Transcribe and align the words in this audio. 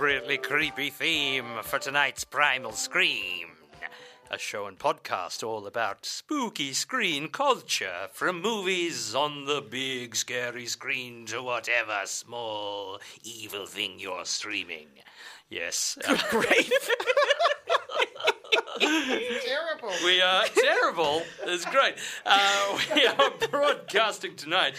Appropriately 0.00 0.38
creepy 0.38 0.88
theme 0.88 1.44
for 1.62 1.78
tonight's 1.78 2.24
Primal 2.24 2.72
Scream. 2.72 3.48
A 4.30 4.38
show 4.38 4.64
and 4.64 4.78
podcast 4.78 5.46
all 5.46 5.66
about 5.66 6.06
spooky 6.06 6.72
screen 6.72 7.28
culture, 7.28 8.08
from 8.10 8.40
movies 8.40 9.14
on 9.14 9.44
the 9.44 9.60
big 9.60 10.16
scary 10.16 10.64
screen 10.64 11.26
to 11.26 11.42
whatever 11.42 12.00
small 12.06 12.98
evil 13.22 13.66
thing 13.66 13.96
you're 13.98 14.24
streaming. 14.24 14.88
Yes. 15.50 15.98
Great. 16.30 16.72
Terrible. 18.80 19.92
We 20.02 20.22
are 20.22 20.44
terrible. 20.46 21.22
It's 21.44 21.66
great. 21.66 21.96
Uh, 22.24 22.78
we 22.94 23.06
are 23.06 23.30
broadcasting 23.50 24.34
tonight 24.36 24.76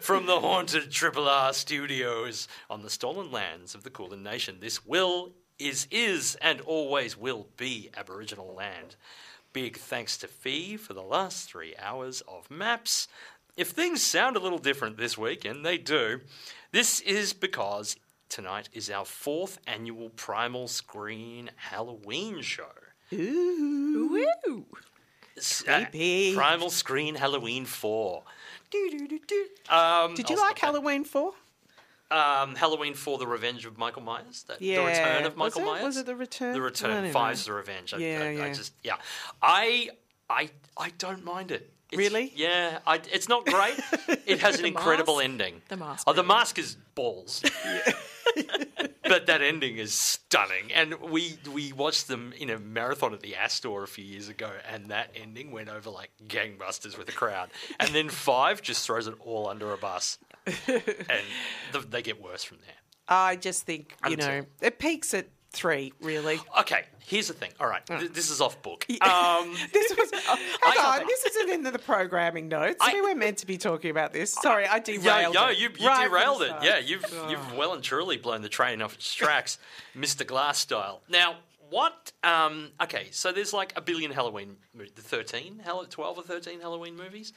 from 0.00 0.26
the 0.26 0.40
haunted 0.40 0.90
Triple 0.90 1.28
R 1.28 1.52
studios 1.52 2.48
on 2.68 2.82
the 2.82 2.90
stolen 2.90 3.30
lands 3.30 3.74
of 3.74 3.84
the 3.84 3.90
Kulin 3.90 4.22
Nation. 4.22 4.58
This 4.60 4.84
will, 4.86 5.32
is, 5.58 5.86
is, 5.90 6.36
and 6.40 6.60
always 6.62 7.16
will 7.16 7.48
be 7.56 7.90
Aboriginal 7.96 8.54
land. 8.54 8.96
Big 9.52 9.76
thanks 9.76 10.16
to 10.18 10.26
Fee 10.26 10.76
for 10.76 10.94
the 10.94 11.02
last 11.02 11.48
three 11.50 11.74
hours 11.78 12.22
of 12.26 12.50
maps. 12.50 13.08
If 13.56 13.70
things 13.70 14.02
sound 14.02 14.36
a 14.36 14.40
little 14.40 14.58
different 14.58 14.96
this 14.96 15.18
week, 15.18 15.44
and 15.44 15.64
they 15.66 15.76
do, 15.76 16.20
this 16.72 17.00
is 17.00 17.32
because 17.32 17.96
tonight 18.28 18.68
is 18.72 18.88
our 18.90 19.04
fourth 19.04 19.58
annual 19.66 20.08
Primal 20.10 20.68
Screen 20.68 21.50
Halloween 21.56 22.40
show. 22.42 22.72
Woo! 23.12 24.66
S- 25.36 25.64
uh, 25.68 25.86
Creepy. 25.90 26.34
Primal 26.34 26.70
Screen 26.70 27.16
Halloween 27.16 27.64
4. 27.66 28.22
Do-do-do-do. 28.70 29.46
Um, 29.74 30.14
Did 30.14 30.30
you 30.30 30.36
like 30.36 30.58
Halloween 30.58 31.04
4? 31.04 31.32
Um, 32.10 32.56
Halloween 32.56 32.94
4, 32.94 33.18
The 33.18 33.26
Revenge 33.26 33.66
of 33.66 33.78
Michael 33.78 34.02
Myers? 34.02 34.44
That, 34.48 34.60
Yeah. 34.60 34.80
The 34.80 34.86
Return 34.86 35.24
of 35.26 35.36
Was 35.36 35.54
Michael 35.56 35.60
it? 35.62 35.72
Myers? 35.72 35.84
Was 35.84 35.96
it 35.98 36.06
The 36.06 36.16
Return? 36.16 36.52
The 36.54 36.60
Return. 36.62 37.04
know. 37.04 37.10
Five's 37.12 37.44
The 37.44 37.52
Revenge. 37.52 37.94
I, 37.94 37.98
Yeah, 37.98 38.22
I, 38.22 38.46
I 38.46 38.52
just, 38.52 38.72
yeah. 38.82 38.96
I, 39.40 39.90
I, 40.28 40.50
I 40.76 40.90
don't 40.98 41.24
mind 41.24 41.50
it. 41.52 41.72
It's- 41.92 41.98
Really? 41.98 42.32
Yeah. 42.36 42.78
I, 42.86 43.00
it's 43.12 43.28
not 43.28 43.44
great. 43.46 43.78
It 44.26 44.40
has 44.40 44.58
an 44.60 44.66
incredible 44.66 45.16
mask? 45.16 45.24
ending. 45.24 45.62
The 45.68 45.76
mask 45.76 46.04
Oh, 46.06 46.12
the 46.12 46.22
mask 46.22 46.58
is 46.58 46.76
balls. 46.94 47.42
but 49.02 49.26
that 49.26 49.42
ending 49.42 49.76
is 49.78 49.92
stunning. 49.92 50.72
And 50.72 51.00
we 51.00 51.38
we 51.52 51.72
watched 51.72 52.06
them 52.08 52.32
in 52.38 52.50
a 52.50 52.58
marathon 52.58 53.12
at 53.12 53.20
the 53.20 53.34
Astor 53.36 53.82
a 53.82 53.88
few 53.88 54.04
years 54.04 54.28
ago, 54.28 54.50
and 54.72 54.90
that 54.90 55.10
ending 55.14 55.50
went 55.50 55.68
over 55.68 55.90
like 55.90 56.10
gangbusters 56.26 56.96
with 56.96 57.06
the 57.06 57.12
crowd. 57.12 57.50
And 57.80 57.90
then 57.90 58.08
five 58.30 58.62
just 58.62 58.86
throws 58.86 59.06
it 59.06 59.14
all 59.20 59.48
under 59.48 59.72
a 59.72 59.76
bus, 59.76 60.18
and 60.46 60.82
the, 61.72 61.80
they 61.88 62.02
get 62.02 62.22
worse 62.22 62.44
from 62.44 62.58
there. 62.58 62.76
I 63.08 63.34
just 63.36 63.64
think, 63.64 63.96
you 64.06 64.12
Until- 64.12 64.28
know, 64.28 64.46
it 64.60 64.78
peaks 64.78 65.12
at 65.14 65.26
3, 65.52 65.92
really. 66.00 66.38
Okay, 66.60 66.84
here's 67.00 67.26
the 67.28 67.34
thing. 67.34 67.50
All 67.58 67.66
right, 67.66 67.84
th- 67.86 68.12
this 68.12 68.30
is 68.30 68.40
off 68.40 68.62
book. 68.62 68.86
Um, 69.02 69.54
This 69.72 69.90
was. 69.96 70.10
Oh, 70.28 70.36
hang 70.62 70.76
I- 70.78 70.98
on, 71.00 71.06
this 71.06 71.24
isn't 71.26 71.50
in 71.50 71.62
the 71.64 71.78
programming 71.78 72.48
notes. 72.48 72.76
I- 72.80 72.92
we 72.94 73.00
were 73.02 73.14
meant 73.16 73.38
to 73.38 73.46
be 73.46 73.58
talking 73.58 73.90
about 73.90 74.12
this. 74.12 74.32
Sorry, 74.32 74.66
I 74.66 74.76
Yeah, 74.76 74.80
derailed 74.82 75.34
no, 75.34 75.48
it. 75.48 75.58
you, 75.58 75.70
you 75.78 75.86
Right 75.88 76.08
derailed 76.08 76.42
it. 76.42 76.52
Yeah, 76.62 76.78
you've 76.78 77.04
you've 77.28 77.54
well 77.56 77.74
and 77.74 77.82
truly 77.82 78.16
blown 78.16 78.42
the 78.42 78.48
train 78.48 78.80
off 78.80 78.94
its 78.94 79.12
tracks, 79.12 79.58
Mr. 79.96 80.24
Glass 80.26 80.58
style. 80.58 81.02
Now, 81.08 81.36
what? 81.68 82.12
Um, 82.22 82.70
okay, 82.82 83.08
so 83.10 83.32
there's 83.32 83.52
like 83.52 83.72
a 83.76 83.80
billion 83.80 84.10
Halloween, 84.12 84.56
the 84.74 85.02
thirteen, 85.02 85.60
twelve 85.90 86.16
or 86.18 86.22
thirteen 86.22 86.60
Halloween 86.60 86.96
movies. 86.96 87.32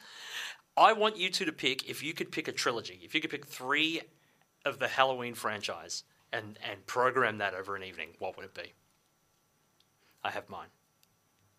I 0.76 0.92
want 0.92 1.16
you 1.16 1.30
two 1.30 1.44
to 1.46 1.52
pick 1.52 1.88
if 1.88 2.02
you 2.02 2.12
could 2.14 2.30
pick 2.32 2.46
a 2.48 2.52
trilogy. 2.52 3.00
If 3.02 3.14
you 3.14 3.20
could 3.20 3.30
pick 3.30 3.46
three 3.46 4.02
of 4.64 4.78
the 4.78 4.88
Halloween 4.88 5.34
franchise 5.34 6.02
and 6.34 6.58
and 6.70 6.84
program 6.86 7.38
that 7.38 7.54
over 7.54 7.76
an 7.76 7.82
evening, 7.82 8.08
what 8.18 8.36
would 8.36 8.44
it 8.46 8.54
be? 8.54 8.72
I 10.22 10.30
have 10.30 10.48
mine. 10.48 10.68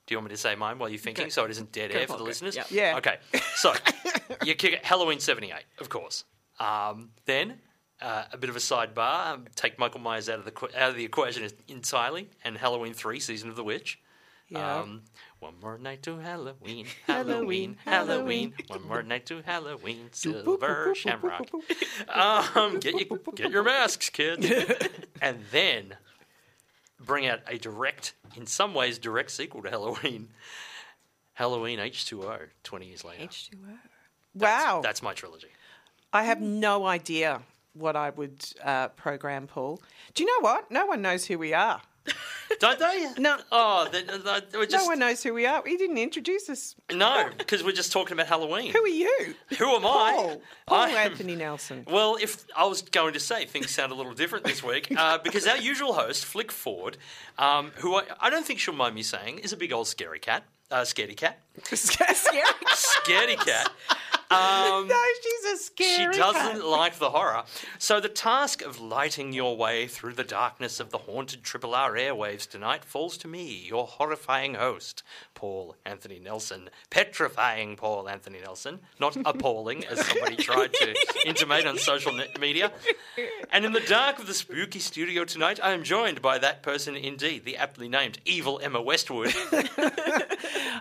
Do 0.07 0.13
you 0.13 0.19
want 0.19 0.29
me 0.29 0.35
to 0.35 0.41
say 0.41 0.55
mine 0.55 0.77
while 0.77 0.89
you're 0.89 0.99
thinking, 0.99 1.25
Go- 1.25 1.29
so 1.29 1.45
it 1.45 1.51
isn't 1.51 1.71
dead 1.71 1.91
go 1.91 1.99
air 1.99 2.07
for 2.07 2.13
for 2.13 2.17
the 2.19 2.25
it. 2.25 2.27
listeners? 2.27 2.55
Yep. 2.55 2.67
Yeah. 2.71 2.97
Okay, 2.97 3.17
so 3.55 3.73
you 4.43 4.53
kick 4.55 4.73
it 4.73 4.85
Halloween 4.85 5.19
'78, 5.19 5.53
of 5.79 5.89
course. 5.89 6.25
Um, 6.59 7.09
then 7.25 7.59
uh, 8.01 8.25
a 8.31 8.37
bit 8.37 8.49
of 8.49 8.55
a 8.55 8.59
sidebar: 8.59 9.27
um, 9.33 9.45
take 9.55 9.79
Michael 9.79 9.99
Myers 10.01 10.29
out 10.29 10.39
of 10.39 10.45
the 10.45 10.51
qu- 10.51 10.69
out 10.77 10.89
of 10.91 10.95
the 10.95 11.03
equation 11.05 11.47
entirely, 11.67 12.29
and 12.43 12.57
Halloween 12.57 12.93
Three: 12.93 13.19
Season 13.19 13.49
of 13.49 13.55
the 13.55 13.63
Witch. 13.63 13.99
Yeah. 14.49 14.79
Um, 14.79 15.01
one 15.39 15.55
more 15.61 15.77
night 15.77 16.03
to 16.03 16.17
Halloween, 16.19 16.85
Halloween, 17.07 17.77
Halloween, 17.83 18.53
Halloween. 18.53 18.53
One 18.67 18.87
more 18.87 19.03
night 19.03 19.25
to 19.27 19.41
Halloween, 19.41 20.09
Silver 20.11 20.93
Shamrock. 20.95 21.49
Um, 22.09 22.79
get 22.79 22.93
your 23.09 23.19
get 23.35 23.51
your 23.51 23.63
masks, 23.63 24.09
kids, 24.09 24.47
and 25.21 25.39
then 25.51 25.95
bring 26.99 27.25
out 27.27 27.39
a 27.47 27.57
direct, 27.57 28.13
in 28.35 28.45
some 28.45 28.73
ways, 28.73 28.97
direct 28.99 29.31
sequel 29.31 29.63
to 29.63 29.69
Halloween. 29.69 30.29
Halloween 31.33 31.79
H2O, 31.79 32.47
20 32.63 32.85
years 32.85 33.03
later. 33.03 33.25
H2O. 33.25 33.77
Wow. 34.35 34.79
That's 34.81 35.01
my 35.01 35.13
trilogy. 35.13 35.49
I 36.13 36.23
have 36.23 36.39
no 36.39 36.85
idea 36.85 37.41
what 37.73 37.97
I 37.97 38.09
would 38.11 38.45
uh, 38.63 38.87
program, 38.89 39.47
Paul. 39.47 39.81
Do 40.13 40.23
you 40.23 40.29
know 40.29 40.47
what? 40.49 40.71
No 40.71 40.85
one 40.85 41.01
knows 41.01 41.25
who 41.25 41.37
we 41.37 41.53
are. 41.53 41.81
Don't 42.59 42.79
they? 42.79 43.07
No. 43.17 43.37
Oh, 43.51 43.87
they, 43.91 44.03
they, 44.03 44.57
we're 44.57 44.65
just, 44.65 44.71
no 44.83 44.85
one 44.85 44.99
knows 44.99 45.23
who 45.23 45.33
we 45.33 45.45
are. 45.45 45.63
He 45.65 45.77
didn't 45.77 45.97
introduce 45.97 46.49
us. 46.49 46.75
No, 46.93 47.29
because 47.37 47.63
we're 47.63 47.71
just 47.71 47.91
talking 47.91 48.13
about 48.13 48.27
Halloween. 48.27 48.71
Who 48.71 48.83
are 48.83 48.87
you? 48.87 49.35
Who 49.57 49.69
am 49.75 49.85
I? 49.85 50.11
Paul. 50.15 50.41
Paul 50.67 50.79
I'm- 50.81 51.11
Anthony 51.11 51.35
Nelson. 51.35 51.85
Well, 51.89 52.17
if 52.21 52.45
I 52.55 52.65
was 52.65 52.81
going 52.81 53.13
to 53.13 53.19
say 53.19 53.45
things 53.45 53.71
sound 53.71 53.91
a 53.91 53.95
little 53.95 54.13
different 54.13 54.45
this 54.45 54.63
week, 54.63 54.93
uh, 54.95 55.17
because 55.19 55.47
our 55.47 55.57
usual 55.57 55.93
host, 55.93 56.25
Flick 56.25 56.51
Ford, 56.51 56.97
um, 57.37 57.71
who 57.77 57.95
I, 57.95 58.03
I 58.19 58.29
don't 58.29 58.45
think 58.45 58.59
she'll 58.59 58.73
mind 58.75 58.95
me 58.95 59.03
saying, 59.03 59.39
is 59.39 59.51
a 59.53 59.57
big 59.57 59.73
old 59.73 59.87
scary 59.87 60.19
cat, 60.19 60.43
uh, 60.71 60.81
scaredy 60.81 61.17
cat, 61.17 61.39
Scary. 61.63 62.13
scaredy 62.15 63.37
cat. 63.37 63.71
Um, 64.31 64.87
no, 64.87 65.01
she's 65.21 65.53
a 65.53 65.57
scary. 65.63 66.13
She 66.13 66.19
doesn't 66.19 66.61
cat. 66.61 66.65
like 66.65 66.97
the 66.97 67.11
horror. 67.11 67.43
So 67.77 67.99
the 67.99 68.09
task 68.09 68.63
of 68.63 68.79
lighting 68.81 69.33
your 69.33 69.55
way 69.55 69.87
through 69.87 70.13
the 70.13 70.23
darkness 70.23 70.79
of 70.79 70.89
the 70.89 70.97
haunted 70.97 71.43
Triple 71.43 71.75
R 71.75 71.93
airwaves 71.93 72.49
tonight 72.49 72.83
falls 72.83 73.17
to 73.17 73.27
me, 73.27 73.63
your 73.67 73.85
horrifying 73.85 74.55
host, 74.55 75.03
Paul 75.35 75.75
Anthony 75.85 76.19
Nelson. 76.19 76.69
Petrifying 76.89 77.75
Paul 77.75 78.09
Anthony 78.09 78.39
Nelson, 78.39 78.79
not 78.99 79.15
appalling, 79.25 79.85
as 79.85 80.03
somebody 80.05 80.37
tried 80.37 80.73
to 80.73 80.95
intimate 81.25 81.67
on 81.67 81.77
social 81.77 82.19
media. 82.39 82.71
And 83.51 83.63
in 83.63 83.73
the 83.73 83.79
dark 83.81 84.17
of 84.17 84.25
the 84.27 84.33
spooky 84.33 84.79
studio 84.79 85.23
tonight, 85.23 85.59
I 85.61 85.71
am 85.71 85.83
joined 85.83 86.21
by 86.21 86.39
that 86.39 86.63
person 86.63 86.95
indeed, 86.95 87.45
the 87.45 87.57
aptly 87.57 87.87
named 87.87 88.19
Evil 88.25 88.59
Emma 88.63 88.81
Westwood. 88.81 89.33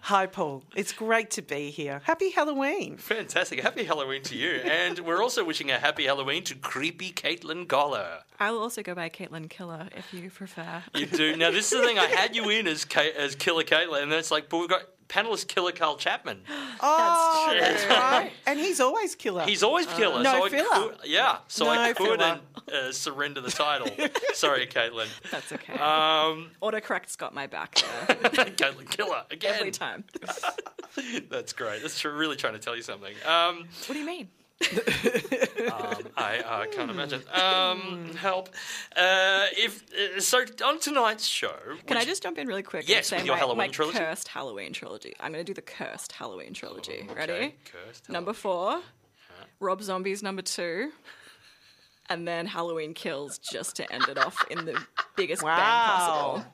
Hi, 0.05 0.27
Paul. 0.27 0.63
It's 0.75 0.93
great 0.93 1.31
to 1.33 1.43
be 1.43 1.71
here. 1.71 2.01
Happy 2.05 2.31
Halloween. 2.31 2.97
Fantastic. 2.97 3.34
Fantastic. 3.35 3.63
Happy 3.63 3.83
Halloween 3.83 4.23
to 4.23 4.37
you. 4.37 4.61
And 4.65 5.01
we're 5.01 5.21
also 5.21 5.43
wishing 5.45 5.69
a 5.73 5.79
happy 5.79 6.05
Halloween 6.05 6.45
to 6.45 6.55
creepy 6.55 7.11
Caitlin 7.11 7.69
Koller. 7.69 8.21
I 8.39 8.53
will 8.53 8.61
also 8.61 8.81
go 8.81 8.95
by 8.95 9.09
Caitlin 9.09 9.51
Killer 9.51 9.89
if 9.97 10.15
you 10.15 10.31
prefer. 10.31 10.85
You 10.95 11.07
do. 11.07 11.35
Now, 11.37 11.51
this 11.51 11.73
is 11.73 11.81
the 11.81 11.85
thing. 11.85 11.99
I 11.99 12.05
had 12.07 12.37
you 12.37 12.49
in 12.51 12.69
as, 12.69 12.85
Ka- 12.85 13.01
as 13.19 13.35
Killer 13.35 13.65
Caitlin, 13.65 14.05
and 14.05 14.13
then 14.13 14.21
it's 14.21 14.31
like, 14.31 14.49
but 14.49 14.59
we've 14.59 14.69
got 14.69 14.83
panelist 15.09 15.49
Killer 15.49 15.73
Carl 15.73 15.97
Chapman. 15.97 16.41
Oh, 16.87 17.49
true. 17.51 17.61
that's 17.61 17.87
right. 17.87 18.31
And 18.47 18.59
he's 18.59 18.79
always 18.81 19.15
killer. 19.15 19.45
He's 19.45 19.63
always 19.63 19.87
killer. 19.87 20.23
No 20.23 20.33
so 20.41 20.45
I 20.45 20.49
filler. 20.51 20.89
Could, 20.97 20.97
yeah, 21.09 21.39
so 21.49 21.69
I 21.69 21.89
No 21.89 21.95
couldn't 21.95 22.41
uh, 22.73 22.93
surrender 22.93 23.41
the 23.41 23.51
title. 23.51 23.87
Sorry, 24.35 24.67
Caitlin. 24.67 25.07
That's 25.31 25.51
okay. 25.53 25.73
Um, 25.75 26.51
Autocorrect's 26.61 27.17
got 27.17 27.33
my 27.33 27.47
back 27.47 27.77
there 28.09 28.17
Caitlin 28.17 28.91
Killer 28.91 29.23
again. 29.31 29.55
every 29.59 29.71
time. 29.71 30.05
That's 31.31 31.53
great. 31.55 31.81
That's 31.83 31.99
tr- 32.01 32.11
really 32.11 32.37
trying 32.37 32.55
to 32.55 32.59
tell 32.59 32.77
you 32.77 32.83
something. 32.83 33.15
Um, 33.27 33.69
What 33.87 33.95
do 33.95 33.99
you 33.99 34.07
mean? 34.07 34.29
um, 35.73 36.03
I 36.17 36.39
uh, 36.39 36.65
can't 36.67 36.91
imagine. 36.91 37.23
Um, 37.33 38.15
help. 38.17 38.49
Uh, 38.97 39.47
if 39.57 39.83
uh, 39.93 40.21
so, 40.21 40.45
on 40.65 40.79
tonight's 40.81 41.27
show, 41.27 41.55
Can 41.87 41.97
I 41.97 42.05
just 42.05 42.23
jump 42.23 42.39
in 42.39 42.47
really 42.47 42.63
quick 42.63 42.89
Yes, 42.89 43.13
and 43.13 43.21
say 43.21 43.27
your 43.27 43.35
my, 43.35 43.39
Halloween 43.39 43.59
my 43.59 43.69
trilogy. 43.69 43.99
cursed 43.99 44.29
Halloween 44.29 44.73
trilogy? 44.73 45.15
I'm 45.21 45.33
going 45.33 45.45
to 45.45 45.51
do 45.51 45.55
the 45.55 45.63
cursed 45.63 46.13
Halloween 46.13 46.53
trilogy. 46.55 47.07
Okay, 47.11 47.15
Ready? 47.15 47.55
cursed 47.65 48.09
Number 48.09 48.33
four, 48.33 48.81
Rob 49.61 49.83
Zombies 49.83 50.23
number 50.23 50.43
two, 50.43 50.91
and 52.09 52.27
then 52.29 52.47
Halloween 52.47 52.95
Kills 52.95 53.39
just 53.39 53.77
to 53.77 53.93
end 53.93 54.05
it 54.09 54.19
off 54.19 54.45
in 54.51 54.65
the 54.65 54.81
biggest 55.17 55.43
bang 55.43 55.57
possible. 55.57 56.45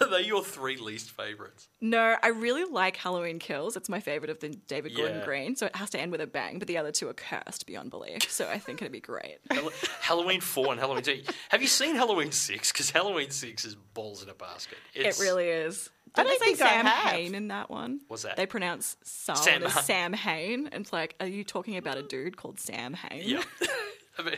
Are 0.00 0.10
they 0.10 0.22
your 0.22 0.42
three 0.44 0.76
least 0.76 1.10
favourites? 1.10 1.68
No, 1.80 2.16
I 2.22 2.28
really 2.28 2.64
like 2.64 2.96
Halloween 2.96 3.38
Kills. 3.38 3.76
It's 3.76 3.88
my 3.88 4.00
favorite 4.00 4.30
of 4.30 4.40
the 4.40 4.50
David 4.50 4.94
Gordon 4.96 5.24
Green, 5.24 5.56
so 5.56 5.66
it 5.66 5.76
has 5.76 5.90
to 5.90 6.00
end 6.00 6.12
with 6.12 6.20
a 6.20 6.26
bang. 6.26 6.58
But 6.58 6.68
the 6.68 6.76
other 6.78 6.92
two 6.92 7.08
are 7.08 7.14
cursed 7.14 7.66
beyond 7.66 7.90
belief, 7.90 8.30
so 8.30 8.48
I 8.48 8.58
think 8.58 8.82
it'd 8.82 8.92
be 8.92 9.00
great. 9.00 9.38
Halloween 10.00 10.40
four 10.40 10.70
and 10.72 10.80
Halloween 10.80 11.02
two. 11.02 11.22
Have 11.50 11.62
you 11.62 11.68
seen 11.68 11.94
Halloween 11.96 12.32
six? 12.32 12.72
Because 12.72 12.90
Halloween 12.90 13.30
six 13.30 13.64
is 13.64 13.74
balls 13.94 14.22
in 14.22 14.28
a 14.28 14.34
basket. 14.34 14.78
It's, 14.94 15.20
It 15.20 15.24
really 15.24 15.48
is. 15.48 15.90
I 16.16 16.22
Did 16.22 16.28
don't 16.28 16.40
they 16.40 16.44
say 16.46 16.54
think 16.56 16.62
I 16.62 16.70
Sam 16.70 16.86
have. 16.86 17.12
Hain 17.12 17.34
in 17.34 17.48
that 17.48 17.70
one? 17.70 18.00
What's 18.08 18.22
that? 18.22 18.36
They 18.36 18.46
pronounce 18.46 18.96
Sam, 19.02 19.34
Sam 19.36 19.62
as 19.64 19.72
Sam 19.84 20.12
Hain. 20.12 20.68
And 20.70 20.82
it's 20.82 20.92
like, 20.92 21.16
are 21.18 21.26
you 21.26 21.42
talking 21.42 21.76
about 21.76 21.96
a 21.96 22.02
dude 22.02 22.36
called 22.36 22.60
Sam 22.60 22.94
Hain? 22.94 23.22
Yeah. 23.24 23.42
I 24.18 24.22
mean, 24.22 24.36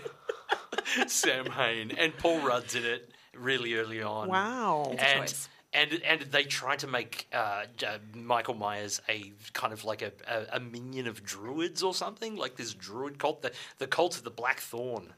Sam 1.07 1.47
Hain 1.47 1.93
and 1.97 2.17
Paul 2.17 2.41
Rudd's 2.41 2.75
in 2.75 2.85
it 2.85 3.11
really 3.35 3.75
early 3.75 4.03
on. 4.03 4.29
Wow. 4.29 4.95
And 4.99 5.35
and 5.73 6.03
and 6.05 6.21
they 6.23 6.45
tried 6.45 6.79
to 6.81 6.87
make 6.87 7.29
uh, 7.33 7.65
J- 7.77 7.99
Michael 8.15 8.55
Myers 8.55 9.01
a 9.09 9.33
kind 9.53 9.73
of 9.73 9.85
like 9.85 10.03
a, 10.03 10.13
a, 10.27 10.57
a 10.57 10.61
minion 10.61 11.07
of 11.07 11.23
druids 11.23 11.83
or 11.83 11.95
something, 11.95 12.37
like 12.37 12.57
this 12.57 12.73
druid 12.73 13.19
cult, 13.19 13.43
the 13.43 13.53
the 13.79 13.87
cult 13.87 14.17
of 14.17 14.25
the 14.25 14.31
Black 14.31 14.61
Thorn. 14.61 15.13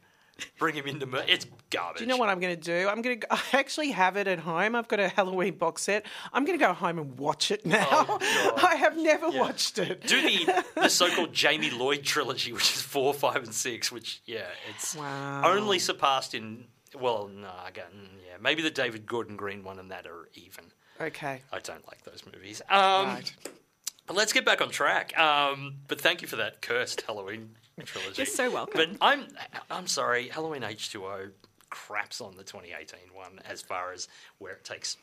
Bring 0.57 0.75
him 0.75 0.85
into 0.87 1.05
mur- 1.05 1.25
it's 1.27 1.45
garbage. 1.69 1.99
Do 1.99 2.03
you 2.03 2.09
know 2.09 2.17
what 2.17 2.29
I'm 2.29 2.39
going 2.39 2.55
to 2.55 2.61
do? 2.61 2.87
I'm 2.89 3.01
going 3.01 3.19
to. 3.21 3.33
I 3.33 3.39
actually 3.53 3.91
have 3.91 4.17
it 4.17 4.27
at 4.27 4.39
home. 4.39 4.75
I've 4.75 4.87
got 4.87 4.99
a 4.99 5.07
Halloween 5.09 5.55
box 5.57 5.83
set. 5.83 6.05
I'm 6.33 6.45
going 6.45 6.57
to 6.57 6.63
go 6.65 6.73
home 6.73 6.99
and 6.99 7.17
watch 7.17 7.51
it 7.51 7.65
now. 7.65 7.87
Oh, 7.91 8.53
I 8.67 8.75
have 8.75 8.97
never 8.97 9.29
watched 9.29 9.77
it. 9.79 10.05
Do 10.07 10.21
the 10.21 10.63
the 10.75 10.89
so-called 10.89 11.33
Jamie 11.33 11.69
Lloyd 11.71 12.03
trilogy, 12.03 12.53
which 12.53 12.73
is 12.75 12.81
four, 12.81 13.13
five, 13.13 13.37
and 13.43 13.53
six, 13.53 13.91
which 13.91 14.21
yeah, 14.25 14.47
it's 14.69 14.95
Wow. 14.95 15.41
only 15.45 15.79
surpassed 15.79 16.33
in 16.33 16.65
well, 16.99 17.27
no, 17.27 17.51
again, 17.67 17.85
yeah, 18.25 18.37
maybe 18.41 18.63
the 18.63 18.71
David 18.71 19.05
Gordon 19.05 19.35
Green 19.37 19.63
one 19.63 19.77
and 19.77 19.91
that 19.91 20.07
are 20.07 20.27
even. 20.33 20.65
Okay. 20.99 21.41
I 21.51 21.59
don't 21.59 21.87
like 21.87 22.03
those 22.03 22.23
movies. 22.25 22.61
Um, 22.69 23.05
Right. 23.07 23.31
Let's 24.11 24.33
get 24.33 24.43
back 24.43 24.59
on 24.59 24.69
track. 24.71 25.15
Um, 25.19 25.75
but 25.87 26.01
thank 26.01 26.23
you 26.23 26.27
for 26.27 26.35
that 26.37 26.63
cursed 26.63 27.01
Halloween 27.01 27.57
trilogy. 27.85 28.15
You're 28.17 28.25
so 28.25 28.51
welcome. 28.51 28.73
But 28.75 28.89
I'm 29.01 29.27
I'm 29.69 29.87
sorry, 29.87 30.29
Halloween 30.29 30.61
H2O 30.61 31.31
craps 31.69 32.19
on 32.21 32.35
the 32.35 32.43
2018 32.43 32.99
one 33.13 33.39
as 33.45 33.61
far 33.61 33.91
as 33.91 34.07
where 34.39 34.53
it 34.53 34.63
takes 34.63 34.97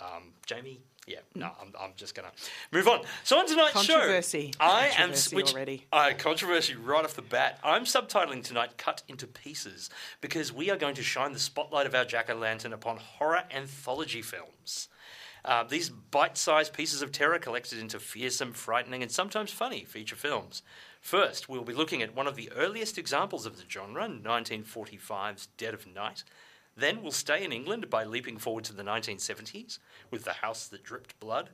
um, 0.00 0.32
Jamie. 0.46 0.80
Yeah, 1.06 1.18
no, 1.34 1.50
I'm, 1.60 1.72
I'm 1.78 1.90
just 1.96 2.14
gonna 2.14 2.30
move 2.72 2.86
on. 2.86 3.00
So 3.24 3.38
on 3.38 3.46
tonight's 3.46 3.72
Controversy. 3.72 4.52
show, 4.52 4.64
I 4.64 4.92
am 4.98 5.10
which, 5.32 5.52
already. 5.52 5.86
Uh, 5.92 6.12
controversy 6.16 6.76
right 6.76 7.04
off 7.04 7.14
the 7.14 7.22
bat. 7.22 7.58
I'm 7.64 7.84
subtitling 7.84 8.44
tonight 8.44 8.76
"Cut 8.76 9.02
into 9.08 9.26
Pieces" 9.26 9.90
because 10.20 10.52
we 10.52 10.70
are 10.70 10.76
going 10.76 10.94
to 10.96 11.02
shine 11.02 11.32
the 11.32 11.38
spotlight 11.38 11.86
of 11.86 11.94
our 11.94 12.04
jack 12.04 12.30
o' 12.30 12.34
lantern 12.34 12.72
upon 12.72 12.98
horror 12.98 13.42
anthology 13.50 14.22
films. 14.22 14.88
Uh, 15.44 15.64
these 15.64 15.88
bite 15.88 16.36
sized 16.36 16.74
pieces 16.74 17.02
of 17.02 17.12
terror 17.12 17.38
collected 17.38 17.78
into 17.78 17.98
fearsome, 17.98 18.52
frightening, 18.52 19.02
and 19.02 19.10
sometimes 19.10 19.50
funny 19.50 19.84
feature 19.84 20.16
films. 20.16 20.62
First, 21.00 21.48
we'll 21.48 21.64
be 21.64 21.74
looking 21.74 22.02
at 22.02 22.14
one 22.14 22.26
of 22.26 22.36
the 22.36 22.52
earliest 22.52 22.98
examples 22.98 23.46
of 23.46 23.56
the 23.56 23.64
genre, 23.68 24.06
1945's 24.08 25.46
Dead 25.56 25.74
of 25.74 25.86
Night. 25.86 26.24
Then 26.76 27.02
we'll 27.02 27.10
stay 27.10 27.42
in 27.44 27.52
England 27.52 27.90
by 27.90 28.04
leaping 28.04 28.38
forward 28.38 28.64
to 28.64 28.72
the 28.72 28.82
1970s 28.82 29.78
with 30.10 30.24
The 30.24 30.34
House 30.34 30.68
That 30.68 30.84
Dripped 30.84 31.18
Blood, 31.18 31.50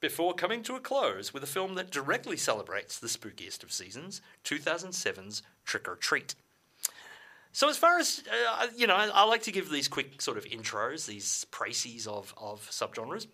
before 0.00 0.34
coming 0.34 0.62
to 0.64 0.76
a 0.76 0.80
close 0.80 1.32
with 1.32 1.42
a 1.42 1.46
film 1.46 1.76
that 1.76 1.90
directly 1.90 2.36
celebrates 2.36 2.98
the 2.98 3.06
spookiest 3.06 3.62
of 3.62 3.72
seasons, 3.72 4.20
2007's 4.44 5.42
Trick 5.64 5.88
'r 5.88 5.96
Treat. 5.96 6.34
So, 7.52 7.70
as 7.70 7.78
far 7.78 7.98
as 7.98 8.22
uh, 8.30 8.66
you 8.76 8.86
know, 8.86 8.96
I, 8.96 9.24
like 9.24 9.44
to 9.44 9.52
give 9.52 9.70
these 9.70 9.88
quick 9.88 10.20
sort 10.20 10.36
of 10.36 10.44
intros, 10.44 11.06
these 11.06 11.46
précis 11.50 12.06
of 12.06 12.34
of 12.36 12.68
subgenres. 12.70 13.28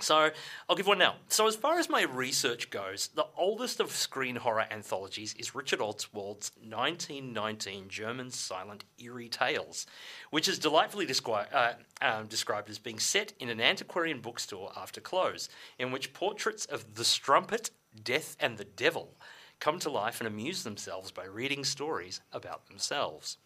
So, 0.00 0.30
I'll 0.68 0.76
give 0.76 0.86
one 0.86 0.98
now. 0.98 1.16
So, 1.28 1.46
as 1.46 1.54
far 1.54 1.78
as 1.78 1.88
my 1.88 2.02
research 2.02 2.70
goes, 2.70 3.08
the 3.14 3.26
oldest 3.36 3.78
of 3.78 3.92
screen 3.92 4.36
horror 4.36 4.66
anthologies 4.70 5.34
is 5.34 5.54
Richard 5.54 5.80
Oswald's 5.80 6.50
1919 6.56 7.88
German 7.88 8.30
silent 8.30 8.84
eerie 8.98 9.28
tales, 9.28 9.86
which 10.30 10.48
is 10.48 10.58
delightfully 10.58 11.06
descri- 11.06 11.52
uh, 11.52 11.74
um, 12.00 12.26
described 12.26 12.70
as 12.70 12.78
being 12.78 12.98
set 12.98 13.32
in 13.38 13.48
an 13.48 13.60
antiquarian 13.60 14.20
bookstore 14.20 14.72
after 14.76 15.00
close, 15.00 15.48
in 15.78 15.92
which 15.92 16.14
portraits 16.14 16.64
of 16.64 16.94
the 16.94 17.04
strumpet, 17.04 17.70
death, 18.02 18.36
and 18.40 18.58
the 18.58 18.64
devil 18.64 19.16
come 19.60 19.78
to 19.78 19.90
life 19.90 20.20
and 20.20 20.26
amuse 20.26 20.64
themselves 20.64 21.12
by 21.12 21.24
reading 21.24 21.64
stories 21.64 22.20
about 22.32 22.66
themselves. 22.66 23.36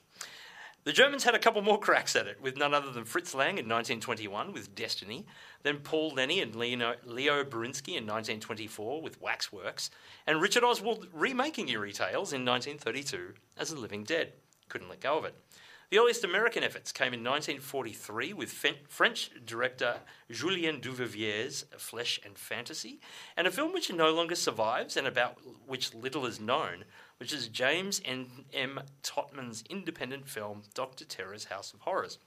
The 0.87 0.93
Germans 0.93 1.25
had 1.25 1.35
a 1.35 1.41
couple 1.41 1.62
more 1.62 1.81
cracks 1.81 2.15
at 2.15 2.29
it, 2.29 2.41
with 2.41 2.56
none 2.56 2.73
other 2.73 2.93
than 2.93 3.05
Fritz 3.05 3.35
Lang 3.35 3.59
in 3.59 3.69
1921 3.69 4.53
with 4.53 4.77
Destiny, 4.77 5.27
then 5.65 5.79
Paul 5.79 6.11
Leni 6.11 6.41
and 6.41 6.55
Leo, 6.55 6.94
Leo 7.05 7.43
Birinski 7.43 7.97
in 7.97 8.06
1924 8.06 9.03
with 9.03 9.21
Waxworks, 9.21 9.91
and 10.29 10.41
Richard 10.41 10.62
Oswald 10.62 11.09
remaking 11.12 11.69
Eerie 11.71 11.93
Tales 11.93 12.33
in 12.33 12.44
1932 12.44 13.35
as 13.59 13.71
The 13.71 13.81
Living 13.81 14.05
Dead. 14.05 14.35
Couldn't 14.69 14.88
let 14.88 15.00
go 15.00 15.19
of 15.19 15.25
it. 15.25 15.35
The 15.91 15.99
earliest 15.99 16.23
American 16.23 16.62
efforts 16.62 16.93
came 16.93 17.12
in 17.15 17.25
1943 17.25 18.33
with 18.33 18.53
French 18.88 19.31
director 19.44 19.97
Julien 20.31 20.81
Duvivier's 20.81 21.64
Flesh 21.78 22.21
and 22.25 22.38
Fantasy, 22.38 23.00
and 23.37 23.49
a 23.49 23.52
film 23.52 23.73
which 23.73 23.93
no 23.93 24.12
longer 24.12 24.37
survives 24.37 24.97
and 24.97 25.09
about 25.09 25.38
which 25.66 25.95
little 25.95 26.26
is 26.26 26.40
known, 26.40 26.85
which 27.18 27.32
is 27.32 27.49
James 27.49 28.00
N. 28.04 28.26
M. 28.52 28.80
Totman's 29.02 29.64
independent 29.68 30.28
film 30.28 30.62
Dr. 30.75 31.04
Terror's 31.04 31.44
House 31.44 31.73
of 31.73 31.80
Horrors, 31.80 32.18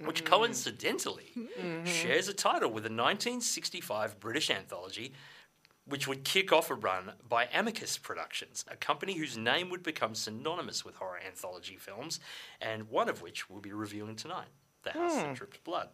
which 0.00 0.24
mm. 0.24 0.26
coincidentally 0.26 1.32
mm-hmm. 1.36 1.84
shares 1.84 2.28
a 2.28 2.34
title 2.34 2.68
with 2.68 2.84
a 2.84 2.92
1965 2.92 4.20
British 4.20 4.50
anthology 4.50 5.12
which 5.86 6.08
would 6.08 6.24
kick 6.24 6.52
off 6.52 6.70
a 6.70 6.74
run 6.74 7.12
by 7.28 7.46
Amicus 7.52 7.98
Productions, 7.98 8.64
a 8.68 8.76
company 8.76 9.14
whose 9.14 9.36
name 9.36 9.68
would 9.70 9.82
become 9.82 10.14
synonymous 10.14 10.84
with 10.84 10.94
horror 10.96 11.20
anthology 11.26 11.76
films, 11.76 12.20
and 12.60 12.88
one 12.88 13.08
of 13.08 13.20
which 13.20 13.50
we'll 13.50 13.60
be 13.60 13.72
reviewing 13.72 14.16
tonight 14.16 14.48
The 14.82 14.92
House 14.92 15.14
That 15.14 15.26
hmm. 15.26 15.34
Dripped 15.34 15.62
Blood. 15.64 15.88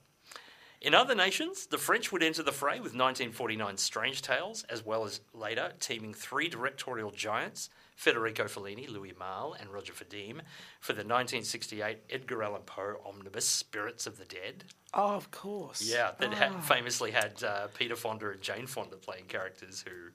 In 0.80 0.94
other 0.94 1.14
nations, 1.14 1.66
the 1.66 1.76
French 1.76 2.10
would 2.10 2.22
enter 2.22 2.42
the 2.42 2.52
fray 2.52 2.80
with 2.80 2.94
1949's 2.94 3.82
Strange 3.82 4.22
Tales, 4.22 4.64
as 4.70 4.84
well 4.84 5.04
as 5.04 5.20
later 5.34 5.72
teaming 5.78 6.14
three 6.14 6.49
directorial 6.49 7.10
giants, 7.10 7.68
Federico 7.96 8.44
Fellini, 8.44 8.88
Louis 8.88 9.12
Malle, 9.18 9.54
and 9.60 9.68
Roger 9.68 9.92
Vadim, 9.92 10.40
for 10.80 10.94
the 10.94 11.04
1968 11.04 11.99
Edgar 12.08 12.42
Allan 12.42 12.62
Poe 12.62 12.96
omnibus 13.04 13.46
Spirits 13.46 14.06
of 14.06 14.16
the 14.16 14.25
Dead. 14.25 14.64
Oh, 14.94 15.16
of 15.16 15.30
course. 15.30 15.82
Yeah, 15.82 16.12
that 16.18 16.32
had, 16.32 16.64
famously 16.64 17.10
had 17.10 17.44
uh, 17.44 17.66
Peter 17.75 17.94
Fonda 17.94 18.30
and 18.30 18.40
Jane 18.40 18.66
Fonda 18.66 18.96
playing 18.96 19.26
characters 19.26 19.84
who 19.87 20.10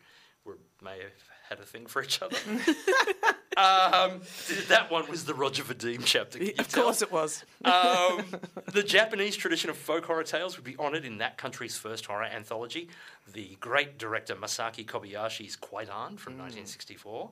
were 0.50 0.57
may 0.81 0.98
have 0.98 1.29
had 1.48 1.60
a 1.60 1.63
thing 1.63 1.86
for 1.86 2.01
each 2.01 2.24
other. 2.24 2.38
um, 3.57 4.21
that 4.67 4.88
one 4.89 5.09
was 5.09 5.25
the 5.25 5.33
Roger 5.33 5.63
Vadim 5.63 6.03
chapter. 6.05 6.39
Of 6.57 6.67
tell? 6.67 6.83
course 6.83 7.01
it 7.01 7.12
was. 7.12 7.43
Um, 7.63 8.25
the 8.74 8.83
Japanese 8.83 9.35
tradition 9.35 9.69
of 9.69 9.77
folk 9.77 10.05
horror 10.05 10.24
tales 10.24 10.57
would 10.57 10.65
be 10.65 10.77
honoured 10.77 11.05
in 11.05 11.17
that 11.19 11.38
country's 11.38 11.77
first 11.77 12.05
horror 12.05 12.25
anthology, 12.25 12.89
the 13.33 13.57
great 13.59 13.97
director 13.97 14.35
Masaki 14.35 14.85
Kobayashi's 14.85 15.55
Kwaidan 15.55 16.17
from 16.17 16.38
1964. 16.38 17.29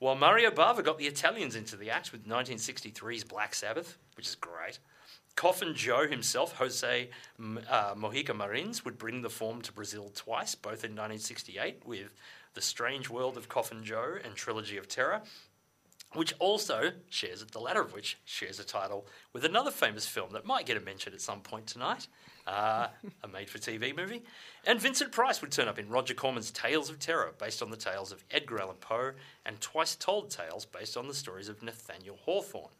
While 0.00 0.14
Mario 0.14 0.50
Bava 0.50 0.84
got 0.84 0.98
the 0.98 1.06
Italians 1.06 1.56
into 1.56 1.76
the 1.76 1.90
act 1.90 2.12
with 2.12 2.26
1963's 2.26 3.24
Black 3.24 3.54
Sabbath, 3.54 3.98
which 4.16 4.28
is 4.28 4.36
great. 4.36 4.78
Coffin 5.34 5.72
Joe 5.74 6.06
himself, 6.08 6.56
Jose 6.56 7.10
uh, 7.40 7.94
Mojica 7.94 8.34
Marins, 8.34 8.84
would 8.84 8.98
bring 8.98 9.22
the 9.22 9.30
form 9.30 9.62
to 9.62 9.72
Brazil 9.72 10.10
twice, 10.14 10.56
both 10.56 10.84
in 10.84 10.96
1968 10.96 11.82
with 11.84 12.10
The 12.54 12.60
Strange 12.60 13.08
World 13.08 13.36
of 13.36 13.48
Coffin 13.48 13.84
Joe 13.84 14.18
and 14.24 14.34
Trilogy 14.34 14.78
of 14.78 14.88
Terror, 14.88 15.22
which 16.14 16.34
also 16.38 16.92
shares 17.10 17.44
the 17.44 17.60
latter 17.60 17.82
of 17.82 17.92
which 17.92 18.18
shares 18.24 18.58
a 18.58 18.64
title 18.64 19.06
with 19.32 19.44
another 19.44 19.70
famous 19.70 20.06
film 20.06 20.32
that 20.32 20.46
might 20.46 20.66
get 20.66 20.76
a 20.76 20.80
mention 20.80 21.12
at 21.12 21.20
some 21.20 21.40
point 21.40 21.66
tonight, 21.66 22.08
uh, 22.46 22.88
a 23.22 23.28
made-for-TV 23.28 23.94
movie. 23.94 24.22
And 24.64 24.80
Vincent 24.80 25.12
Price 25.12 25.42
would 25.42 25.52
turn 25.52 25.68
up 25.68 25.78
in 25.78 25.90
Roger 25.90 26.14
Corman's 26.14 26.50
Tales 26.50 26.88
of 26.88 26.98
Terror, 26.98 27.34
based 27.38 27.62
on 27.62 27.70
the 27.70 27.76
tales 27.76 28.10
of 28.10 28.24
Edgar 28.30 28.60
Allan 28.60 28.76
Poe, 28.80 29.12
and 29.44 29.60
Twice 29.60 29.96
Told 29.96 30.30
Tales, 30.30 30.64
based 30.64 30.96
on 30.96 31.08
the 31.08 31.14
stories 31.14 31.48
of 31.48 31.62
Nathaniel 31.62 32.16
Hawthorne. 32.22 32.72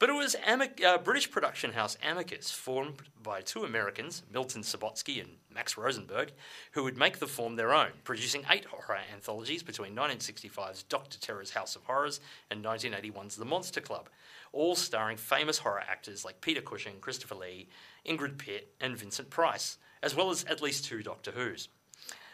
But 0.00 0.10
it 0.10 0.14
was 0.14 0.34
Amic- 0.46 0.82
uh, 0.82 0.98
British 0.98 1.30
production 1.30 1.72
house 1.72 1.96
Amicus, 2.02 2.50
formed 2.50 2.94
by 3.22 3.40
two 3.40 3.64
Americans, 3.64 4.22
Milton 4.30 4.62
Subotsky 4.62 5.20
and 5.20 5.30
Max 5.54 5.76
Rosenberg, 5.78 6.32
who 6.72 6.82
would 6.82 6.98
make 6.98 7.18
the 7.20 7.28
form 7.28 7.56
their 7.56 7.72
own, 7.72 7.90
producing 8.02 8.44
eight 8.50 8.64
horror 8.66 8.98
anthologies 9.12 9.62
between 9.62 9.94
1965's 9.94 10.82
Doctor 10.82 11.18
Terror's 11.20 11.52
House 11.52 11.76
of 11.76 11.84
Horrors 11.84 12.20
and 12.50 12.64
1981's 12.64 13.36
The 13.36 13.44
Monster 13.44 13.80
Club, 13.80 14.08
all 14.52 14.74
starring 14.74 15.16
famous 15.16 15.58
horror 15.58 15.82
actors 15.88 16.24
like 16.24 16.40
Peter 16.40 16.60
Cushing, 16.60 16.98
Christopher 17.00 17.36
Lee, 17.36 17.68
Ingrid 18.06 18.36
Pitt, 18.36 18.74
and 18.80 18.98
Vincent 18.98 19.30
Price, 19.30 19.78
as 20.02 20.14
well 20.14 20.30
as 20.30 20.44
at 20.44 20.60
least 20.60 20.84
two 20.84 21.02
Doctor 21.02 21.30
Who's, 21.30 21.68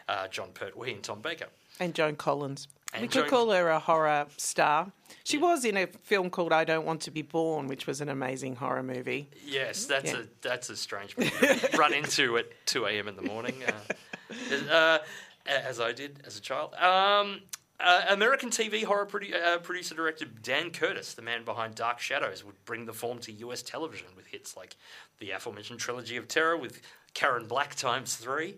uh, 0.09 0.27
Jon 0.27 0.49
Pertwee 0.53 0.93
and 0.93 1.03
Tom 1.03 1.21
Baker. 1.21 1.47
And 1.79 1.93
Joan 1.93 2.15
Collins. 2.15 2.67
And 2.93 3.01
we 3.03 3.07
could 3.07 3.27
call 3.27 3.51
her 3.51 3.69
a 3.69 3.79
horror 3.79 4.25
star. 4.37 4.91
She 5.23 5.37
was 5.37 5.63
in 5.63 5.77
a 5.77 5.87
film 5.87 6.29
called 6.29 6.51
I 6.51 6.63
Don't 6.65 6.85
Want 6.85 7.01
to 7.01 7.11
Be 7.11 7.21
Born, 7.21 7.67
which 7.67 7.87
was 7.87 8.01
an 8.01 8.09
amazing 8.09 8.55
horror 8.57 8.83
movie. 8.83 9.29
Yes, 9.45 9.85
that's 9.85 10.11
Yeah. 10.11 10.19
a 10.19 10.23
that's 10.41 10.69
a 10.69 10.75
strange 10.75 11.15
movie 11.17 11.29
to 11.31 11.69
run 11.77 11.93
into 11.93 12.37
at 12.37 12.47
two 12.65 12.85
a.m. 12.85 13.07
in 13.07 13.15
the 13.15 13.21
morning, 13.21 13.55
uh, 13.65 14.69
uh, 14.71 14.97
as 15.45 15.79
I 15.79 15.91
did 15.93 16.21
as 16.25 16.37
a 16.37 16.41
child. 16.41 16.73
Um, 16.75 17.41
uh, 17.79 18.03
American 18.09 18.49
TV 18.49 18.83
horror 18.83 19.05
produ- 19.07 19.33
uh, 19.33 19.57
producer 19.59 19.95
director 19.95 20.25
Dan 20.25 20.69
Curtis, 20.71 21.13
the 21.13 21.21
man 21.23 21.43
behind 21.45 21.75
Dark 21.75 21.99
Shadows, 21.99 22.43
would 22.43 22.63
bring 22.65 22.85
the 22.85 22.93
form 22.93 23.19
to 23.19 23.31
US 23.31 23.61
television 23.63 24.07
with 24.15 24.27
hits 24.27 24.55
like 24.57 24.75
the 25.19 25.31
aforementioned 25.31 25.79
Trilogy 25.79 26.17
of 26.17 26.27
Terror 26.27 26.57
with 26.57 26.81
Karen 27.13 27.47
Black 27.47 27.73
times 27.75 28.15
three. 28.17 28.57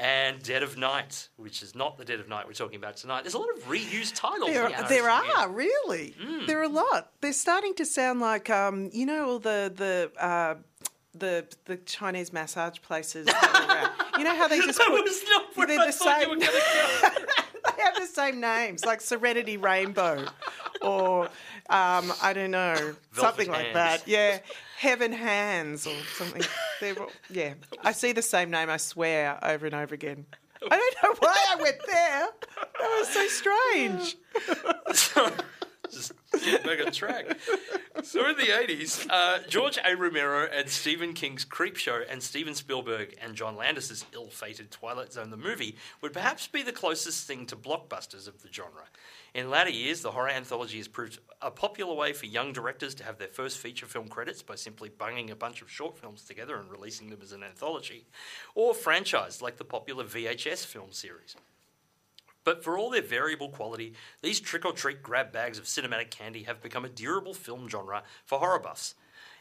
And 0.00 0.42
Dead 0.42 0.62
of 0.62 0.78
Night, 0.78 1.28
which 1.36 1.62
is 1.62 1.74
not 1.74 1.98
the 1.98 2.06
Dead 2.06 2.20
of 2.20 2.28
Night 2.28 2.46
we're 2.46 2.54
talking 2.54 2.76
about 2.76 2.96
tonight. 2.96 3.22
There's 3.22 3.34
a 3.34 3.38
lot 3.38 3.50
of 3.54 3.64
reused 3.64 4.14
titles. 4.14 4.48
There, 4.48 4.66
I'm 4.66 4.88
there 4.88 5.10
are 5.10 5.50
really. 5.50 6.14
There 6.46 6.58
are 6.58 6.62
a 6.62 6.68
lot. 6.68 7.12
They're 7.20 7.34
starting 7.34 7.74
to 7.74 7.84
sound 7.84 8.18
like 8.20 8.48
um, 8.48 8.88
you 8.94 9.04
know 9.04 9.28
all 9.28 9.38
the 9.38 9.70
the 9.76 10.10
uh, 10.18 10.54
the 11.14 11.46
the 11.66 11.76
Chinese 11.76 12.32
massage 12.32 12.78
places. 12.80 13.28
are 13.28 13.92
you 14.18 14.24
know 14.24 14.34
how 14.34 14.48
they 14.48 14.60
just 14.60 14.78
put 14.78 14.90
was 14.90 15.22
not 15.28 15.54
where 15.54 15.66
they're 15.66 15.80
I 15.80 15.86
the 15.86 15.92
same. 15.92 16.38
they 16.38 17.82
have 17.82 17.96
the 17.96 18.06
same 18.06 18.40
names, 18.40 18.86
like 18.86 19.02
Serenity 19.02 19.58
Rainbow, 19.58 20.24
or 20.80 21.24
um, 21.68 22.12
I 22.22 22.32
don't 22.34 22.52
know, 22.52 22.94
something 23.12 23.50
like 23.50 23.74
that. 23.74 24.08
Yeah, 24.08 24.38
Heaven 24.80 25.12
Hands 25.12 25.86
or 25.86 25.94
something. 26.16 26.40
They're 26.80 26.98
all- 26.98 27.10
yeah, 27.28 27.52
I 27.84 27.92
see 27.92 28.12
the 28.12 28.22
same 28.22 28.50
name. 28.50 28.70
I 28.70 28.78
swear 28.78 29.38
over 29.42 29.66
and 29.66 29.74
over 29.74 29.94
again. 29.94 30.24
I 30.70 30.76
don't 30.76 30.96
know 31.02 31.16
why 31.28 31.36
I 31.50 31.56
went 31.56 31.76
there. 31.86 32.28
That 32.78 32.98
was 32.98 33.08
so 33.08 33.26
strange. 33.28 34.16
Just 35.90 36.12
back 36.64 36.84
on 36.84 36.92
track. 36.92 37.38
So 38.02 38.28
in 38.28 38.36
the 38.36 38.44
80s, 38.44 39.06
uh, 39.10 39.40
George 39.48 39.78
A. 39.84 39.94
Romero 39.94 40.48
and 40.50 40.68
Stephen 40.68 41.12
King's 41.12 41.44
Creepshow 41.44 42.04
and 42.08 42.22
Steven 42.22 42.54
Spielberg 42.54 43.14
and 43.20 43.34
John 43.34 43.56
Landis's 43.56 44.06
ill-fated 44.14 44.70
Twilight 44.70 45.12
Zone 45.12 45.30
the 45.30 45.36
movie 45.36 45.76
would 46.00 46.12
perhaps 46.12 46.46
be 46.46 46.62
the 46.62 46.72
closest 46.72 47.26
thing 47.26 47.46
to 47.46 47.56
blockbusters 47.56 48.26
of 48.26 48.42
the 48.42 48.48
genre. 48.52 48.84
In 49.34 49.50
latter 49.50 49.70
years, 49.70 50.00
the 50.00 50.12
horror 50.12 50.30
anthology 50.30 50.78
has 50.78 50.88
proved 50.88 51.18
a 51.42 51.50
popular 51.50 51.94
way 51.94 52.12
for 52.12 52.26
young 52.26 52.52
directors 52.52 52.94
to 52.96 53.04
have 53.04 53.18
their 53.18 53.28
first 53.28 53.58
feature 53.58 53.86
film 53.86 54.08
credits 54.08 54.42
by 54.42 54.54
simply 54.54 54.88
bunging 54.88 55.30
a 55.30 55.36
bunch 55.36 55.62
of 55.62 55.70
short 55.70 55.98
films 55.98 56.24
together 56.24 56.56
and 56.56 56.70
releasing 56.70 57.10
them 57.10 57.20
as 57.22 57.32
an 57.32 57.42
anthology, 57.42 58.06
or 58.54 58.72
franchised 58.72 59.42
like 59.42 59.56
the 59.56 59.64
popular 59.64 60.04
VHS 60.04 60.64
film 60.64 60.92
series. 60.92 61.36
But 62.44 62.64
for 62.64 62.78
all 62.78 62.90
their 62.90 63.02
variable 63.02 63.50
quality, 63.50 63.92
these 64.22 64.40
trick 64.40 64.64
or 64.64 64.72
treat 64.72 65.02
grab 65.02 65.30
bags 65.32 65.58
of 65.58 65.64
cinematic 65.64 66.10
candy 66.10 66.44
have 66.44 66.62
become 66.62 66.84
a 66.84 66.88
durable 66.88 67.34
film 67.34 67.68
genre 67.68 68.02
for 68.24 68.38
horror 68.38 68.58
buffs. 68.58 68.94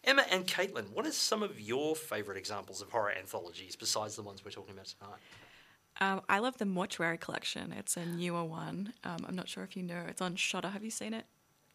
Emma 0.03 0.25
and 0.29 0.46
Caitlin, 0.48 0.91
what 0.94 1.06
are 1.06 1.12
some 1.12 1.44
of 1.44 1.60
your 1.60 1.96
favourite 1.96 2.38
examples 2.38 2.82
of 2.82 2.89
horror 2.89 3.12
anthologies 3.18 3.75
besides 3.75 4.15
the 4.15 4.22
ones 4.24 4.44
we're 4.44 4.51
talking 4.51 4.74
about 4.74 4.86
tonight? 5.00 5.20
Um, 6.01 6.22
I 6.29 6.39
love 6.39 6.58
the 6.58 6.65
Mortuary 6.65 7.18
Collection. 7.18 7.74
It's 7.77 7.98
a 7.98 8.06
newer 8.06 8.44
one. 8.46 8.94
Um, 9.03 9.25
I'm 9.27 9.36
not 9.36 9.50
sure 9.50 9.63
if 9.63 9.75
you 9.75 9.84
know. 9.84 10.03
It's 10.08 10.22
on 10.22 10.36
Shudder. 10.38 10.70
Have 10.70 10.84
you 10.84 10.91
seen 10.91 11.13
it, 11.13 11.25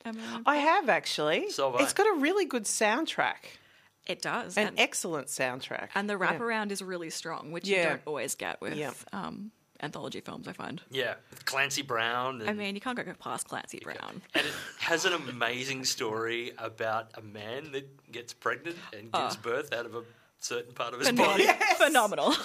Emma? 0.05 0.43
I 0.47 0.57
have 0.57 0.89
actually. 0.89 1.51
So 1.51 1.71
have 1.71 1.81
I. 1.81 1.85
It's 1.85 1.93
got 1.93 2.07
a 2.07 2.19
really 2.21 2.47
good 2.47 2.65
soundtrack, 2.65 3.59
It 4.07 4.23
does. 4.23 4.57
an 4.57 4.69
and, 4.69 4.81
excellent 4.81 5.27
soundtrack, 5.29 5.89
and 5.95 6.09
the 6.09 6.15
Yeah. 6.19 6.39
wraparound 6.39 6.71
is 6.71 6.81
really 6.81 7.11
strong, 7.11 7.53
which 7.53 7.69
Yeah. 7.69 7.77
you 7.83 7.89
don't 7.91 8.03
always 8.07 8.35
get 8.35 8.61
with 8.63 8.75
Yeah. 8.77 8.93
um, 9.13 9.51
anthology 9.83 10.21
films, 10.21 10.47
I 10.49 10.53
find. 10.53 10.81
Yeah, 10.91 11.15
Clancy 11.45 11.83
Brown. 11.83 12.43
I 12.49 12.53
mean, 12.53 12.75
you 12.75 12.81
can't 12.81 12.97
go 12.97 13.05
past 13.19 13.49
Clancy 13.49 13.81
Brown. 13.83 14.23
and 14.35 14.47
it 14.47 14.53
has 14.81 15.05
an 15.05 15.13
amazing 15.13 15.85
story 15.85 16.53
about 16.59 17.11
a 17.17 17.23
man 17.23 17.73
that 17.73 18.11
gets 18.13 18.33
pregnant 18.33 18.77
and 18.93 19.13
gives 19.13 19.37
Oh. 19.37 19.41
birth 19.43 19.73
out 19.73 19.87
of 19.87 19.95
a 19.95 20.03
certain 20.39 20.73
part 20.75 20.95
of 20.95 21.01
his 21.01 21.13
body. 21.13 21.47
Phenomenal. 21.79 22.35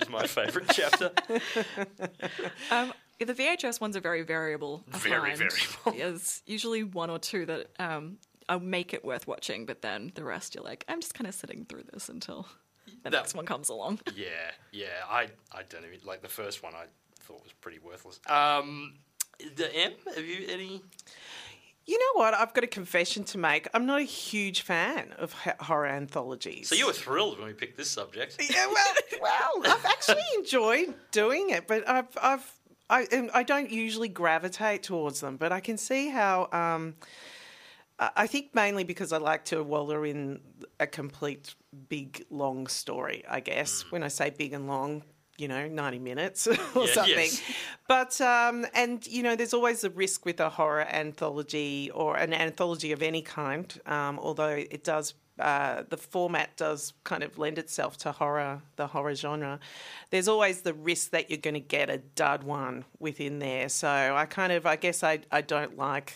It's 0.00 0.08
my 0.10 0.26
favourite 0.26 0.68
chapter. 0.72 1.10
Um, 2.70 2.92
the 3.18 3.34
VHS 3.34 3.80
ones 3.80 3.96
are 3.96 4.00
very 4.00 4.22
variable. 4.22 4.84
Very 4.88 5.34
variable. 5.34 5.92
There's 5.92 6.42
usually 6.46 6.84
one 6.84 7.10
or 7.10 7.18
two 7.18 7.44
that 7.46 7.66
um, 7.78 8.18
uh, 8.48 8.58
make 8.58 8.94
it 8.94 9.04
worth 9.04 9.26
watching, 9.26 9.66
but 9.66 9.82
then 9.82 10.12
the 10.14 10.24
rest 10.24 10.54
you're 10.54 10.64
like, 10.64 10.84
I'm 10.88 11.00
just 11.00 11.14
kind 11.14 11.26
of 11.26 11.34
sitting 11.34 11.64
through 11.64 11.84
this 11.92 12.08
until 12.08 12.46
the 13.04 13.10
That- 13.10 13.12
next 13.18 13.34
one 13.34 13.46
comes 13.46 13.68
along. 13.68 14.00
Yeah, 14.16 14.26
yeah. 14.72 14.86
I, 15.08 15.28
I 15.52 15.62
don't 15.68 15.84
even 15.84 16.00
like 16.04 16.22
the 16.22 16.28
first 16.28 16.62
one. 16.62 16.74
I 16.74 16.84
thought 17.20 17.42
was 17.42 17.52
pretty 17.60 17.78
worthless. 17.78 18.20
Um, 18.26 18.94
the 19.56 19.74
M, 19.74 19.92
have 20.14 20.24
you 20.24 20.46
any? 20.48 20.82
You 21.86 21.98
know 21.98 22.20
what? 22.20 22.34
I've 22.34 22.52
got 22.52 22.64
a 22.64 22.68
confession 22.68 23.24
to 23.24 23.38
make. 23.38 23.66
I'm 23.72 23.86
not 23.86 24.00
a 24.00 24.04
huge 24.04 24.60
fan 24.62 25.14
of 25.18 25.32
horror 25.60 25.86
anthologies. 25.86 26.68
So 26.68 26.74
you 26.74 26.86
were 26.86 26.92
thrilled 26.92 27.38
when 27.38 27.46
we 27.46 27.54
picked 27.54 27.76
this 27.78 27.90
subject. 27.90 28.36
Yeah, 28.50 28.66
well, 28.66 28.94
well, 29.22 29.52
I've 29.72 29.84
actually 29.86 30.22
enjoyed 30.36 30.94
doing 31.12 31.48
it, 31.50 31.66
but 31.66 31.88
I've, 31.88 32.08
I've, 32.20 32.52
I, 32.90 33.06
I 33.32 33.42
don't 33.42 33.70
usually 33.70 34.08
gravitate 34.08 34.82
towards 34.82 35.20
them. 35.20 35.36
But 35.38 35.50
I 35.52 35.60
can 35.60 35.78
see 35.78 36.08
how. 36.08 36.48
Um, 36.52 36.94
I 38.00 38.26
think 38.28 38.54
mainly 38.54 38.84
because 38.84 39.12
I 39.12 39.18
like 39.18 39.44
to 39.46 39.62
wallow 39.64 40.04
in 40.04 40.40
a 40.78 40.86
complete 40.86 41.54
big 41.88 42.24
long 42.30 42.66
story. 42.68 43.24
I 43.28 43.40
guess 43.40 43.84
when 43.90 44.02
I 44.04 44.08
say 44.08 44.30
big 44.30 44.52
and 44.52 44.68
long, 44.68 45.02
you 45.36 45.48
know, 45.48 45.66
ninety 45.66 45.98
minutes 45.98 46.46
or 46.74 46.86
Yeah, 46.86 46.92
something. 46.92 47.16
yes. 47.16 47.42
But 47.88 48.20
um, 48.20 48.66
and 48.74 49.04
you 49.06 49.22
know, 49.24 49.34
there's 49.34 49.54
always 49.54 49.80
the 49.80 49.90
risk 49.90 50.24
with 50.24 50.38
a 50.40 50.48
horror 50.48 50.86
anthology 50.88 51.90
or 51.92 52.16
an 52.16 52.32
anthology 52.32 52.92
of 52.92 53.02
any 53.02 53.22
kind. 53.22 53.72
Um, 53.86 54.18
although 54.20 54.48
it 54.70 54.84
does, 54.84 55.14
uh, 55.40 55.82
the 55.88 55.96
format 55.96 56.56
does 56.56 56.92
kind 57.02 57.24
of 57.24 57.36
lend 57.36 57.58
itself 57.58 57.96
to 57.98 58.12
horror, 58.12 58.62
the 58.76 58.86
horror 58.86 59.14
genre. 59.16 59.58
There's 60.10 60.28
always 60.28 60.62
the 60.62 60.74
risk 60.74 61.10
that 61.10 61.30
you're 61.30 61.38
going 61.38 61.54
to 61.54 61.60
get 61.60 61.90
a 61.90 61.98
dud 61.98 62.44
one 62.44 62.84
within 63.00 63.40
there. 63.40 63.68
So 63.68 63.88
I 63.88 64.24
kind 64.26 64.52
of, 64.52 64.66
I 64.66 64.76
guess, 64.76 65.02
I 65.02 65.18
I 65.32 65.40
don't 65.40 65.76
like, 65.76 66.14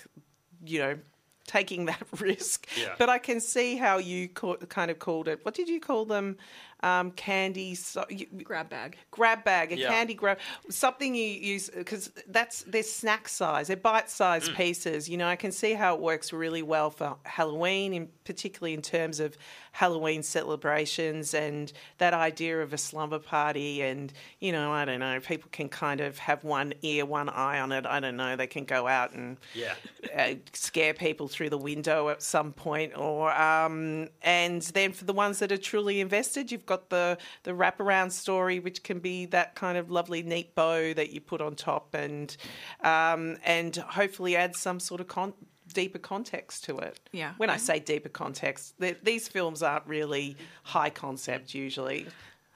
you 0.65 0.79
know. 0.79 0.99
Taking 1.47 1.87
that 1.87 2.03
risk, 2.21 2.67
Yeah. 2.81 2.95
but 2.99 3.09
I 3.09 3.19
can 3.19 3.41
see 3.41 3.77
how 3.77 3.99
you 3.99 4.29
ca- 4.29 4.57
kind 4.69 4.91
of 4.91 4.99
called 4.99 5.29
it. 5.29 5.45
What 5.45 5.55
did 5.55 5.69
you 5.69 5.81
call 5.81 6.05
them? 6.05 6.37
Um, 6.83 7.13
candy. 7.13 7.75
So, 7.77 8.05
you, 8.11 8.27
Grab 8.43 8.69
bag. 8.69 8.97
grab 9.13 9.45
bag, 9.45 9.71
a 9.73 9.77
Yeah. 9.77 9.89
candy 9.89 10.15
grab, 10.15 10.39
something 10.69 11.15
you 11.15 11.25
use 11.25 11.71
because 11.71 12.11
that's 12.27 12.63
they're 12.63 12.83
snack 12.83 13.29
size, 13.29 13.69
they're 13.69 13.77
bite 13.77 14.11
size 14.11 14.49
Mm. 14.49 14.57
pieces. 14.57 15.09
You 15.09 15.17
know, 15.17 15.29
I 15.29 15.37
can 15.37 15.53
see 15.53 15.75
how 15.75 15.95
it 15.95 16.01
works 16.01 16.33
really 16.33 16.63
well 16.63 16.91
for 16.91 17.17
Halloween, 17.25 17.93
in 17.95 18.09
particularly 18.25 18.75
in 18.75 18.83
terms 18.83 19.21
of 19.21 19.37
Halloween 19.73 20.23
celebrations 20.23 21.35
and 21.35 21.73
that 21.99 22.15
idea 22.15 22.61
of 22.63 22.73
a 22.73 22.79
slumber 22.79 23.19
party. 23.21 23.83
And 23.83 24.13
you 24.41 24.51
know, 24.51 24.73
I 24.73 24.85
don't 24.85 25.01
know, 25.01 25.21
people 25.21 25.51
can 25.53 25.69
kind 25.69 26.01
of 26.01 26.19
have 26.19 26.43
one 26.43 26.75
ear, 26.83 27.07
one 27.07 27.29
eye 27.29 27.61
on 27.61 27.71
it. 27.73 27.87
I 27.87 28.01
don't 28.01 28.17
know, 28.17 28.35
they 28.35 28.47
can 28.49 28.65
go 28.65 28.89
out 28.89 29.13
and 29.13 29.37
Yeah. 29.55 29.75
uh, 30.17 30.35
scare 30.53 30.95
people 30.95 31.29
through 31.29 31.51
the 31.51 31.59
window 31.59 32.09
at 32.09 32.23
some 32.23 32.53
point, 32.53 32.97
or 32.97 33.31
um, 33.33 34.09
and 34.23 34.63
then 34.63 34.93
for 34.93 35.05
the 35.05 35.13
ones 35.13 35.39
that 35.39 35.53
are 35.53 35.57
truly 35.57 36.01
invested, 36.01 36.51
you've 36.51 36.67
got 36.67 36.72
the 36.89 37.19
the 37.43 37.53
wraparound 37.53 38.13
story, 38.13 38.61
which 38.61 38.83
can 38.83 38.99
be 38.99 39.27
that 39.27 39.55
kind 39.55 39.79
of 39.79 39.91
lovely 39.91 40.23
neat 40.23 40.55
bow 40.55 40.93
that 40.95 41.11
you 41.11 41.21
put 41.21 41.41
on 41.41 41.55
top, 41.55 41.95
and 41.95 42.37
um, 42.81 43.37
and 43.45 43.77
hopefully 43.77 44.37
add 44.37 44.57
some 44.57 44.81
sort 44.81 45.01
of 45.01 45.09
con- 45.09 45.35
deeper 45.73 45.99
context 45.99 46.65
to 46.65 46.79
it. 46.79 47.01
Yeah. 47.13 47.33
When 47.37 47.51
I 47.51 47.57
say 47.57 47.79
deeper 47.79 48.09
context, 48.09 48.75
th- 48.81 48.99
these 49.03 49.29
films 49.29 49.63
aren't 49.63 49.87
really 49.87 50.37
high 50.65 50.91
concept 50.91 51.55
usually. 51.55 52.07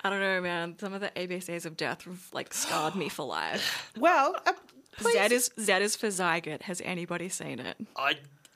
I 0.04 0.10
don't 0.10 0.20
know, 0.20 0.40
man. 0.40 0.78
Some 0.78 0.92
of 0.92 1.00
the 1.00 1.10
ABCs 1.16 1.66
of 1.66 1.76
death 1.76 2.02
have 2.04 2.28
like 2.32 2.52
scarred 2.54 2.94
me 2.94 3.08
for 3.08 3.26
life. 3.26 3.92
Well, 3.98 4.36
uh, 4.46 4.52
please. 4.98 5.14
Z 5.14 5.34
is 5.34 5.50
Z 5.58 5.72
is 5.74 5.96
for 5.96 6.08
zygote. 6.08 6.62
Has 6.62 6.80
anybody 6.84 7.28
seen 7.28 7.58
it? 7.58 7.76
I, 7.96 8.14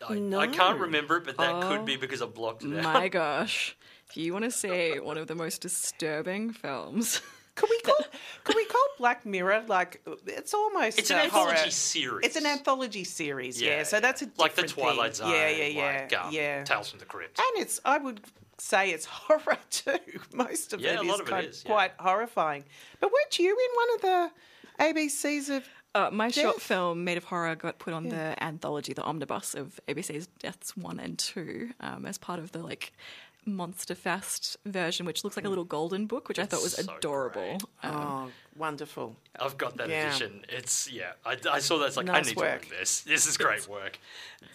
I, 0.09 0.15
I 0.39 0.47
can't 0.47 0.79
remember 0.81 1.17
it, 1.19 1.25
but 1.25 1.37
that 1.39 1.55
Oh, 1.65 1.69
could 1.69 1.85
be 1.85 1.97
because 1.97 2.23
I 2.23 2.27
blocked 2.27 2.65
it 2.65 2.77
out. 2.79 2.85
My 2.85 3.09
gosh. 3.21 3.77
If 4.09 4.17
you 4.17 4.33
want 4.33 4.45
to 4.45 4.51
see 4.51 4.99
one 4.99 5.19
of 5.19 5.27
the 5.29 5.35
most 5.35 5.61
disturbing 5.61 6.53
films, 6.53 7.21
Could 7.57 7.69
we 7.69 7.81
call 7.85 7.97
could 8.45 8.57
we 8.57 8.65
call 8.65 8.81
Black 8.97 9.27
Mirror 9.27 9.65
like 9.69 10.01
it's 10.27 10.55
almost 10.55 10.99
It's 10.99 11.11
an 11.11 11.19
a 11.19 11.23
anthology 11.25 11.57
horror- 11.59 11.71
series. 11.71 12.27
It's 12.27 12.37
an 12.37 12.47
anthology 12.47 13.05
series, 13.05 13.61
yeah. 13.61 13.83
so 13.83 14.01
that's 14.01 14.23
a 14.23 14.31
like 14.39 14.55
the 14.55 14.63
different 14.63 14.89
Twilight 14.95 15.17
thing. 15.17 15.27
Zone. 15.27 15.31
Yeah, 15.35 15.49
yeah, 15.51 15.65
yeah, 15.67 16.01
like, 16.11 16.17
um, 16.25 16.33
yeah. 16.33 16.65
Tales 16.65 16.89
from 16.91 17.01
the 17.01 17.05
Crypt. 17.05 17.39
And 17.39 17.63
it's 17.63 17.79
I 17.85 17.99
would 17.99 18.21
say 18.59 18.91
it's 18.93 19.05
horror 19.05 19.59
too. 19.71 19.99
Most 20.33 20.73
of 20.73 20.81
Yeah, 20.81 20.95
it 20.95 21.01
a 21.01 21.03
lot 21.03 21.21
of 21.21 21.27
it 21.27 21.31
kind 21.31 21.47
is, 21.49 21.63
yeah. 21.65 21.71
quite 21.73 21.93
horrifying. 21.99 22.65
But 23.01 23.11
weren't 23.13 23.39
you 23.39 23.51
in 23.51 23.77
one 23.77 23.95
of 23.97 24.01
the 24.01 24.85
ABCs 24.85 25.55
of? 25.57 25.69
Uh, 25.95 26.11
my 26.13 26.31
short 26.31 26.61
film 26.61 27.05
Made 27.05 27.17
of 27.17 27.25
Horror 27.25 27.57
got 27.57 27.79
put 27.79 27.93
on 27.93 28.09
the 28.09 28.43
anthology, 28.43 28.93
the 28.93 29.03
omnibus 29.03 29.55
of 29.55 29.81
ABC's 29.89 30.29
Deaths 30.39 30.77
One 30.77 31.01
and 31.01 31.19
Two, 31.19 31.71
um, 31.81 32.07
as 32.07 32.19
part 32.19 32.39
of 32.39 32.53
the 32.53 32.61
like 32.61 32.93
Monster 33.47 33.95
Fest 33.95 34.57
version, 34.67 35.07
which 35.07 35.25
looks 35.25 35.37
like 35.37 35.47
a 35.47 35.49
little 35.49 35.65
golden 35.65 36.07
book, 36.07 36.29
which 36.29 36.39
I 36.39 36.45
thought 36.47 36.63
was 36.63 36.75
so 36.75 36.95
adorable. 36.97 37.59
Um, 37.83 37.91
Oh, 37.93 38.31
wonderful! 38.57 39.17
I've 39.39 39.57
got 39.57 39.77
that 39.79 39.89
Yeah. 39.89 40.09
edition. 40.09 40.45
It's 40.49 40.91
yeah. 40.93 41.13
I, 41.25 41.37
I 41.51 41.59
saw 41.61 41.79
that. 41.79 41.87
It's 41.87 41.97
like 41.97 42.07
Nice 42.07 42.27
I 42.27 42.29
need 42.31 42.37
work. 42.37 42.63
to 42.63 42.73
own 42.75 42.79
this. 42.81 43.01
This 43.01 43.27
is 43.27 43.37
great 43.37 43.67
work. 43.69 43.99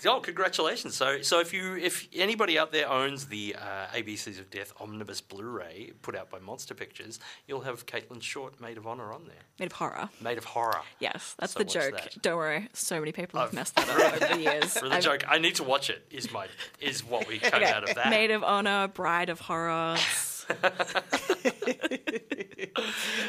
Oh, 0.06 0.20
congratulations! 0.20 0.96
So 0.96 1.22
so 1.22 1.40
if 1.40 1.54
you 1.54 1.76
if 1.78 2.08
anybody 2.14 2.58
out 2.60 2.72
there 2.72 2.90
owns 2.90 3.26
the 3.28 3.56
uh, 3.60 3.88
ABCs 3.96 4.40
of 4.40 4.50
Death 4.50 4.74
omnibus 4.80 5.22
Blu-ray 5.22 5.92
put 6.02 6.16
out 6.16 6.30
by 6.30 6.40
Monster 6.40 6.74
Pictures, 6.74 7.20
you'll 7.48 7.62
have 7.62 7.86
Caitlin 7.86 8.22
Short 8.22 8.60
Maid 8.62 8.78
of 8.78 8.86
Honor 8.88 9.12
on 9.14 9.26
there. 9.26 9.36
Made 9.60 9.68
of 9.68 9.74
Horror. 9.74 10.10
Made 10.22 10.38
of 10.38 10.46
Horror. 10.46 10.82
Yes, 11.00 11.36
that's 11.40 11.54
So 11.54 11.60
the 11.60 11.66
watch 11.66 11.74
joke. 11.74 11.94
that. 12.02 12.22
Don't 12.22 12.38
worry, 12.38 12.70
so 12.74 13.00
many 13.00 13.12
people 13.12 13.40
have 13.40 13.50
I've- 13.50 13.56
messed 13.56 13.76
that 13.78 13.90
up 13.90 14.14
over 14.22 14.34
the 14.36 14.42
years. 14.42 14.78
For 14.78 14.90
the 14.90 14.96
I've- 14.96 15.04
joke, 15.04 15.24
I 15.28 15.38
need 15.40 15.56
to 15.56 15.64
watch 15.64 15.90
it. 15.90 16.06
Is 16.12 16.32
my 16.32 16.48
is 16.80 17.04
what 17.04 17.28
we 17.28 17.40
come 17.40 17.62
Okay, 17.64 17.72
out 17.72 17.88
of 17.88 17.96
that. 17.96 18.10
Maid 18.10 18.32
of 18.32 18.44
Honor, 18.44 18.70
Bride 18.94 19.30
of 19.30 19.40
Horrors. 19.42 20.46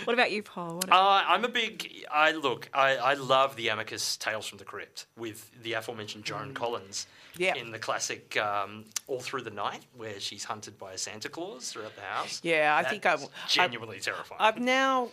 what 0.05 0.15
about 0.15 0.31
you, 0.33 0.43
Paul? 0.43 0.77
What 0.77 0.91
Uh, 0.93 1.25
I'm 1.27 1.45
a 1.45 1.49
big. 1.49 2.05
I 2.11 2.33
look. 2.33 2.69
I, 2.75 2.97
I 2.97 3.15
love 3.15 3.57
the 3.57 3.69
Amicus 3.69 4.17
Tales 4.17 4.47
from 4.47 4.59
the 4.59 4.65
Crypt 4.65 5.07
with 5.17 5.51
the 5.63 5.75
aforementioned 5.75 6.25
Joan 6.25 6.55
Collins. 6.55 7.07
Yeah. 7.39 7.55
In 7.55 7.71
the 7.71 7.79
classic 7.79 8.37
um, 8.39 8.85
All 9.09 9.21
Through 9.21 9.43
the 9.43 9.51
Night, 9.51 9.83
where 9.97 10.19
she's 10.21 10.45
hunted 10.45 10.79
by 10.79 10.93
a 10.95 10.99
Santa 10.99 11.29
Claus 11.29 11.71
throughout 11.71 11.95
the 11.95 12.01
house. 12.03 12.41
Yeah, 12.43 12.75
I 12.77 12.89
think 12.89 13.05
I 13.05 13.11
That's 13.11 13.23
w- 13.23 13.39
I- 13.45 13.49
genuinely 13.49 14.01
terrifying. 14.01 14.41
I've 14.41 14.59
now. 14.59 15.09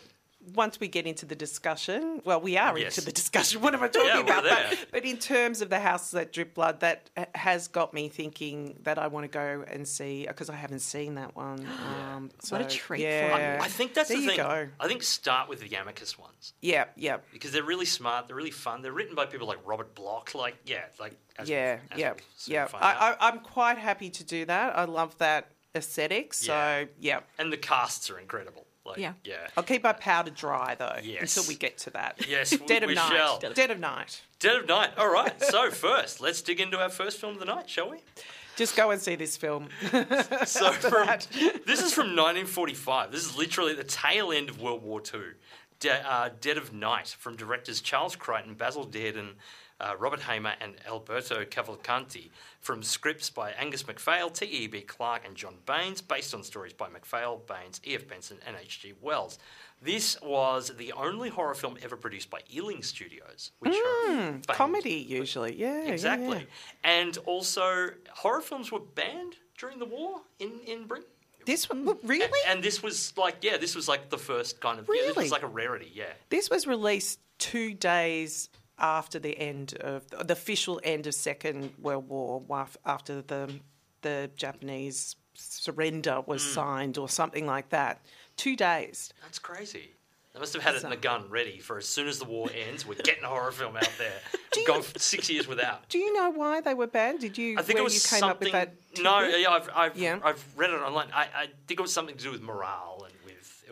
Once 0.56 0.80
we 0.80 0.88
get 0.90 1.06
into 1.08 1.26
the 1.26 1.36
discussion, 1.36 2.22
well, 2.26 2.42
we 2.42 2.58
are 2.58 2.78
Yes. 2.78 2.98
into 2.98 3.06
the 3.06 3.14
discussion. 3.14 3.62
What 3.64 3.74
am 3.74 3.82
I 3.84 3.88
talking 3.88 4.10
Yeah, 4.10 4.20
about? 4.20 4.44
But, 4.44 4.88
but 4.92 5.06
in 5.06 5.18
terms 5.18 5.62
of 5.62 5.70
the 5.70 5.80
house 5.80 6.12
that 6.12 6.34
drip 6.34 6.54
blood, 6.54 6.82
that 6.82 7.10
has 7.36 7.68
got 7.70 7.94
me 7.94 8.10
thinking 8.10 8.78
that 8.84 8.98
I 9.00 9.08
want 9.08 9.24
to 9.24 9.28
go 9.30 9.64
and 9.68 9.88
see 9.88 10.26
because 10.28 10.50
I 10.50 10.56
haven't 10.56 10.80
seen 10.80 11.16
that 11.16 11.36
one. 11.36 11.66
Um, 12.14 12.30
What 12.50 12.62
a 12.62 12.70
so, 12.70 12.70
treat 12.70 13.02
for 13.02 13.06
yeah. 13.08 13.60
I 13.62 13.68
think 13.68 13.94
that's 13.94 14.10
there 14.10 14.18
the 14.18 14.24
you 14.24 14.30
thing. 14.32 14.38
go. 14.38 14.68
I 14.80 14.88
think 14.88 15.02
start 15.04 15.48
with 15.50 15.62
the 15.62 15.76
Amicus 15.76 16.18
ones 16.20 16.54
Yeah, 16.62 16.86
yeah, 16.96 17.18
because 17.32 17.52
they're 17.52 17.64
really 17.64 17.86
smart. 17.86 18.28
They're 18.28 18.36
really 18.36 18.52
fun. 18.52 18.82
They're 18.82 18.92
written 18.92 19.16
by 19.16 19.26
people 19.26 19.48
like 19.48 19.60
Robert 19.66 19.96
Bloch. 19.96 20.36
Like 20.36 20.56
yeah, 20.66 20.84
like 21.00 21.14
as 21.38 21.50
yeah, 21.50 21.76
we've- 21.76 21.82
as 21.92 22.00
yeah, 22.00 22.12
we've 22.14 22.24
yeah. 22.54 22.68
I, 22.74 23.16
I, 23.20 23.28
I'm 23.28 23.40
quite 23.40 23.78
happy 23.78 24.10
to 24.12 24.24
do 24.24 24.46
that. 24.46 24.78
I 24.78 24.84
love 24.86 25.18
that 25.20 25.48
aesthetic. 25.76 26.34
So 26.34 26.54
Yeah. 26.54 26.86
yeah. 27.00 27.20
and 27.40 27.52
the 27.52 27.58
casts 27.58 28.10
are 28.12 28.20
incredible. 28.20 28.66
Like, 28.86 28.98
Yeah. 28.98 29.14
yeah. 29.24 29.48
I'll 29.56 29.64
keep 29.64 29.84
my 29.84 29.94
powder 29.94 30.30
dry 30.32 30.76
though 30.76 30.98
Yes. 31.02 31.36
until 31.38 31.48
we 31.50 31.56
get 31.58 31.78
to 31.80 31.90
that. 31.92 32.26
Yes, 32.28 32.50
Dead 32.68 32.84
of 32.84 32.90
we 32.90 32.96
night. 32.96 33.12
shall. 33.12 33.40
Dead 33.40 33.72
of 33.72 33.80
night. 33.80 34.22
Dead 34.40 34.58
of 34.58 34.68
Night. 34.68 34.92
All 34.98 35.10
right. 35.10 35.42
So 35.42 35.72
first, 35.88 36.20
let's 36.20 36.42
dig 36.42 36.60
into 36.60 36.78
our 36.78 36.90
first 36.90 37.18
film 37.20 37.34
of 37.36 37.40
the 37.40 37.46
night, 37.46 37.70
shall 37.70 37.90
we? 37.90 38.00
Just 38.58 38.76
go 38.76 38.92
and 38.92 39.02
see 39.02 39.16
this 39.16 39.38
film. 39.38 39.70
So 40.46 40.72
from, 40.74 41.08
this 41.66 41.82
is 41.82 41.94
from 41.94 42.08
1945. 42.16 43.12
This 43.12 43.26
is 43.26 43.38
literally 43.38 43.74
the 43.74 43.84
tail 43.86 44.32
end 44.34 44.50
of 44.50 44.62
World 44.62 44.84
War 44.84 45.02
II. 45.14 45.22
De- 45.80 46.10
uh, 46.10 46.30
Dead 46.42 46.58
of 46.58 46.74
Night 46.74 47.16
from 47.20 47.36
directors 47.36 47.80
Charles 47.82 48.16
Crichton, 48.16 48.54
Basil 48.54 48.86
Dearden, 48.86 49.34
uh, 49.80 49.94
Robert 49.98 50.22
Hamer, 50.22 50.54
and 50.62 50.76
Alberto 50.88 51.44
Cavalcanti. 51.46 52.30
From 52.60 52.82
scripts 52.84 53.30
by 53.30 53.52
Angus 53.52 53.86
MacPhail, 53.88 54.30
T.E.B. 54.30 54.82
Clarke, 54.82 55.26
and 55.28 55.36
John 55.36 55.56
Baines, 55.66 56.02
based 56.02 56.34
on 56.34 56.44
stories 56.44 56.74
by 56.74 56.88
MacPhail, 56.90 57.42
Baines, 57.48 57.82
E.F. 57.86 58.08
Benson, 58.08 58.38
and 58.48 58.56
H.G. 58.62 58.94
Wells. 59.02 59.38
This 59.82 60.18
was 60.22 60.72
the 60.78 60.94
only 60.94 61.28
horror 61.30 61.56
film 61.56 61.78
ever 61.84 61.98
produced 61.98 62.30
by 62.30 62.40
Ealing 62.54 62.82
Studios, 62.84 63.52
which 63.60 63.74
are 63.76 64.08
famed- 64.08 64.48
Comedy 64.48 64.94
usually. 64.94 65.56
Yeah. 65.56 65.84
yeah, 65.84 65.92
Exactly. 65.92 66.38
yeah. 66.38 66.44
And 66.86 67.18
also, 67.26 67.90
horror 68.14 68.40
films 68.42 68.72
were 68.72 68.80
banned 68.80 69.36
during 69.58 69.80
the 69.80 69.86
war 69.86 70.22
in, 70.40 70.52
in 70.66 70.86
Britain. 70.86 71.08
This 71.46 71.70
one 71.70 71.98
really? 72.04 72.30
And 72.48 72.64
this 72.64 72.82
was 72.82 73.12
like, 73.18 73.38
yeah, 73.42 73.58
this 73.58 73.76
was 73.76 73.90
like 73.90 74.10
the 74.10 74.18
first 74.18 74.62
kind 74.62 74.80
of, 74.80 74.88
yeah, 74.88 75.02
this 75.02 75.10
Really? 75.18 75.24
was 75.26 75.32
like 75.34 75.44
a 75.44 75.48
rarity, 75.48 75.92
yeah. 75.94 76.06
This 76.30 76.50
was 76.50 76.66
released 76.66 77.20
two 77.38 77.74
days 77.74 78.50
after 78.78 79.20
the 79.20 79.38
end 79.38 79.76
of 79.80 80.08
the 80.10 80.34
official 80.34 80.80
end 80.84 81.08
of 81.08 81.14
Second 81.16 81.74
World 81.80 82.08
War, 82.10 82.44
after 82.86 83.22
the 83.22 83.60
the 84.02 84.30
Japanese 84.36 85.16
surrender 85.36 86.22
was 86.26 86.44
Hmm. 86.44 86.50
signed 86.54 86.98
or 86.98 87.08
something 87.10 87.46
like 87.46 87.70
that. 87.70 88.02
Two 88.36 88.56
days. 88.56 89.14
That's 89.22 89.40
crazy. 89.40 89.92
They 90.34 90.40
must 90.40 90.54
have 90.54 90.64
had 90.64 90.74
it 90.74 90.84
in 90.84 90.90
the 90.90 90.96
gun 90.98 91.30
ready 91.30 91.60
for 91.60 91.78
as 91.78 91.88
soon 91.88 92.08
as 92.08 92.18
the 92.18 92.26
war 92.26 92.50
ends, 92.68 92.88
we're 92.88 92.96
getting 92.96 93.24
a 93.24 93.28
horror 93.28 93.52
film 93.52 93.78
out 93.78 93.92
there. 94.00 94.20
We've 94.56 94.66
gone 94.66 94.82
six 94.98 95.30
years 95.30 95.48
without. 95.48 95.88
Do 95.90 96.00
you 96.00 96.12
know 96.12 96.32
why 96.32 96.60
they 96.60 96.74
were 96.74 96.88
banned? 96.88 97.20
Did 97.20 97.38
you? 97.38 97.56
I 97.60 97.62
think 97.62 97.78
it 97.78 97.84
was 97.84 97.94
you 97.94 98.00
came 98.10 98.20
something. 98.20 98.30
up 98.32 98.40
with 98.42 98.52
that? 98.52 99.04
no, 99.04 99.20
yeah, 99.28 99.50
I've, 99.52 99.70
I've, 99.76 99.96
Yeah. 99.98 100.20
I've 100.24 100.44
read 100.58 100.72
it 100.72 100.82
online. 100.82 101.10
I, 101.14 101.28
I 101.36 101.46
think 101.68 101.80
it 101.80 101.84
was 101.84 101.94
something 101.94 102.18
to 102.18 102.24
do 102.24 102.32
with 102.32 102.42
morale 102.42 103.03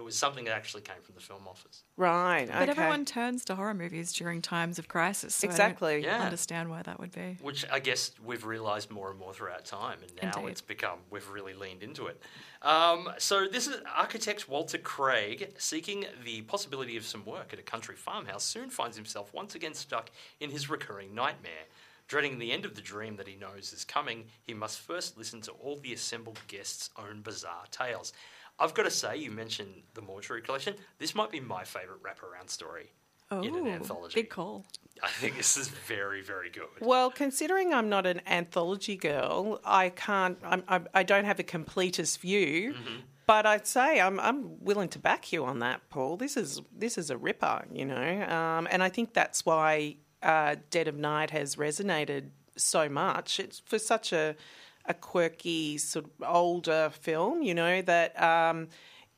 it 0.01 0.05
was 0.05 0.17
something 0.17 0.45
that 0.45 0.53
actually 0.55 0.81
came 0.81 1.01
from 1.03 1.15
the 1.15 1.21
film 1.21 1.47
office. 1.47 1.83
Right. 1.95 2.47
But 2.47 2.63
okay. 2.63 2.71
everyone 2.71 3.05
turns 3.05 3.45
to 3.45 3.55
horror 3.55 3.73
movies 3.75 4.11
during 4.13 4.41
times 4.41 4.79
of 4.79 4.87
crisis. 4.87 5.35
So 5.35 5.47
Exactly. 5.47 5.95
I 5.97 6.01
don't 6.01 6.03
Yeah. 6.19 6.23
understand 6.23 6.69
why 6.69 6.81
that 6.81 6.99
would 6.99 7.11
be. 7.11 7.37
which 7.41 7.63
I 7.71 7.79
guess 7.79 8.11
we've 8.23 8.43
realised 8.43 8.89
more 8.91 9.11
and 9.11 9.19
more 9.19 9.33
throughout 9.33 9.63
time, 9.65 9.99
and 10.01 10.11
now 10.21 10.39
Indeed. 10.39 10.51
it's 10.51 10.61
become 10.61 10.99
we've 11.09 11.29
really 11.29 11.53
leaned 11.53 11.83
into 11.83 12.07
it. 12.07 12.19
Um, 12.63 13.09
so 13.19 13.47
this 13.47 13.67
is 13.67 13.77
architect 13.95 14.49
Walter 14.49 14.77
Craig 14.77 15.53
seeking 15.57 16.05
the 16.23 16.41
possibility 16.41 16.97
of 16.97 17.05
some 17.05 17.23
work 17.25 17.53
at 17.53 17.59
a 17.59 17.63
country 17.63 17.95
farmhouse. 17.95 18.43
Soon 18.43 18.69
finds 18.69 18.95
himself 18.97 19.33
once 19.33 19.53
again 19.55 19.73
stuck 19.75 20.09
in 20.39 20.49
his 20.49 20.69
recurring 20.69 21.13
nightmare. 21.13 21.65
Dreading 22.07 22.39
the 22.39 22.51
end 22.51 22.65
of 22.65 22.75
the 22.75 22.81
dream 22.81 23.15
that 23.15 23.27
he 23.27 23.37
knows 23.37 23.71
is 23.71 23.85
coming, 23.85 24.25
he 24.43 24.53
must 24.53 24.79
first 24.81 25.17
listen 25.17 25.39
to 25.41 25.51
all 25.51 25.77
the 25.77 25.93
assembled 25.93 26.39
guests' 26.49 26.89
own 26.97 27.21
bizarre 27.21 27.63
tales. 27.71 28.11
I've 28.62 28.74
got 28.74 28.84
to 28.84 28.91
say, 28.91 29.17
you 29.17 29.32
mentioned 29.32 29.74
the 29.95 30.02
mortuary 30.02 30.41
collection. 30.41 30.76
This 31.00 31.15
might 31.15 31.32
be 31.32 31.39
my 31.39 31.63
favourite 31.63 32.02
wraparound 32.04 32.50
story 32.50 32.93
Oh, 33.32 33.41
in 33.41 33.56
an 33.56 33.67
anthology. 33.67 34.15
big 34.21 34.30
call. 34.30 34.65
I 35.02 35.08
think 35.08 35.38
this 35.38 35.56
is 35.58 35.69
very, 35.69 36.21
very 36.21 36.50
good. 36.50 36.67
Well, 36.82 37.10
considering 37.10 37.74
I'm 37.74 37.89
not 37.89 38.06
an 38.06 38.21
anthology 38.28 38.97
girl, 38.97 39.60
I 39.65 39.89
can't. 39.89 40.38
I'm, 40.43 40.63
I, 40.67 40.82
I 40.93 41.04
don't 41.04 41.26
have 41.26 41.39
a 41.39 41.43
completist 41.43 42.19
view. 42.19 42.74
Mm-hmm. 42.74 42.95
But 43.26 43.45
I'd 43.45 43.65
say 43.65 44.02
I'm 44.02 44.19
I'm 44.19 44.60
willing 44.63 44.89
to 44.89 45.00
back 45.00 45.32
you 45.32 45.45
on 45.45 45.60
that, 45.60 45.89
Paul. 45.89 46.17
This 46.17 46.36
is 46.36 46.62
this 46.78 46.97
is 46.97 47.10
a 47.10 47.17
ripper, 47.17 47.63
you 47.71 47.86
know, 47.86 48.24
um, 48.24 48.67
and 48.69 48.84
I 48.84 48.89
think 48.89 49.13
that's 49.13 49.45
why 49.45 49.95
uh, 50.21 50.58
Dead 50.69 50.89
of 50.89 50.97
Night 50.97 51.30
has 51.30 51.56
resonated 51.56 52.32
so 52.58 52.89
much. 52.89 53.39
It's 53.39 53.60
for 53.65 53.80
such 53.80 54.12
a 54.12 54.36
a 54.85 54.93
quirky 54.93 55.77
sort 55.77 56.05
of 56.05 56.11
older 56.27 56.89
film, 56.91 57.41
you 57.43 57.53
know, 57.53 57.81
that 57.83 58.21
um, 58.21 58.67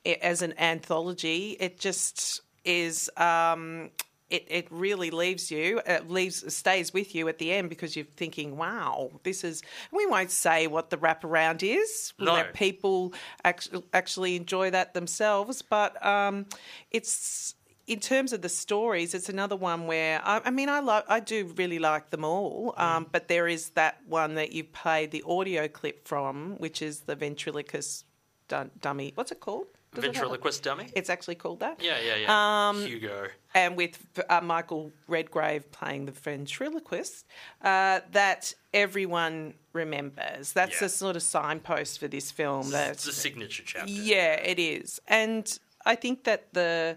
it, 0.03 0.19
as 0.21 0.41
an 0.41 0.53
anthology, 0.59 1.57
it 1.59 1.79
just 1.79 2.41
is. 2.65 3.09
Um, 3.17 3.89
it, 4.29 4.47
it 4.49 4.67
really 4.71 5.11
leaves 5.11 5.51
you, 5.51 5.79
it 5.85 6.09
leaves 6.09 6.51
stays 6.55 6.91
with 6.91 7.13
you 7.13 7.27
at 7.27 7.37
the 7.37 7.51
end 7.51 7.69
because 7.69 7.95
you're 7.95 8.05
thinking, 8.05 8.57
wow, 8.57 9.11
this 9.21 9.43
is. 9.43 9.61
We 9.91 10.07
won't 10.07 10.31
say 10.31 10.65
what 10.65 10.89
the 10.89 10.97
wraparound 10.97 11.61
is. 11.61 12.13
We'll 12.17 12.27
No. 12.27 12.33
let 12.33 12.53
people 12.55 13.13
actually 13.43 13.83
actually 13.93 14.35
enjoy 14.35 14.71
that 14.71 14.93
themselves, 14.95 15.61
but 15.61 16.03
um, 16.03 16.47
it's. 16.89 17.53
In 17.85 17.99
terms 17.99 18.31
of 18.31 18.41
the 18.41 18.49
stories, 18.49 19.13
it's 19.13 19.27
another 19.27 19.57
one 19.57 19.87
where 19.87 20.21
I, 20.23 20.41
I 20.45 20.51
mean 20.51 20.69
I 20.69 20.79
like 20.79 21.03
I 21.09 21.19
do 21.19 21.53
really 21.57 21.79
like 21.79 22.11
them 22.11 22.23
all, 22.23 22.73
um, 22.77 23.07
but 23.11 23.27
there 23.27 23.47
is 23.47 23.69
that 23.71 23.99
one 24.07 24.35
that 24.35 24.53
you 24.53 24.63
played 24.63 25.11
the 25.11 25.23
audio 25.27 25.67
clip 25.67 26.07
from, 26.07 26.55
which 26.59 26.81
is 26.81 27.01
the 27.01 27.15
ventriloquist 27.15 28.05
dun- 28.47 28.71
dummy. 28.79 29.11
What's 29.15 29.33
it 29.33 29.41
called? 29.41 29.65
Does 29.93 30.05
it 30.05 30.07
Ventriloquist 30.13 30.63
dummy. 30.63 30.87
It's 30.95 31.09
actually 31.09 31.35
called 31.35 31.59
that. 31.59 31.83
Yeah, 31.83 31.97
yeah, 32.03 32.15
yeah. 32.15 32.69
Um, 32.69 32.85
Hugo. 32.85 33.27
and 33.53 33.75
with 33.77 33.99
uh, 34.29 34.39
Michael 34.41 34.91
Redgrave 35.07 35.69
playing 35.71 36.05
the 36.05 36.13
ventriloquist, 36.13 37.25
uh, 37.61 37.99
that 38.11 38.55
everyone 38.73 39.53
remembers. 39.73 40.53
That's 40.53 40.79
Yeah. 40.81 40.85
a 40.85 40.89
sort 40.89 41.15
of 41.15 41.21
signpost 41.21 41.99
for 41.99 42.07
this 42.07 42.31
film. 42.31 42.71
That 42.71 42.91
It's 42.91 43.07
a 43.07 43.11
signature 43.13 43.63
chapter. 43.65 43.91
yeah, 43.91 44.35
it 44.35 44.57
is, 44.57 45.01
and 45.07 45.45
I 45.85 45.95
think 45.95 46.23
that 46.23 46.53
the 46.53 46.95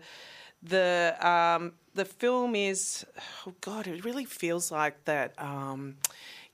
the 0.62 1.16
um, 1.20 1.72
the 1.94 2.04
film 2.04 2.54
is 2.54 3.04
oh 3.46 3.54
god, 3.60 3.86
it 3.86 4.04
really 4.04 4.24
feels 4.24 4.70
like 4.70 5.04
that. 5.04 5.34
Um, 5.38 5.96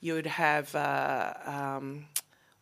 you 0.01 0.15
would 0.15 0.27
have. 0.27 0.75
Uh, 0.75 1.35
um, 1.47 2.05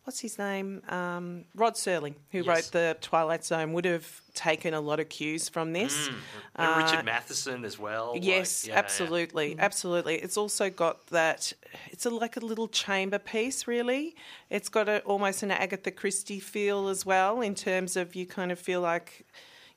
What's 0.05 0.21
his 0.21 0.39
name? 0.39 0.83
Um, 0.89 1.45
Rod 1.55 1.75
Serling, 1.75 2.15
who 2.33 2.39
Yes. 2.39 2.47
wrote 2.47 2.73
the 2.73 2.97
Twilight 3.01 3.45
Zone, 3.45 3.75
would 3.75 3.85
have 3.85 4.23
taken 4.35 4.75
a 4.75 4.81
lot 4.81 4.99
of 4.99 5.09
cues 5.09 5.49
from 5.49 5.73
this. 5.73 6.09
And 6.57 6.77
Richard 6.85 7.05
Matheson 7.05 7.65
as 7.65 7.79
well. 7.79 8.13
Uh, 8.13 8.19
Yes, 8.21 8.65
yeah, 8.67 8.73
yeah. 8.73 8.79
absolutely, 8.79 9.57
absolutely. 9.59 10.17
It's 10.17 10.37
also 10.39 10.69
got 10.69 11.07
that. 11.09 11.53
It's 11.91 12.07
a, 12.07 12.11
like 12.11 12.37
a 12.37 12.41
little 12.41 12.67
chamber 12.67 13.19
piece, 13.21 13.69
really. 13.69 14.17
It's 14.49 14.69
got 14.71 14.89
a, 14.89 15.01
almost 15.01 15.43
an 15.45 15.51
Agatha 15.53 15.93
Christie 15.93 16.41
feel 16.41 16.89
as 16.89 17.07
well, 17.07 17.41
in 17.41 17.55
terms 17.55 17.95
of 17.95 18.17
you 18.17 18.27
kind 18.27 18.51
of 18.51 18.59
feel 18.59 18.81
like, 18.81 19.27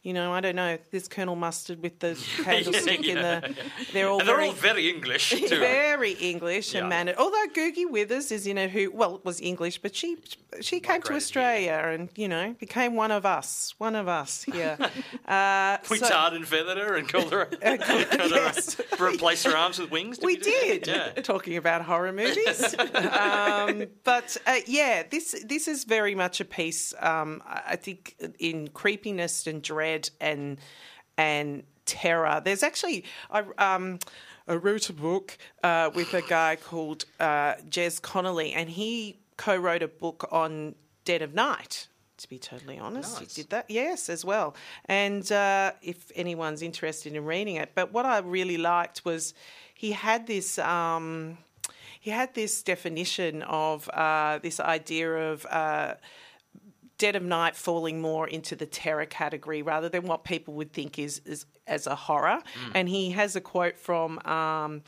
you 0.04 0.14
know, 0.14 0.34
I 0.34 0.42
don't 0.42 0.56
know, 0.58 0.78
this 0.92 1.08
Colonel 1.08 1.36
Mustard 1.36 1.82
with 1.82 2.00
the 2.00 2.16
candlestick 2.44 3.08
in 3.08 3.18
yeah, 3.18 3.40
the. 3.40 3.56
They're 3.94 4.10
all 4.10 4.20
And 4.20 4.28
they're 4.28 4.36
very. 4.36 4.48
all 4.50 4.54
very 4.54 4.90
English 4.90 5.30
too. 5.32 5.48
very 5.48 6.12
English 6.12 6.74
Yeah. 6.74 6.82
and 6.82 6.90
mannered. 6.90 7.16
Although 7.18 7.46
Googie 7.54 7.90
Withers 7.90 8.32
is 8.32 8.46
in 8.46 8.58
it, 8.58 8.70
who 8.72 8.92
well 8.92 9.22
was 9.24 9.40
English, 9.42 9.82
but 9.82 9.96
she 9.96 10.18
she 10.62 10.80
came 10.82 11.02
to 11.02 11.12
Migrated 11.12 11.16
Australia 11.24 11.82
and 11.86 12.10
you 12.16 12.28
know 12.28 12.54
became 12.60 12.96
one 12.96 13.12
of 13.12 13.26
us, 13.26 13.74
one 13.78 13.96
of 13.96 14.08
us 14.10 14.44
here. 14.44 14.78
uh, 15.28 15.78
we 15.90 15.98
so- 15.98 16.10
tarred 16.10 16.34
and 16.34 16.46
feathered 16.48 16.78
her 16.78 16.96
and 16.96 17.08
called 17.08 17.32
her, 17.32 17.46
called 17.46 17.82
her 17.82 18.28
yes. 18.28 18.80
replaced 19.00 19.46
her 19.46 19.56
arms 19.56 19.80
with 19.80 19.90
wings. 19.90 20.20
We 20.22 20.36
do 20.36 20.44
did. 20.44 20.88
Yeah. 20.88 21.12
Talking 21.22 21.56
about 21.58 21.82
horror 21.82 22.12
movies. 22.12 22.76
um, 22.78 23.86
but 24.04 24.38
uh, 24.46 24.58
yeah, 24.68 25.04
this 25.10 25.34
this 25.46 25.68
is 25.68 25.86
very 25.86 26.14
much 26.14 26.42
a 26.42 26.46
piece. 26.46 26.94
Um, 27.00 27.42
I 27.46 27.78
think 27.78 28.16
in 28.40 28.68
creepiness 28.68 29.48
and 29.48 29.64
dread 29.94 30.10
and 30.20 30.60
and 31.18 31.64
terror. 31.86 32.42
There's 32.44 32.64
actually 32.64 33.06
I. 33.30 33.44
Um, 33.58 34.00
I 34.46 34.56
wrote 34.56 34.90
a 34.90 34.94
book 34.94 35.38
uh, 35.64 35.90
with 35.96 36.14
a 36.14 36.22
guy 36.22 36.58
called 36.58 37.06
uh, 37.18 37.54
Jez 37.70 38.02
Conolly, 38.02 38.52
and 38.54 38.70
he 38.70 39.20
co-wrote 39.38 39.82
a 39.82 39.88
book 39.88 40.28
on 40.34 40.76
Dead 41.06 41.22
of 41.22 41.34
Night. 41.34 41.88
To 42.18 42.30
be 42.30 42.38
totally 42.38 42.78
honest, 42.78 43.22
Nice. 43.22 43.36
he 43.36 43.42
did 43.42 43.52
that, 43.52 43.70
yes, 43.70 44.10
as 44.10 44.26
well. 44.26 44.54
And 44.86 45.32
uh, 45.32 45.72
if 45.82 46.12
anyone's 46.14 46.62
interested 46.62 47.16
in 47.16 47.24
reading 47.24 47.56
it, 47.56 47.72
but 47.74 47.94
what 47.94 48.06
I 48.06 48.20
really 48.20 48.58
liked 48.58 49.06
was 49.06 49.34
he 49.74 49.94
had 49.94 50.28
this. 50.28 50.60
Um, 50.60 51.38
he 52.02 52.12
had 52.12 52.34
this 52.34 52.64
definition 52.64 53.44
of 53.44 53.90
uh, 53.94 54.40
this 54.40 54.60
idea 54.60 55.32
of 55.32 55.46
uh, 55.46 55.94
Dead 57.04 57.18
of 57.18 57.24
Night 57.24 57.54
falling 57.54 58.00
more 58.00 58.30
into 58.30 58.56
the 58.56 58.66
terror 58.66 59.06
category 59.06 59.62
rather 59.62 59.90
than 59.90 60.04
what 60.04 60.24
people 60.24 60.54
would 60.54 60.72
think 60.72 60.98
is, 60.98 61.20
is 61.26 61.46
as 61.68 61.86
a 61.86 61.96
horror. 61.96 62.40
And 62.74 62.88
he 62.88 63.12
has 63.12 63.36
a 63.36 63.42
quote 63.42 63.78
from 63.78 64.20
um, 64.20 64.84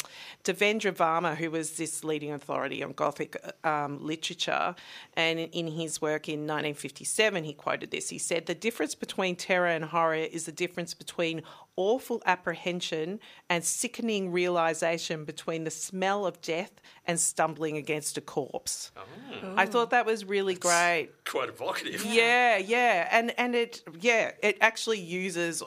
Devendra 0.46 0.94
Varma, 0.94 1.36
who 1.36 1.52
was 1.52 1.76
this 1.76 2.06
leading 2.06 2.32
authority 2.32 2.82
on 2.82 2.94
Gothic 2.94 3.36
um, 3.66 4.02
literature. 4.02 4.76
And 5.18 5.40
in 5.40 5.68
his 5.68 6.02
work 6.02 6.30
in 6.30 6.48
1957, 6.48 7.44
he 7.44 7.52
quoted 7.52 7.92
this. 7.92 8.08
He 8.08 8.18
said, 8.18 8.46
The 8.46 8.56
difference 8.56 8.96
between 8.96 9.36
terror 9.36 9.68
and 9.68 9.84
horror 9.84 10.16
is 10.16 10.46
the 10.46 10.54
difference 10.54 10.94
between 10.94 11.44
awful 11.78 12.22
apprehension 12.26 13.20
and 13.50 13.64
sickening 13.64 14.32
realization 14.32 15.26
between 15.26 15.64
the 15.64 15.72
smell 15.72 16.26
of 16.26 16.42
death 16.42 16.72
and 17.06 17.20
stumbling 17.20 17.78
against 17.78 18.18
a 18.18 18.22
corpse. 18.22 18.92
I 19.56 19.66
thought 19.66 19.90
that 19.92 20.06
was 20.06 20.26
really 20.26 20.56
great. 20.56 21.10
Quite 21.26 21.50
evocative. 21.50 22.06
Yeah, 22.06 22.58
yeah, 22.58 23.08
and 23.12 23.38
and 23.38 23.56
it 23.56 23.84
yeah, 24.00 24.32
it 24.42 24.58
actually 24.62 25.00
uses 25.00 25.62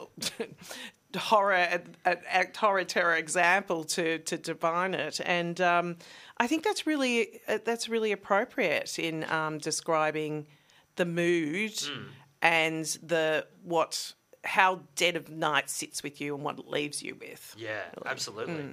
horror 1.17 1.53
an 1.53 1.95
act 2.05 2.57
horror 2.57 2.83
terror 2.83 3.15
example 3.15 3.83
to 3.83 4.19
to 4.19 4.37
define 4.37 4.93
it, 4.93 5.19
and 5.23 5.59
um, 5.61 5.97
I 6.37 6.47
think 6.47 6.63
that's 6.63 6.87
really 6.87 7.41
uh, 7.47 7.59
that's 7.63 7.89
really 7.89 8.11
appropriate 8.11 8.97
in 8.99 9.23
um, 9.29 9.57
describing 9.57 10.47
the 10.95 11.05
mood 11.05 11.81
and 12.41 12.85
the 13.03 13.45
what 13.63 14.13
how 14.43 14.81
Dead 14.95 15.15
of 15.15 15.29
Night 15.29 15.69
sits 15.69 16.01
with 16.03 16.21
you 16.21 16.35
and 16.35 16.43
what 16.43 16.59
it 16.59 16.67
leaves 16.67 17.03
you 17.03 17.15
with. 17.19 17.55
Yeah, 17.57 17.81
absolutely. 18.05 18.65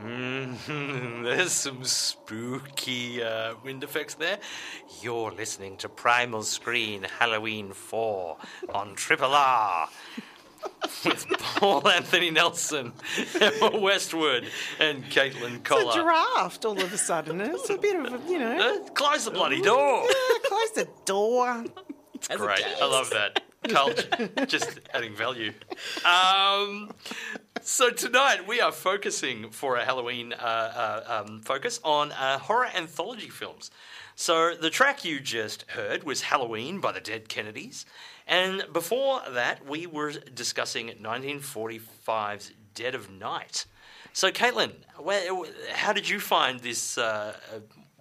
Mm, 0.00 1.22
there's 1.24 1.52
some 1.52 1.82
spooky 1.84 3.22
uh, 3.22 3.54
wind 3.64 3.82
effects 3.82 4.14
there. 4.14 4.38
You're 5.02 5.32
listening 5.32 5.76
to 5.78 5.88
Primal 5.88 6.42
Screen 6.42 7.04
Halloween 7.18 7.72
4 7.72 8.36
on 8.74 8.94
Triple 8.94 9.34
R 9.34 9.88
with 11.04 11.26
Paul 11.38 11.88
Anthony 11.88 12.30
Nelson, 12.30 12.92
Emma 13.40 13.76
Westwood, 13.80 14.46
and 14.78 15.02
Caitlin 15.06 15.56
It's 15.56 15.56
a 15.56 15.60
Koller. 15.60 16.02
draft 16.02 16.64
all 16.64 16.80
of 16.80 16.92
a 16.92 16.98
sudden. 16.98 17.40
It's 17.40 17.70
a 17.70 17.78
bit 17.78 17.96
of 17.96 18.12
a, 18.24 18.30
you 18.32 18.38
know. 18.38 18.56
Uh, 18.84 18.88
close 18.90 19.24
the 19.24 19.32
bloody 19.32 19.60
door. 19.60 20.04
Yeah, 20.04 20.38
close 20.44 20.70
the 20.72 20.88
door. 21.06 21.64
It's 22.14 22.28
Great. 22.28 22.64
I 22.80 22.86
love 22.86 23.10
that. 23.10 23.42
Culture. 23.68 24.30
Just 24.46 24.80
adding 24.92 25.14
value. 25.14 25.52
Um, 26.04 26.90
so 27.62 27.90
tonight 27.90 28.46
we 28.46 28.60
are 28.60 28.72
focusing 28.72 29.50
for 29.50 29.76
a 29.76 29.84
Halloween 29.84 30.32
uh, 30.32 30.36
uh, 30.36 31.24
um, 31.26 31.40
focus 31.40 31.80
on 31.84 32.12
uh, 32.12 32.38
horror 32.38 32.68
anthology 32.74 33.28
films. 33.28 33.70
So 34.14 34.54
the 34.54 34.70
track 34.70 35.04
you 35.04 35.20
just 35.20 35.64
heard 35.70 36.02
was 36.04 36.22
Halloween 36.22 36.80
by 36.80 36.92
the 36.92 37.00
Dead 37.00 37.28
Kennedys. 37.28 37.86
And 38.26 38.64
before 38.72 39.22
that, 39.30 39.66
we 39.66 39.86
were 39.86 40.12
discussing 40.12 40.88
1945's 40.88 42.52
Dead 42.74 42.94
of 42.94 43.10
Night. 43.10 43.66
So, 44.12 44.30
Caitlin, 44.30 44.72
where, 44.98 45.22
how 45.72 45.92
did 45.92 46.08
you 46.08 46.20
find 46.20 46.60
this 46.60 46.98
uh, 46.98 47.34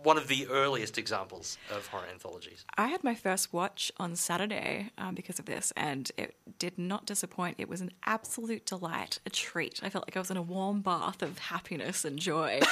one 0.08 0.18
of 0.18 0.30
the 0.30 0.48
earliest 0.48 0.98
examples 0.98 1.58
of 1.70 1.86
horror 1.88 2.06
anthologies? 2.10 2.64
I 2.78 2.88
had 2.88 3.04
my 3.04 3.14
first 3.14 3.52
watch 3.52 3.92
on 3.98 4.16
Saturday 4.16 4.90
um, 4.98 5.16
because 5.16 5.38
of 5.38 5.44
this, 5.44 5.74
and 5.76 6.10
it 6.18 6.34
did 6.60 6.78
not 6.78 7.06
disappoint. 7.06 7.58
It 7.60 7.68
was 7.68 7.82
an 7.82 7.92
absolute 8.06 8.66
delight, 8.66 9.20
a 9.26 9.30
treat. 9.30 9.82
I 9.84 9.90
felt 9.90 10.08
like 10.08 10.16
I 10.16 10.20
was 10.20 10.32
in 10.32 10.38
a 10.38 10.42
warm 10.42 10.80
bath 10.80 11.22
of 11.22 11.38
happiness 11.38 12.06
and 12.06 12.18
joy. 12.18 12.62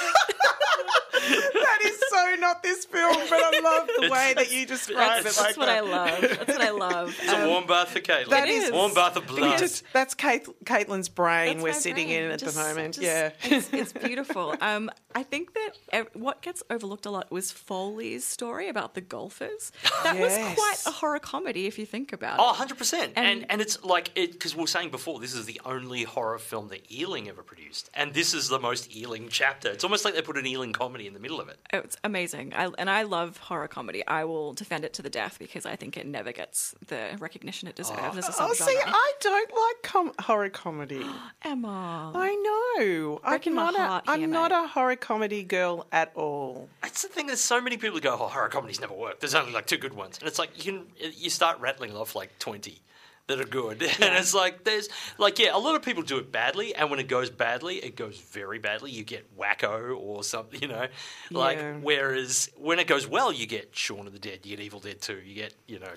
That 1.28 1.80
is 1.84 1.95
so 2.16 2.36
not 2.40 2.62
this 2.62 2.84
film, 2.84 3.16
but 3.28 3.40
I 3.54 3.60
love 3.60 3.88
the 4.00 4.08
way 4.10 4.34
that 4.36 4.52
you 4.52 4.66
describe 4.66 5.20
it 5.20 5.24
That's, 5.24 5.38
like 5.38 5.46
that's 5.56 5.58
what 5.58 5.66
that. 5.66 5.76
I 5.76 5.80
love. 5.80 6.20
That's 6.20 6.46
what 6.48 6.60
I 6.60 6.70
love. 6.70 7.16
It's 7.20 7.32
a 7.32 7.46
warm 7.48 7.66
bath 7.66 7.88
for 7.90 8.00
Caitlin. 8.00 8.30
That 8.30 8.48
is- 8.48 8.70
warm 8.72 8.94
bath 8.94 9.16
of 9.16 9.26
blood. 9.26 9.58
just- 9.58 9.84
that's 9.92 10.14
Kate, 10.14 10.46
Caitlin's 10.64 11.08
brain 11.08 11.54
That's 11.58 11.62
we're 11.64 11.72
sitting 11.72 12.08
brain. 12.08 12.24
in 12.24 12.30
at 12.32 12.38
Just- 12.40 12.56
the 12.56 12.62
moment. 12.62 12.94
just- 12.94 13.04
yeah. 13.06 13.30
it's, 13.44 13.72
it's 13.72 13.92
beautiful. 13.92 14.54
Um, 14.66 14.90
I 15.14 15.22
think 15.22 15.54
that 15.54 15.70
ev- 15.92 16.08
what 16.14 16.42
gets 16.42 16.62
overlooked 16.70 17.06
a 17.06 17.10
lot 17.10 17.30
was 17.30 17.50
Foley's 17.52 18.24
story 18.24 18.68
about 18.68 18.94
the 18.94 19.00
golfers. 19.00 19.70
That 20.02 20.16
Yes. 20.16 20.38
was 20.48 20.54
quite 20.84 20.92
a 20.92 20.96
horror 20.96 21.18
comedy 21.18 21.66
if 21.66 21.78
you 21.78 21.86
think 21.86 22.12
about 22.12 22.38
it. 22.38 22.42
Oh, 22.42 22.52
it. 22.52 22.56
100%. 22.68 22.94
And, 22.94 23.12
And- 23.16 23.46
and, 23.50 23.60
it's 23.60 23.82
like, 23.84 24.10
it 24.14 24.32
because 24.32 24.54
we 24.54 24.62
were 24.62 24.66
saying 24.66 24.90
before, 24.90 25.20
this 25.20 25.34
is 25.34 25.46
the 25.46 25.60
only 25.64 26.02
horror 26.04 26.38
film 26.38 26.68
that 26.68 26.90
Ealing 26.92 27.28
ever 27.28 27.42
produced. 27.42 27.90
And 27.94 28.12
this 28.14 28.34
is 28.34 28.48
the 28.48 28.58
most 28.58 28.94
Ealing 28.96 29.28
chapter. 29.30 29.70
It's 29.70 29.84
almost 29.84 30.04
like 30.04 30.14
they 30.14 30.22
put 30.22 30.36
an 30.36 30.46
Ealing 30.46 30.72
comedy 30.72 31.06
in 31.06 31.14
the 31.14 31.20
middle 31.20 31.40
of 31.40 31.48
it. 31.48 31.58
It's 31.72 31.96
amazing. 32.06 32.54
I, 32.54 32.70
and 32.78 32.88
I 32.88 33.02
love 33.02 33.36
horror 33.36 33.68
comedy. 33.68 34.06
I 34.06 34.24
will 34.24 34.54
defend 34.54 34.84
it 34.84 34.94
to 34.94 35.02
the 35.02 35.10
death 35.10 35.38
because 35.38 35.66
I 35.66 35.76
think 35.76 35.96
it 35.96 36.06
never 36.06 36.32
gets 36.32 36.74
the 36.86 37.16
recognition 37.18 37.68
it 37.68 37.74
oh. 37.78 37.82
deserves 37.82 38.16
as 38.16 38.28
a 38.28 38.42
Oh, 38.42 38.50
subgenre. 38.52 38.64
see, 38.66 38.78
I 38.84 39.12
don't 39.20 39.50
like 39.50 39.82
com- 39.82 40.12
horror 40.20 40.48
comedy. 40.48 41.04
Emma. 41.42 42.12
I 42.14 42.34
know. 42.78 43.20
Breaking 43.28 43.52
I'm 43.52 43.56
my 43.56 43.70
not, 43.70 43.74
a, 43.74 43.78
heart 43.78 44.04
I'm 44.06 44.18
here, 44.20 44.28
not 44.28 44.52
a 44.52 44.66
horror 44.68 44.96
comedy 44.96 45.42
girl 45.42 45.86
at 45.92 46.12
all. 46.14 46.68
It's 46.84 47.02
the 47.02 47.08
thing, 47.08 47.26
there's 47.26 47.40
so 47.40 47.60
many 47.60 47.76
people 47.76 47.96
who 47.96 48.00
go, 48.00 48.14
oh, 48.14 48.28
horror 48.28 48.48
comedies 48.48 48.80
never 48.80 48.94
work. 48.94 49.20
There's 49.20 49.34
only 49.34 49.52
like 49.52 49.66
two 49.66 49.76
good 49.78 49.94
ones. 49.94 50.18
And 50.18 50.28
it's 50.28 50.38
like, 50.38 50.64
you, 50.64 50.72
can, 51.00 51.12
you 51.14 51.28
start 51.30 51.60
rattling 51.60 51.94
off 51.96 52.14
like 52.14 52.38
20 52.38 52.80
that 53.28 53.40
are 53.40 53.44
good. 53.44 53.82
And 54.00 54.14
it's 54.16 54.34
like, 54.34 54.64
there's, 54.64 54.88
like, 55.18 55.38
yeah, 55.38 55.56
a 55.56 55.58
lot 55.58 55.74
of 55.74 55.82
people 55.82 56.02
do 56.02 56.18
it 56.18 56.30
badly. 56.30 56.74
And 56.74 56.90
when 56.90 57.00
it 57.00 57.08
goes 57.08 57.30
badly, 57.30 57.76
it 57.76 57.96
goes 57.96 58.18
very 58.18 58.58
badly. 58.58 58.90
You 58.90 59.04
get 59.04 59.36
Wacko 59.36 59.96
or 59.98 60.22
something, 60.22 60.60
you 60.62 60.68
know? 60.68 60.86
Like, 61.30 61.58
Yeah. 61.58 61.74
whereas 61.80 62.50
when 62.56 62.78
it 62.78 62.86
goes 62.86 63.06
well, 63.06 63.32
you 63.32 63.46
get 63.46 63.74
Shaun 63.76 64.06
of 64.06 64.12
the 64.12 64.18
Dead, 64.18 64.40
you 64.44 64.56
get 64.56 64.64
Evil 64.64 64.80
Dead 64.80 65.00
2, 65.00 65.20
you 65.24 65.34
get, 65.34 65.54
you 65.66 65.78
know. 65.78 65.92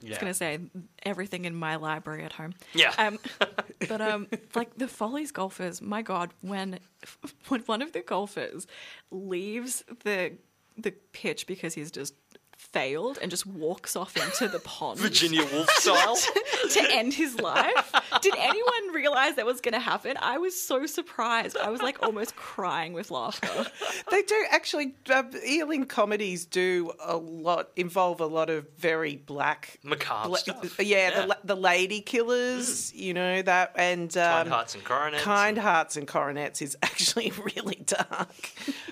Yeah. 0.00 0.08
I 0.08 0.10
was 0.10 0.18
going 0.18 0.30
to 0.32 0.34
say 0.34 0.58
everything 1.04 1.46
in 1.46 1.54
my 1.54 1.76
library 1.76 2.22
at 2.24 2.32
home. 2.34 2.52
Yeah. 2.74 2.92
Um, 2.98 3.18
but 3.88 4.00
um, 4.02 4.28
like 4.54 4.76
the 4.76 4.88
Foley's 4.88 5.32
golfers, 5.32 5.80
my 5.80 6.02
God, 6.02 6.34
when 6.42 6.78
when 7.48 7.60
one 7.62 7.80
of 7.80 7.92
the 7.92 8.02
golfers 8.02 8.66
leaves 9.10 9.84
the 10.04 10.32
the 10.76 10.92
pitch 11.12 11.46
because 11.46 11.72
he's 11.72 11.90
just 11.90 12.12
failed 12.56 13.18
and 13.20 13.30
just 13.30 13.46
walks 13.46 13.96
off 13.96 14.16
into 14.16 14.48
the 14.48 14.58
pond 14.60 14.98
Virginia 14.98 15.44
Woolf 15.52 15.70
style. 15.70 16.16
to 16.72 16.88
end 16.92 17.14
his 17.14 17.38
life. 17.38 17.92
Did 18.22 18.34
anyone 18.36 18.94
realize 18.94 19.34
that 19.36 19.46
was 19.46 19.60
going 19.60 19.74
to 19.74 19.80
happen? 19.80 20.16
I 20.20 20.38
was 20.38 20.60
so 20.60 20.86
surprised. 20.86 21.56
I 21.56 21.70
was 21.70 21.82
like 21.82 22.02
almost 22.02 22.36
crying 22.36 22.92
with 22.92 23.10
laughter. 23.10 23.66
They 24.10 24.22
do 24.22 24.44
actually. 24.50 24.94
Uh, 25.10 25.24
Ealing 25.46 25.86
comedies 25.86 26.44
do 26.46 26.92
a 27.00 27.16
lot 27.16 27.70
involve 27.76 28.20
a 28.20 28.26
lot 28.26 28.50
of 28.50 28.66
very 28.78 29.16
black, 29.16 29.78
Macabre 29.82 30.28
bla- 30.28 30.38
stuff. 30.38 30.78
Yeah, 30.80 30.96
Yeah. 31.10 31.26
The, 31.26 31.38
the 31.44 31.56
lady 31.56 32.00
killers. 32.00 32.92
You 32.94 33.14
know 33.14 33.42
that 33.42 33.72
and 33.76 34.14
um, 34.16 34.32
Kind 34.32 34.48
hearts 34.48 34.74
and 34.74 34.84
coronets. 34.84 35.22
Kind 35.24 35.58
hearts 35.58 35.96
and 35.96 36.06
coronets 36.06 36.62
is 36.62 36.76
actually 36.82 37.32
really 37.56 37.82
dark. 37.86 38.28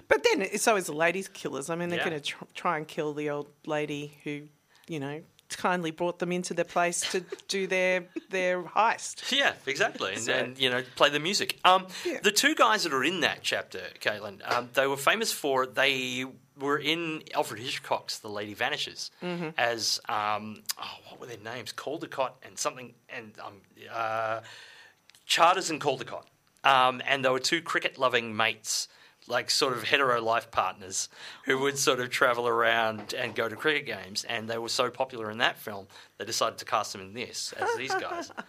But 0.09 0.25
then 0.25 0.59
so 0.59 0.77
is 0.77 0.87
the 0.87 0.93
ladies 0.93 1.29
killers. 1.29 1.71
I 1.71 1.77
mean, 1.77 1.89
they're 1.89 1.99
Yeah. 1.99 2.09
going 2.11 2.21
to 2.21 2.27
tr- 2.27 2.45
try 2.55 2.77
and 2.77 2.87
kill 2.89 3.15
the 3.15 3.31
old 3.31 3.49
lady 3.67 4.19
who, 4.25 4.43
you 4.89 5.01
know, 5.01 5.23
kindly 5.57 5.91
brought 5.91 6.19
them 6.19 6.33
into 6.33 6.55
the 6.55 6.65
place 6.65 7.01
to 7.13 7.25
do 7.49 7.67
their 7.67 8.05
their 8.31 8.63
heist. 8.63 9.33
Yeah, 9.37 9.55
exactly, 9.67 10.13
and, 10.15 10.23
So- 10.23 10.33
and 10.33 10.59
you 10.59 10.71
know, 10.71 10.83
play 10.97 11.11
the 11.11 11.21
music. 11.21 11.59
Um, 11.65 11.87
Yeah. 12.05 12.21
The 12.23 12.33
two 12.33 12.55
guys 12.55 12.85
that 12.85 12.93
are 12.93 13.05
in 13.05 13.21
that 13.21 13.39
chapter, 13.43 13.81
Caitlin, 14.01 14.41
um, 14.51 14.71
they 14.75 14.87
were 14.87 14.97
famous 14.97 15.33
for 15.33 15.67
they 15.67 16.25
were 16.59 16.79
in 16.79 17.23
Alfred 17.35 17.61
Hitchcock's 17.61 18.19
*The 18.21 18.29
Lady 18.29 18.55
Vanishes* 18.55 19.11
Mm-hmm. 19.23 19.49
as 19.59 20.01
um, 20.09 20.63
oh, 20.81 20.97
what 21.09 21.21
were 21.21 21.27
their 21.27 21.39
names? 21.39 21.73
Caldecott 21.73 22.33
and 22.45 22.57
something, 22.59 22.95
and 23.09 23.33
um, 23.45 23.61
uh, 23.93 24.41
Charters 25.27 25.71
and 25.71 25.81
Caldecott, 25.81 26.25
um, 26.65 27.03
and 27.07 27.25
they 27.25 27.29
were 27.29 27.41
two 27.41 27.61
cricket-loving 27.63 28.37
mates. 28.37 28.89
Like 29.27 29.51
sort 29.51 29.75
of 29.75 29.85
hetero 29.85 30.21
life 30.23 30.51
partners 30.51 31.09
who 31.45 31.59
oh. 31.59 31.63
would 31.63 31.79
sort 31.79 32.01
of 32.01 32.11
travel 32.11 32.47
around 32.47 33.15
and 33.15 33.35
go 33.35 33.49
to 33.49 33.57
cricket 33.57 33.87
games, 33.87 34.25
and 34.25 34.49
they 34.49 34.59
were 34.59 34.69
so 34.69 34.91
popular 34.91 35.31
in 35.31 35.39
that 35.39 35.59
film, 35.59 35.87
they 36.19 36.25
decided 36.25 36.59
to 36.59 36.65
cast 36.65 36.93
them 36.93 37.03
in 37.03 37.15
this 37.15 37.55
as 37.59 37.75
these 37.77 37.95
guys. 37.95 38.31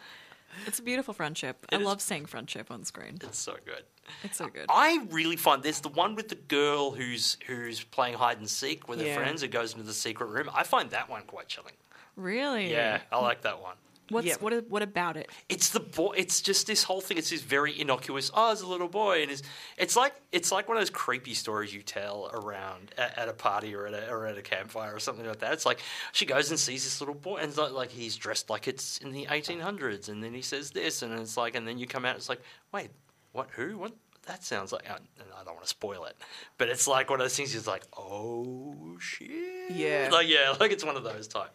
It's 0.65 0.79
a 0.79 0.83
beautiful 0.83 1.13
friendship. 1.13 1.57
It 1.71 1.75
I 1.75 1.79
is. 1.79 1.85
love 1.85 2.01
seeing 2.01 2.25
friendship 2.25 2.71
on 2.71 2.85
screen. 2.85 3.17
It's 3.21 3.37
so 3.37 3.55
good. 3.65 3.83
It's 4.23 4.37
so 4.37 4.47
good. 4.47 4.65
I 4.69 5.05
really 5.11 5.35
find 5.35 5.61
there's 5.63 5.81
the 5.81 5.89
one 5.89 6.15
with 6.15 6.29
the 6.29 6.35
girl 6.35 6.91
who's 6.91 7.37
who's 7.47 7.83
playing 7.83 8.15
hide 8.15 8.37
and 8.37 8.49
seek 8.49 8.87
with 8.87 9.01
her 9.01 9.13
friends 9.13 9.41
who 9.41 9.47
goes 9.47 9.73
into 9.73 9.85
the 9.85 9.93
secret 9.93 10.27
room. 10.27 10.49
I 10.53 10.63
find 10.63 10.89
that 10.91 11.09
one 11.09 11.23
quite 11.23 11.47
chilling. 11.47 11.73
Really? 12.15 12.71
Yeah, 12.71 13.01
I 13.11 13.19
like 13.19 13.41
that 13.41 13.61
one. 13.61 13.75
What's 14.09 14.27
Yep. 14.27 14.41
what? 14.41 14.69
What 14.69 14.81
about 14.83 15.17
it? 15.17 15.29
It's 15.49 15.69
the 15.69 15.79
boy. 15.79 16.13
It's 16.17 16.41
just 16.41 16.67
this 16.67 16.83
whole 16.83 17.01
thing. 17.01 17.17
It's 17.17 17.29
this 17.31 17.41
very 17.41 17.79
innocuous. 17.79 18.29
Oh, 18.33 18.47
there's 18.47 18.61
a 18.61 18.67
little 18.67 18.87
boy, 18.87 19.23
and 19.23 19.31
it's 19.31 19.41
it's 19.77 19.95
like 19.95 20.13
it's 20.31 20.51
like 20.51 20.67
one 20.67 20.77
of 20.77 20.81
those 20.81 20.89
creepy 20.91 21.33
stories 21.33 21.73
you 21.73 21.81
tell 21.81 22.29
around 22.33 22.93
at, 22.97 23.17
at 23.17 23.29
a 23.29 23.33
party 23.33 23.73
or 23.73 23.87
at 23.87 23.93
a, 23.93 24.09
or 24.11 24.27
at 24.27 24.37
a 24.37 24.41
campfire 24.41 24.93
or 24.95 24.99
something 24.99 25.25
like 25.25 25.39
that. 25.39 25.53
It's 25.53 25.65
like 25.65 25.79
she 26.11 26.25
goes 26.25 26.49
and 26.51 26.59
sees 26.59 26.83
this 26.83 27.01
little 27.01 27.15
boy, 27.15 27.37
and 27.37 27.49
it's 27.49 27.57
like, 27.57 27.71
like 27.71 27.89
he's 27.91 28.15
dressed 28.15 28.49
like 28.49 28.67
it's 28.67 28.99
in 28.99 29.11
the 29.11 29.25
1800s, 29.25 30.07
and 30.09 30.23
then 30.23 30.33
he 30.33 30.41
says 30.41 30.71
this, 30.71 31.01
and 31.01 31.11
it's 31.19 31.35
like, 31.37 31.55
and 31.55 31.67
then 31.67 31.77
you 31.79 31.87
come 31.87 32.05
out, 32.05 32.15
it's 32.15 32.29
like, 32.29 32.41
wait, 32.71 32.89
what? 33.31 33.49
Who? 33.55 33.77
What? 33.77 33.93
That 34.27 34.43
sounds 34.43 34.71
like. 34.71 34.83
And 34.89 34.99
I 35.39 35.43
don't 35.43 35.53
want 35.53 35.61
to 35.63 35.69
spoil 35.69 36.05
it, 36.05 36.15
but 36.57 36.67
it's 36.69 36.87
like 36.87 37.11
one 37.11 37.19
of 37.19 37.25
those 37.25 37.35
things. 37.35 37.53
It's 37.53 37.67
like, 37.67 37.83
oh 37.97 38.97
shit. 38.99 39.29
Yeah. 39.71 40.09
Like 40.11 40.27
yeah, 40.27 40.53
like 40.59 40.71
it's 40.71 40.83
one 40.85 40.95
of 40.95 41.03
those 41.03 41.27
type. 41.27 41.51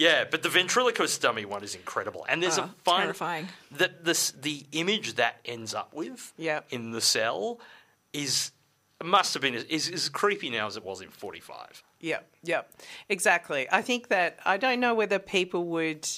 Yeah, 0.00 0.24
but 0.30 0.42
the 0.42 0.48
ventriloquist 0.48 1.20
dummy 1.20 1.44
one 1.44 1.62
is 1.62 1.74
incredible, 1.74 2.24
and 2.26 2.42
there's 2.42 2.58
Ah, 2.58 2.64
a 2.64 2.82
fine 2.84 3.02
terrifying. 3.02 3.48
the 3.70 3.92
this 4.02 4.30
the 4.30 4.64
image 4.72 5.14
that 5.16 5.40
ends 5.44 5.74
up 5.74 5.92
with 5.92 6.32
Yeah. 6.38 6.60
in 6.70 6.90
the 6.92 7.02
cell 7.02 7.60
is 8.14 8.52
must 9.04 9.34
have 9.34 9.42
been 9.42 9.54
is 9.54 9.90
as 9.90 10.08
creepy 10.08 10.48
now 10.48 10.66
as 10.66 10.76
it 10.78 10.84
was 10.84 11.00
in 11.02 11.10
45 11.10 11.82
Yep, 12.00 12.32
yep, 12.44 12.72
exactly. 13.10 13.68
I 13.70 13.82
think 13.82 14.08
that 14.08 14.38
I 14.46 14.56
don't 14.56 14.80
know 14.80 14.94
whether 14.94 15.18
people 15.18 15.64
would. 15.66 16.08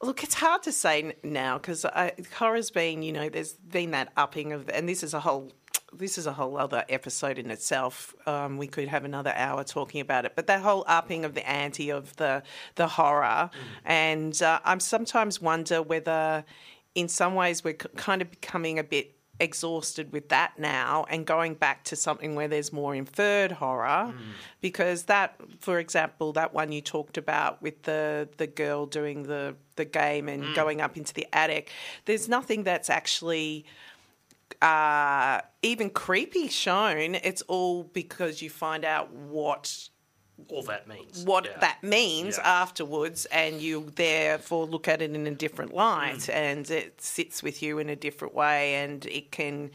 Look, 0.00 0.22
it's 0.22 0.34
hard 0.34 0.62
to 0.64 0.72
say 0.72 1.16
now 1.24 1.58
because 1.58 1.84
horror's 2.38 2.70
been, 2.70 3.02
you 3.02 3.12
know, 3.12 3.28
there's 3.28 3.54
been 3.54 3.90
that 3.90 4.12
upping 4.16 4.52
of, 4.52 4.68
and 4.68 4.88
this 4.88 5.02
is 5.02 5.14
a 5.14 5.20
whole, 5.20 5.50
this 5.96 6.18
is 6.18 6.26
a 6.26 6.32
whole 6.32 6.56
other 6.56 6.84
episode 6.88 7.38
in 7.38 7.50
itself. 7.50 8.14
Um, 8.26 8.58
we 8.58 8.66
could 8.66 8.88
have 8.88 9.04
another 9.04 9.32
hour 9.34 9.64
talking 9.64 10.00
about 10.00 10.24
it, 10.24 10.32
but 10.34 10.46
that 10.46 10.60
whole 10.60 10.84
upping 10.86 11.24
of 11.24 11.34
the 11.34 11.48
ante 11.48 11.90
of 11.90 12.16
the 12.16 12.42
the 12.74 12.86
horror, 12.86 13.50
and 13.84 14.40
uh, 14.42 14.60
I'm 14.64 14.80
sometimes 14.80 15.40
wonder 15.40 15.82
whether, 15.82 16.44
in 16.94 17.08
some 17.08 17.34
ways, 17.34 17.64
we're 17.64 17.74
kind 17.74 18.22
of 18.22 18.30
becoming 18.30 18.78
a 18.78 18.84
bit 18.84 19.14
exhausted 19.40 20.12
with 20.12 20.28
that 20.28 20.52
now 20.58 21.04
and 21.10 21.26
going 21.26 21.54
back 21.54 21.82
to 21.82 21.96
something 21.96 22.36
where 22.36 22.46
there's 22.46 22.72
more 22.72 22.94
inferred 22.94 23.50
horror. 23.50 24.14
Because 24.60 25.04
that 25.04 25.34
for 25.58 25.80
example 25.80 26.32
that 26.34 26.54
one 26.54 26.70
you 26.70 26.80
talked 26.80 27.18
about 27.18 27.60
with 27.60 27.82
the 27.82 28.28
the 28.36 28.46
girl 28.46 28.86
doing 28.86 29.24
the 29.24 29.56
the 29.74 29.84
game 29.84 30.28
and 30.28 30.54
going 30.54 30.80
up 30.80 30.96
into 30.96 31.12
the 31.12 31.26
attic 31.32 31.70
there's 32.04 32.28
nothing 32.28 32.62
that's 32.62 32.88
actually 32.88 33.66
uh, 34.62 35.40
even 35.62 35.90
creepy 35.90 36.48
shown 36.48 37.14
it's 37.16 37.42
all 37.42 37.84
because 37.84 38.40
you 38.42 38.50
find 38.50 38.84
out 38.84 39.12
what 39.12 39.88
all 40.48 40.62
that 40.64 40.88
means 40.88 41.24
what 41.24 41.44
Yeah. 41.44 41.58
that 41.60 41.82
means 41.82 42.38
Yeah. 42.38 42.62
afterwards, 42.62 43.24
and 43.26 43.60
you 43.60 43.92
therefore 43.94 44.66
look 44.66 44.88
at 44.88 45.00
it 45.00 45.14
in 45.14 45.26
a 45.28 45.30
different 45.30 45.72
light, 45.72 46.16
Mm. 46.26 46.34
and 46.34 46.70
it 46.70 47.00
sits 47.00 47.40
with 47.42 47.62
you 47.62 47.78
in 47.78 47.88
a 47.88 47.94
different 47.96 48.34
way, 48.34 48.74
and 48.74 49.06
it 49.06 49.30
can, 49.30 49.70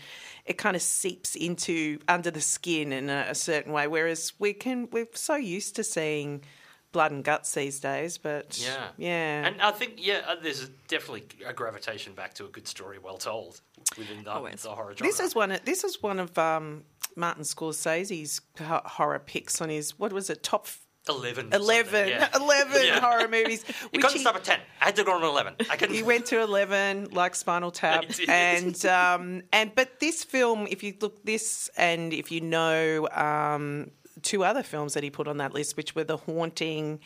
it 0.45 0.57
kind 0.57 0.75
of 0.75 0.81
seeps 0.81 1.35
into 1.35 1.99
under 2.09 2.29
the 2.29 2.41
skin 2.41 2.91
in 2.91 3.09
a, 3.09 3.27
a 3.29 3.35
certain 3.35 3.71
way. 3.71 3.87
Whereas 3.87 4.33
we 4.37 4.51
can, 4.53 4.89
we're 4.91 5.07
so 5.13 5.35
used 5.35 5.77
to 5.77 5.83
seeing 5.83 6.43
blood 6.91 7.11
and 7.11 7.23
guts 7.23 7.53
these 7.53 7.79
days, 7.79 8.17
but 8.17 8.59
yeah 8.63 8.87
yeah, 8.97 9.45
and 9.47 9.61
i 9.61 9.71
think 9.71 9.93
yeah 9.97 10.21
uh, 10.27 10.35
there's 10.41 10.69
definitely 10.87 11.23
a 11.45 11.53
gravitation 11.53 12.13
back 12.13 12.33
to 12.33 12.45
a 12.45 12.47
good 12.49 12.67
story 12.67 12.97
well 12.97 13.17
told 13.17 13.61
within 13.97 14.23
the, 14.23 14.31
Always. 14.31 14.63
the 14.63 14.69
horror 14.69 14.93
genre 14.95 15.07
This 15.11 15.19
is 15.19 15.35
one. 15.35 15.51
Of, 15.51 15.63
this 15.65 15.83
is 15.83 16.01
one 16.01 16.19
of 16.19 16.37
um, 16.37 16.83
Martin 17.15 17.43
Scorsese's 17.43 18.41
horror 18.59 19.19
picks 19.19 19.61
on 19.61 19.69
his 19.69 19.97
what 19.99 20.11
was 20.13 20.29
it 20.29 20.41
top 20.43 20.67
11 21.07 21.49
11, 21.53 22.07
yeah. 22.09 22.27
11 22.35 22.85
Yeah. 22.85 22.99
horror 22.99 23.27
movies. 23.27 23.63
you 23.67 23.73
which 23.91 24.01
couldn't 24.01 24.17
he- 24.17 24.19
stop 24.19 24.35
at 24.35 24.43
10 24.43 24.59
i 24.81 24.85
had 24.85 24.95
to 24.97 25.03
go 25.03 25.13
on 25.13 25.23
11 25.23 25.55
i 25.69 25.75
couldn't 25.75 25.95
He 25.95 26.03
went 26.03 26.25
to 26.27 26.41
eleven, 26.41 27.07
like 27.11 27.35
Spinal 27.35 27.71
Tap, 27.81 28.05
and 28.27 28.85
um, 28.85 29.41
and 29.53 29.73
but 29.75 29.99
this 29.99 30.23
film, 30.23 30.67
if 30.69 30.83
you 30.83 30.93
look 31.01 31.23
this, 31.25 31.69
and 31.77 32.13
if 32.13 32.31
you 32.31 32.41
know 32.41 33.07
um, 33.11 33.91
two 34.23 34.43
other 34.43 34.63
films 34.63 34.93
that 34.93 35.03
he 35.03 35.09
put 35.09 35.27
on 35.27 35.37
that 35.37 35.53
list, 35.53 35.77
which 35.77 35.95
were 35.95 36.03
The 36.03 36.17
Haunting 36.17 36.99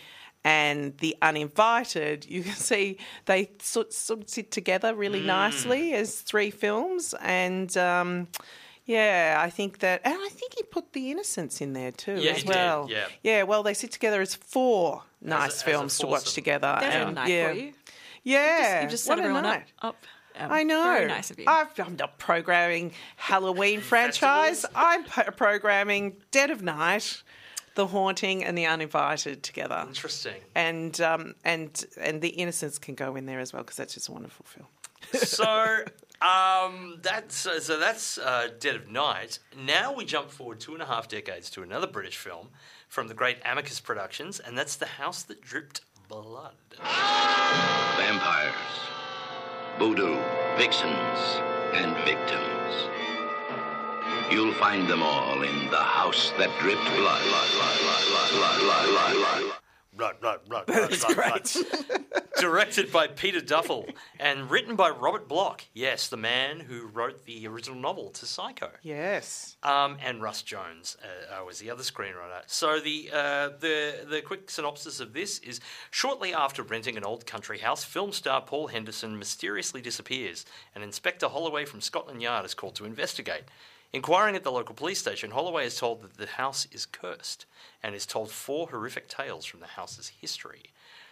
and 0.46 0.98
The 0.98 1.16
Uninvited, 1.22 2.26
you 2.30 2.44
can 2.44 2.54
see 2.72 2.98
they 3.26 3.52
sort, 3.62 3.94
sort 3.94 4.22
of 4.24 4.30
sit 4.30 4.52
together 4.52 4.94
really 4.94 5.22
Mm. 5.22 5.26
nicely 5.26 5.94
as 5.94 6.22
three 6.22 6.52
films, 6.52 7.14
and. 7.22 7.76
Um, 7.78 8.28
yeah, 8.86 9.38
I 9.40 9.50
think 9.50 9.80
that, 9.80 10.02
and 10.04 10.14
I 10.14 10.28
think 10.30 10.56
he 10.58 10.64
put 10.64 10.92
The 10.92 11.10
Innocents 11.10 11.62
in 11.62 11.72
there 11.72 11.94
too, 11.94 12.16
Yeah, 12.20 12.32
as 12.32 12.38
he 12.40 12.44
did, 12.44 12.50
well. 12.50 12.88
yeah. 12.90 13.06
yeah. 13.24 13.44
Well, 13.44 13.64
they 13.64 13.74
sit 13.74 13.94
together 13.94 14.20
as 14.20 14.36
four 14.36 15.04
nice 15.22 15.54
as 15.56 15.62
a 15.62 15.64
films 15.64 15.98
to 16.00 16.08
watch 16.08 16.34
together. 16.34 16.76
There's 16.82 16.94
and, 16.96 17.12
a 17.12 17.14
night 17.14 17.30
yeah. 17.30 17.48
for 17.48 17.54
you. 17.60 17.74
Yeah, 18.24 18.82
You've 18.82 18.92
just 18.92 19.08
what 19.08 19.16
set 19.16 19.20
a 19.20 19.22
everyone 19.24 19.46
up. 19.46 19.54
night. 19.60 19.72
up 19.82 19.96
um, 20.38 20.52
I 20.52 20.64
know. 20.64 20.84
Very 20.84 21.08
nice 21.08 21.32
of 21.32 21.40
you. 21.40 21.46
I've, 21.48 21.68
I'm 21.80 21.96
not 21.96 22.18
programming 22.18 22.92
Halloween 23.16 23.82
franchise. 23.92 24.66
I'm 24.76 25.04
p- 25.04 25.24
programming 25.36 26.18
Dead 26.32 26.50
of 26.52 26.62
Night, 26.62 27.22
The 27.76 27.88
Haunting, 27.88 28.44
and 28.44 28.58
The 28.58 28.66
Uninvited 28.66 29.44
together. 29.44 29.86
interesting 29.88 30.42
And 30.56 31.00
um, 31.02 31.36
and 31.44 31.86
and 32.00 32.22
The 32.22 32.30
Innocents 32.30 32.80
can 32.80 32.96
go 32.96 33.16
in 33.16 33.26
there 33.26 33.40
as 33.40 33.54
well 33.54 33.64
because 33.64 33.78
that's 33.78 33.94
just 33.94 34.10
a 34.10 34.12
wonderful 34.12 34.46
film. 34.46 34.68
so 35.14 35.84
um, 36.22 37.00
that's 37.02 37.36
so 37.36 37.78
that's 37.78 38.18
uh, 38.18 38.48
Dead 38.60 38.76
of 38.76 38.90
Night. 38.90 39.40
Now 39.58 39.94
we 39.94 40.06
jump 40.06 40.32
forward 40.32 40.60
two 40.60 40.74
and 40.74 40.82
a 40.82 40.86
half 40.86 41.08
decades 41.08 41.50
to 41.52 41.62
another 41.64 41.88
British 41.88 42.18
film 42.18 42.50
from 42.88 43.08
the 43.08 43.14
great 43.14 43.38
Amicus 43.44 43.80
Productions, 43.80 44.40
and 44.40 44.58
that's 44.58 44.76
The 44.76 44.86
House 44.86 45.24
That 45.24 45.42
Dripped 45.42 45.82
Blood. 46.08 46.54
Vampires, 47.98 48.54
voodoo, 49.80 50.18
vixens, 50.58 51.20
and 51.74 51.96
victims. 52.06 52.90
You'll 54.32 54.54
find 54.54 54.88
them 54.88 55.04
all 55.04 55.42
in 55.44 55.70
the 55.70 55.78
house 55.78 56.32
that 56.38 56.50
dripped 56.60 56.86
blood. 56.96 57.24
Blood, 59.96 60.20
blood, 60.22 60.40
blood, 60.50 60.66
blood, 60.66 60.90
blood, 60.90 61.16
blood. 61.16 61.50
Directed 62.40 62.92
by 62.92 63.08
Peter 63.08 63.40
Duffell 63.40 63.94
and 64.20 64.50
written 64.50 64.76
by 64.76 64.90
Robert 64.90 65.28
Bloch. 65.28 65.64
Yes, 65.74 66.08
the 66.08 66.18
man 66.18 66.60
who 66.60 66.88
wrote 66.88 67.26
the 67.26 67.48
original 67.48 67.80
novel 67.80 68.10
to 68.10 68.26
Psycho. 68.26 68.72
Yes. 68.82 69.56
Um, 69.62 69.98
and 70.04 70.22
Russ 70.22 70.42
Jones 70.42 70.98
uh, 71.02 71.42
uh, 71.42 71.46
was 71.46 71.60
the 71.60 71.70
other 71.70 71.84
screenwriter. 71.84 72.42
So 72.48 72.80
the 72.80 73.12
uh, 73.14 73.50
the 73.60 74.06
the 74.10 74.22
quick 74.22 74.50
synopsis 74.50 75.00
of 75.00 75.14
this 75.14 75.38
is: 75.40 75.62
shortly 75.92 76.34
after 76.34 76.64
renting 76.64 76.98
an 76.98 77.06
old 77.06 77.28
country 77.28 77.60
house, 77.60 77.84
film 77.84 78.12
star 78.12 78.42
Paul 78.42 78.68
Henderson 78.68 79.18
mysteriously 79.20 79.80
disappears, 79.80 80.44
and 80.74 80.84
Inspector 80.84 81.28
Holloway 81.28 81.66
from 81.66 81.82
Scotland 81.82 82.22
Yard 82.22 82.46
is 82.46 82.56
called 82.56 82.76
to 82.76 82.86
investigate. 82.86 83.44
Inquiring 83.94 84.36
at 84.36 84.44
the 84.44 84.52
local 84.52 84.74
police 84.74 84.98
station, 84.98 85.30
Holloway 85.30 85.68
is 85.68 85.78
told 85.78 86.02
that 86.02 86.18
the 86.18 86.26
house 86.26 86.68
is 86.72 86.88
cursed 86.88 87.46
and 87.84 87.94
is 87.94 88.08
told 88.08 88.32
four 88.32 88.68
horrific 88.70 89.08
tales 89.08 89.46
from 89.46 89.60
the 89.60 89.68
house's 89.68 90.08
history. 90.20 90.64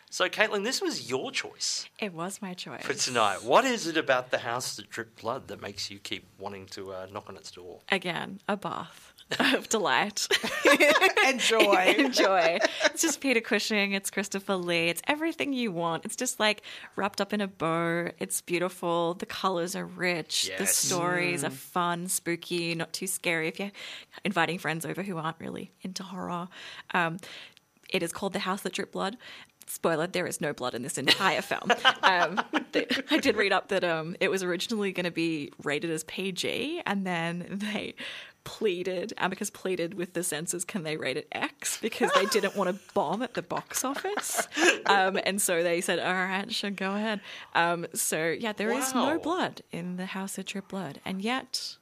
So, 0.10 0.28
Caitlin, 0.28 0.64
this 0.64 0.82
was 0.82 1.10
your 1.10 1.32
choice 1.32 1.88
It 2.00 2.12
was 2.12 2.42
my 2.42 2.54
choice. 2.56 2.84
for 2.84 2.96
tonight. 2.96 3.44
What 3.44 3.66
is 3.66 3.86
it 3.86 3.96
about 3.98 4.32
the 4.32 4.40
house 4.40 4.76
that 4.76 4.90
dripped 4.90 5.22
blood 5.22 5.48
that 5.48 5.62
makes 5.62 5.92
you 5.92 6.00
keep 6.00 6.26
wanting 6.40 6.66
to 6.68 6.92
uh, 6.92 7.08
knock 7.14 7.30
on 7.30 7.38
its 7.38 7.52
door? 7.52 7.82
Again, 7.90 8.42
a 8.48 8.58
bath 8.58 9.11
of 9.40 9.70
delight. 9.70 10.28
and 11.26 11.40
joy. 11.40 11.96
Enjoy. 11.98 12.60
It's 12.86 13.02
just 13.02 13.22
Peter 13.22 13.42
Cushing. 13.42 13.94
It's 13.94 14.10
Christopher 14.10 14.56
Lee. 14.56 14.90
It's 14.90 15.02
everything 15.08 15.54
you 15.54 15.72
want. 15.72 16.06
It's 16.06 16.16
just 16.16 16.40
like 16.40 16.62
wrapped 16.96 17.22
up 17.22 17.34
in 17.34 17.42
a 17.42 17.48
bow. 17.48 18.10
It's 18.20 18.42
beautiful. 18.42 19.14
The 19.16 19.26
colors 19.26 19.76
are 19.76 19.86
rich. 19.86 20.46
The 20.58 20.64
Yes. 20.64 20.76
stories 20.76 21.44
are 21.44 21.50
fun, 21.50 22.08
spooky, 22.08 22.76
not 22.76 22.94
too 22.94 23.08
scary. 23.08 23.48
If 23.48 23.60
you're 23.60 23.72
inviting 24.26 24.58
friends 24.60 24.86
over 24.86 25.04
who 25.04 25.18
aren't 25.18 25.40
really 25.40 25.72
into 25.82 26.04
horror, 26.04 26.48
um, 26.94 27.18
it 27.90 28.04
is 28.04 28.12
called 28.14 28.34
The 28.34 28.40
House 28.40 28.62
That 28.62 28.74
Dripped 28.74 28.92
Blood. 28.94 29.18
Spoiler: 29.68 30.06
There 30.08 30.28
is 30.28 30.42
no 30.42 30.52
blood 30.52 30.74
in 30.74 30.82
this 30.82 30.98
entire 30.98 31.42
film. 31.42 31.72
Um, 32.04 32.42
the- 32.74 33.04
I 33.12 33.18
did 33.20 33.38
read 33.38 33.54
up 33.54 33.70
that 33.70 33.84
um, 33.86 34.16
it 34.20 34.30
was 34.30 34.44
originally 34.44 34.92
going 34.92 35.06
to 35.06 35.12
be 35.12 35.52
rated 35.64 35.92
as 35.92 36.04
PG, 36.06 36.82
and 36.86 37.06
then 37.06 37.46
they 37.50 37.96
pleaded, 38.44 39.14
Amicus 39.18 39.50
pleaded 39.50 39.94
with 39.94 40.14
the 40.14 40.24
censors, 40.24 40.66
can 40.66 40.84
they 40.84 40.98
rate 40.98 41.18
it 41.18 41.28
X 41.32 41.78
because 41.82 42.12
they 42.14 42.26
didn't 42.26 42.56
want 42.56 42.70
to 42.76 42.94
bomb 42.94 43.22
at 43.22 43.34
the 43.34 43.42
box 43.42 43.84
office, 43.84 44.48
um, 44.86 45.20
and 45.24 45.42
so 45.42 45.64
they 45.64 45.82
said, 45.82 46.00
all 46.00 46.14
right, 46.14 46.52
sure, 46.52 46.72
go 46.72 46.96
ahead. 46.96 47.22
Um, 47.56 47.86
so 47.94 48.28
yeah, 48.38 48.54
there 48.54 48.72
is 48.72 48.94
Wow. 48.94 49.14
no 49.14 49.20
blood 49.20 49.62
in 49.72 49.98
the 49.98 50.08
House 50.08 50.38
of 50.38 50.46
Drip 50.46 50.68
Blood, 50.70 51.00
and 51.06 51.22
yet 51.22 51.78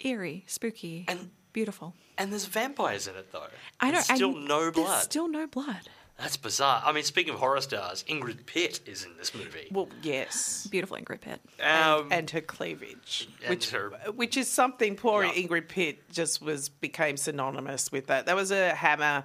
eerie, 0.00 0.44
spooky, 0.46 1.04
And- 1.08 1.30
beautiful. 1.52 1.94
And 2.16 2.32
there's 2.32 2.46
vampires 2.46 3.06
in 3.06 3.14
it, 3.14 3.30
though. 3.30 3.44
I 3.78 3.92
know. 3.92 3.98
And 4.08 4.16
Still 4.16 4.34
no 4.36 4.72
blood. 4.72 5.02
Still 5.04 5.28
no 5.28 5.46
blood. 5.46 5.88
That's 6.18 6.36
bizarre. 6.36 6.82
I 6.84 6.90
mean, 6.92 7.04
speaking 7.04 7.32
of 7.34 7.38
horror 7.38 7.60
stars, 7.60 8.04
Ingrid 8.08 8.44
Pitt 8.44 8.80
is 8.86 9.04
in 9.04 9.16
this 9.16 9.32
movie. 9.34 9.68
Well, 9.70 9.88
yes. 10.02 10.66
Beautiful 10.68 10.96
Ingrid 10.96 11.20
Pitt. 11.20 11.40
Um, 11.62 12.08
and 12.10 12.28
her 12.30 12.40
cleavage, 12.40 13.28
and 13.42 13.50
which 13.50 13.70
her- 13.70 13.90
which 14.16 14.36
is 14.36 14.48
something 14.48 14.96
poor 14.96 15.24
Yeah. 15.24 15.32
Ingrid 15.34 15.68
Pitt 15.68 16.10
just 16.10 16.42
was 16.42 16.68
became 16.70 17.16
synonymous 17.16 17.92
with 17.92 18.08
that. 18.08 18.26
That 18.26 18.34
was 18.34 18.50
a 18.50 18.74
hammer. 18.74 19.24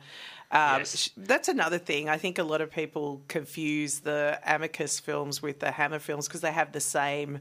Um, 0.51 0.81
Yes. 0.81 1.09
That's 1.17 1.47
another 1.47 1.79
thing. 1.79 2.09
I 2.09 2.19
think 2.19 2.37
a 2.37 2.43
lot 2.43 2.61
of 2.61 2.69
people 2.69 3.23
confuse 3.27 4.01
the 4.01 4.39
Amicus 4.45 4.99
films 4.99 5.41
with 5.41 5.61
the 5.61 5.71
Hammer 5.71 5.97
films 5.97 6.27
because 6.27 6.41
they 6.41 6.51
have 6.51 6.73
the 6.73 6.79
same 6.79 7.39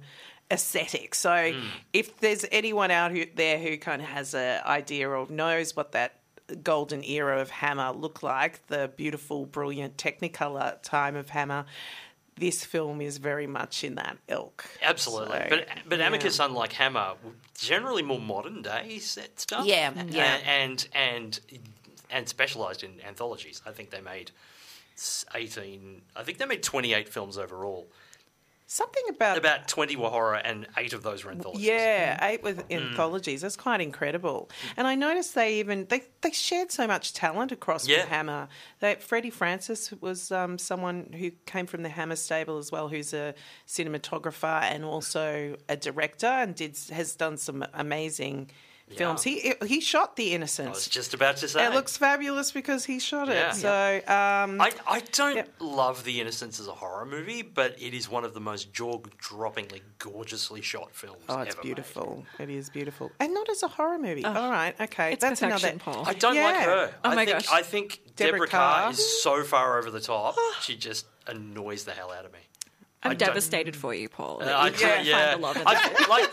aesthetic. 0.50 1.14
So 1.14 1.52
Hmm. 1.52 1.66
if 1.92 2.18
there's 2.20 2.46
anyone 2.50 2.90
out 2.90 3.10
who, 3.12 3.26
there 3.34 3.58
who 3.58 3.76
kind 3.76 4.00
of 4.00 4.08
has 4.08 4.32
an 4.34 4.62
idea 4.64 5.10
or 5.10 5.26
knows 5.28 5.76
what 5.76 5.92
that 5.92 6.14
golden 6.62 7.02
era 7.04 7.40
of 7.40 7.50
Hammer 7.50 7.92
look 7.92 8.22
like, 8.22 8.66
the 8.66 8.90
beautiful, 8.96 9.46
brilliant 9.46 9.96
Technicolor 9.96 10.80
time 10.82 11.16
of 11.16 11.30
Hammer. 11.30 11.64
This 12.36 12.64
film 12.64 13.00
is 13.00 13.18
very 13.18 13.46
much 13.46 13.84
in 13.84 13.96
that 13.96 14.16
ilk. 14.28 14.64
Absolutely, 14.82 15.38
So, 15.38 15.46
but 15.50 15.68
but 15.86 15.98
yeah. 15.98 16.08
Amicus, 16.08 16.38
unlike 16.40 16.72
Hammer, 16.72 17.12
generally 17.58 18.02
more 18.02 18.18
modern 18.20 18.62
day 18.62 18.98
set 19.00 19.38
stuff. 19.38 19.66
Yeah, 19.66 19.92
A- 19.96 20.04
yeah. 20.06 20.38
and 20.46 20.88
and 20.94 21.38
and 22.10 22.28
specialised 22.28 22.82
in 22.82 23.00
anthologies. 23.06 23.60
I 23.66 23.70
think 23.72 23.90
they 23.90 24.00
made 24.00 24.30
eighteen. 25.34 26.02
I 26.16 26.22
think 26.22 26.38
they 26.38 26.46
made 26.46 26.62
twenty 26.62 26.94
eight 26.94 27.08
films 27.08 27.36
overall. 27.38 27.86
Something 28.72 29.02
about, 29.10 29.36
About 29.36 29.68
twenty 29.68 29.96
were 29.96 30.08
horror, 30.08 30.36
and 30.36 30.66
eight 30.78 30.94
of 30.94 31.02
those 31.02 31.24
were 31.26 31.30
anthologies. 31.30 31.62
yeah, 31.66 32.26
eight 32.26 32.42
with 32.42 32.62
Hmm. 32.68 32.72
anthologies. 32.72 33.42
That's 33.42 33.54
quite 33.54 33.82
incredible. 33.82 34.48
And 34.78 34.86
I 34.86 34.94
noticed 34.94 35.34
they 35.34 35.58
even 35.58 35.84
they, 35.90 36.04
they 36.22 36.30
shared 36.30 36.72
so 36.72 36.86
much 36.86 37.12
talent 37.12 37.52
across 37.52 37.86
Yeah. 37.86 38.06
Hammer. 38.06 38.48
That 38.80 39.02
Freddie 39.02 39.28
Francis 39.28 39.92
was 40.00 40.32
um, 40.32 40.56
someone 40.56 41.12
who 41.18 41.32
came 41.44 41.66
from 41.66 41.82
the 41.82 41.90
Hammer 41.90 42.16
stable 42.16 42.56
as 42.56 42.72
well, 42.72 42.88
who's 42.88 43.12
a 43.12 43.34
cinematographer 43.68 44.62
and 44.62 44.86
also 44.86 45.56
a 45.68 45.76
director, 45.76 46.26
and 46.26 46.54
did 46.54 46.78
has 46.92 47.14
done 47.14 47.36
some 47.36 47.66
amazing 47.74 48.50
films. 48.90 49.22
He 49.22 49.54
he 49.66 49.80
shot 49.80 50.16
The 50.16 50.24
I 50.24 50.26
was 50.26 50.34
Innocents. 50.34 50.88
just 50.88 51.14
about 51.14 51.36
to 51.38 51.48
say 51.48 51.64
It 51.66 51.72
looks 51.72 51.96
fabulous 51.96 52.52
because 52.52 52.84
he 52.84 52.98
shot 52.98 53.28
it. 53.28 53.34
Yeah. 53.34 53.52
So 53.52 53.96
um, 54.06 54.60
I, 54.60 54.72
I 54.86 55.00
don't 55.12 55.36
Yep. 55.36 55.48
love 55.60 56.04
The 56.04 56.20
Innocents 56.20 56.60
as 56.60 56.68
a 56.68 56.72
horror 56.72 57.04
movie, 57.06 57.42
but 57.42 57.74
it 57.80 57.94
is 57.94 58.08
one 58.10 58.24
of 58.24 58.34
the 58.34 58.40
most 58.40 58.72
jaw-droppingly 58.72 59.80
gorgeously 59.98 60.60
shot 60.62 60.94
films. 60.94 61.22
oh, 61.28 61.40
it's 61.40 61.50
ever 61.54 61.58
made. 61.58 61.62
beautiful. 61.62 62.24
It 62.38 62.50
is 62.50 62.68
beautiful, 62.70 63.10
and 63.20 63.32
not 63.34 63.48
as 63.48 63.62
a 63.62 63.68
horror 63.68 63.98
movie. 63.98 64.24
All 64.24 64.50
right, 64.50 64.74
okay, 64.80 65.12
It's 65.14 65.20
that's 65.22 65.42
another. 65.42 65.72
Paul. 65.78 66.04
I 66.06 66.14
don't 66.14 66.36
like 66.36 66.56
her. 66.64 66.90
Oh 67.04 67.10
I 67.10 67.14
my 67.14 67.24
think, 67.24 67.38
gosh. 67.38 67.48
I 67.50 67.62
think 67.62 68.00
Deborah 68.16 68.32
Deborah, 68.32 68.48
Kerr. 68.48 68.82
Kerr. 68.84 68.90
is 68.90 69.22
so 69.22 69.42
far 69.44 69.78
over 69.78 69.90
the 69.90 70.00
top. 70.00 70.36
she 70.60 70.76
just 70.76 71.06
annoys 71.26 71.84
the 71.84 71.92
hell 71.92 72.12
out 72.12 72.24
of 72.24 72.32
me. 72.32 72.38
I'm 73.04 73.12
I 73.12 73.14
devastated 73.14 73.74
for 73.74 73.92
you, 73.92 74.08
Paul. 74.08 74.38
Uh, 74.42 74.44
that 74.44 74.54
I 74.54 74.66
you 74.66 74.72
can't- 74.74 74.80
can't 74.94 75.06
yeah. 75.06 75.30
find 75.32 75.42
the 75.42 75.46
love 75.46 75.56
in 75.56 75.62
I- 75.66 75.74
that. 75.74 76.08
like 76.08 76.30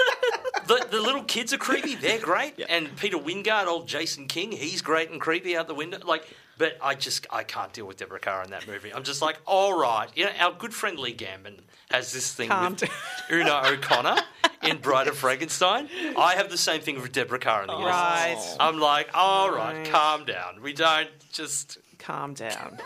the, 0.69 0.87
the 0.91 1.01
little 1.01 1.23
kids 1.23 1.51
are 1.53 1.57
creepy. 1.57 1.95
They're 1.95 2.19
great, 2.19 2.61
and 2.69 2.95
Peter 2.95 3.17
Wyngarde, 3.17 3.67
old 3.67 3.87
Jason 3.87 4.27
King, 4.27 4.51
he's 4.51 4.81
great 4.81 5.09
and 5.11 5.19
creepy 5.19 5.57
out 5.57 5.67
the 5.67 5.73
window. 5.75 5.97
Like, 6.05 6.23
but 6.57 6.77
I 6.81 6.95
just 6.95 7.25
I 7.31 7.43
can't 7.43 7.73
deal 7.73 7.85
with 7.85 7.97
Deborah 7.97 8.19
Kerr 8.19 8.43
in 8.43 8.51
that 8.51 8.67
movie. 8.67 8.93
I'm 8.93 9.03
just 9.03 9.21
like, 9.21 9.37
all 9.45 9.77
right, 9.79 10.09
you 10.15 10.25
know, 10.25 10.31
our 10.39 10.53
good 10.53 10.73
friend 10.73 10.97
Lee 10.99 11.13
Gambin 11.15 11.59
has 11.91 12.13
this 12.13 12.33
thing 12.33 12.49
Calm 12.49 12.73
with 12.73 12.89
Una 13.31 13.61
O'Connor 13.65 14.17
in 14.63 14.77
Bride 14.77 15.07
of 15.07 15.17
Frankenstein. 15.17 15.89
I 16.17 16.35
have 16.35 16.49
the 16.51 16.57
same 16.57 16.81
thing 16.81 17.01
with 17.01 17.11
Deborah 17.11 17.39
Kerr 17.39 17.61
in 17.61 17.67
the 17.67 17.73
Innocents. 17.73 17.87
Right. 17.89 18.57
I'm 18.59 18.79
like, 18.79 19.09
all 19.13 19.49
right, 19.51 19.77
Right. 19.77 19.89
calm 19.89 20.25
down. 20.25 20.61
We 20.61 20.73
don't 20.73 21.09
just. 21.31 21.79
Calm 21.97 22.33
down. 22.35 22.77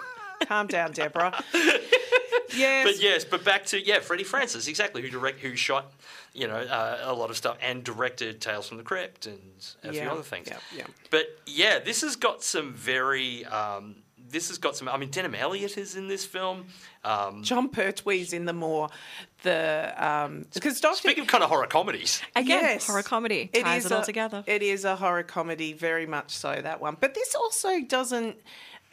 Calm 0.48 0.68
down, 0.68 0.92
Deborah. 0.94 1.34
yes. 2.56 2.86
But 2.86 3.02
yes, 3.02 3.26
but 3.26 3.44
back 3.44 3.66
to 3.68 3.84
yeah, 3.86 4.00
Freddie 4.00 4.24
Francis, 4.24 4.68
exactly 4.68 5.02
who 5.02 5.10
direct 5.10 5.40
who 5.40 5.56
shot, 5.56 5.92
you 6.34 6.48
know, 6.48 6.56
uh, 6.56 7.00
a 7.04 7.14
lot 7.14 7.30
of 7.30 7.38
stuff 7.38 7.58
and 7.62 7.84
directed 7.84 8.42
Tales 8.42 8.68
from 8.68 8.78
the 8.78 8.84
Crypt 8.84 9.28
and 9.28 9.40
a 9.84 9.92
few 9.94 10.02
other 10.02 10.24
things. 10.24 10.48
yeah, 10.50 10.58
yeah. 10.76 10.86
But 11.12 11.28
yeah, 11.46 11.80
this 11.80 12.02
has 12.02 12.16
got 12.16 12.44
some 12.44 12.74
very. 12.74 13.46
Um, 13.46 13.96
this 14.30 14.48
has 14.48 14.58
got 14.58 14.76
some. 14.76 14.88
I 14.90 14.98
mean, 14.98 15.10
Denholm 15.10 15.36
Elliott 15.38 15.78
is 15.78 15.96
in 15.96 16.08
this 16.08 16.26
film. 16.26 16.66
Um, 17.04 17.44
Jon 17.44 17.70
Pertwee's 17.70 18.34
in 18.34 18.46
the 18.46 18.54
more 18.54 18.90
the 19.44 19.94
um 19.98 20.46
because 20.54 20.80
Doctor 20.82 20.98
speaking 20.98 21.22
of 21.24 21.28
kind 21.28 21.44
of 21.44 21.50
horror 21.50 21.68
comedies, 21.68 22.22
Again, 22.36 22.64
Yes. 22.64 22.88
horror 22.88 23.04
comedy 23.04 23.50
It 23.54 23.64
ties 23.64 23.86
is 23.86 23.92
it 23.92 23.96
all 23.96 24.02
a- 24.02 24.06
together. 24.06 24.44
It 24.48 24.64
is 24.64 24.86
a 24.86 24.96
horror 24.96 25.24
comedy, 25.24 25.74
very 25.74 26.06
much 26.08 26.32
so 26.32 26.60
that 26.62 26.80
one. 26.82 26.98
But 27.00 27.14
this 27.14 27.36
also 27.36 27.82
doesn't. 27.82 28.38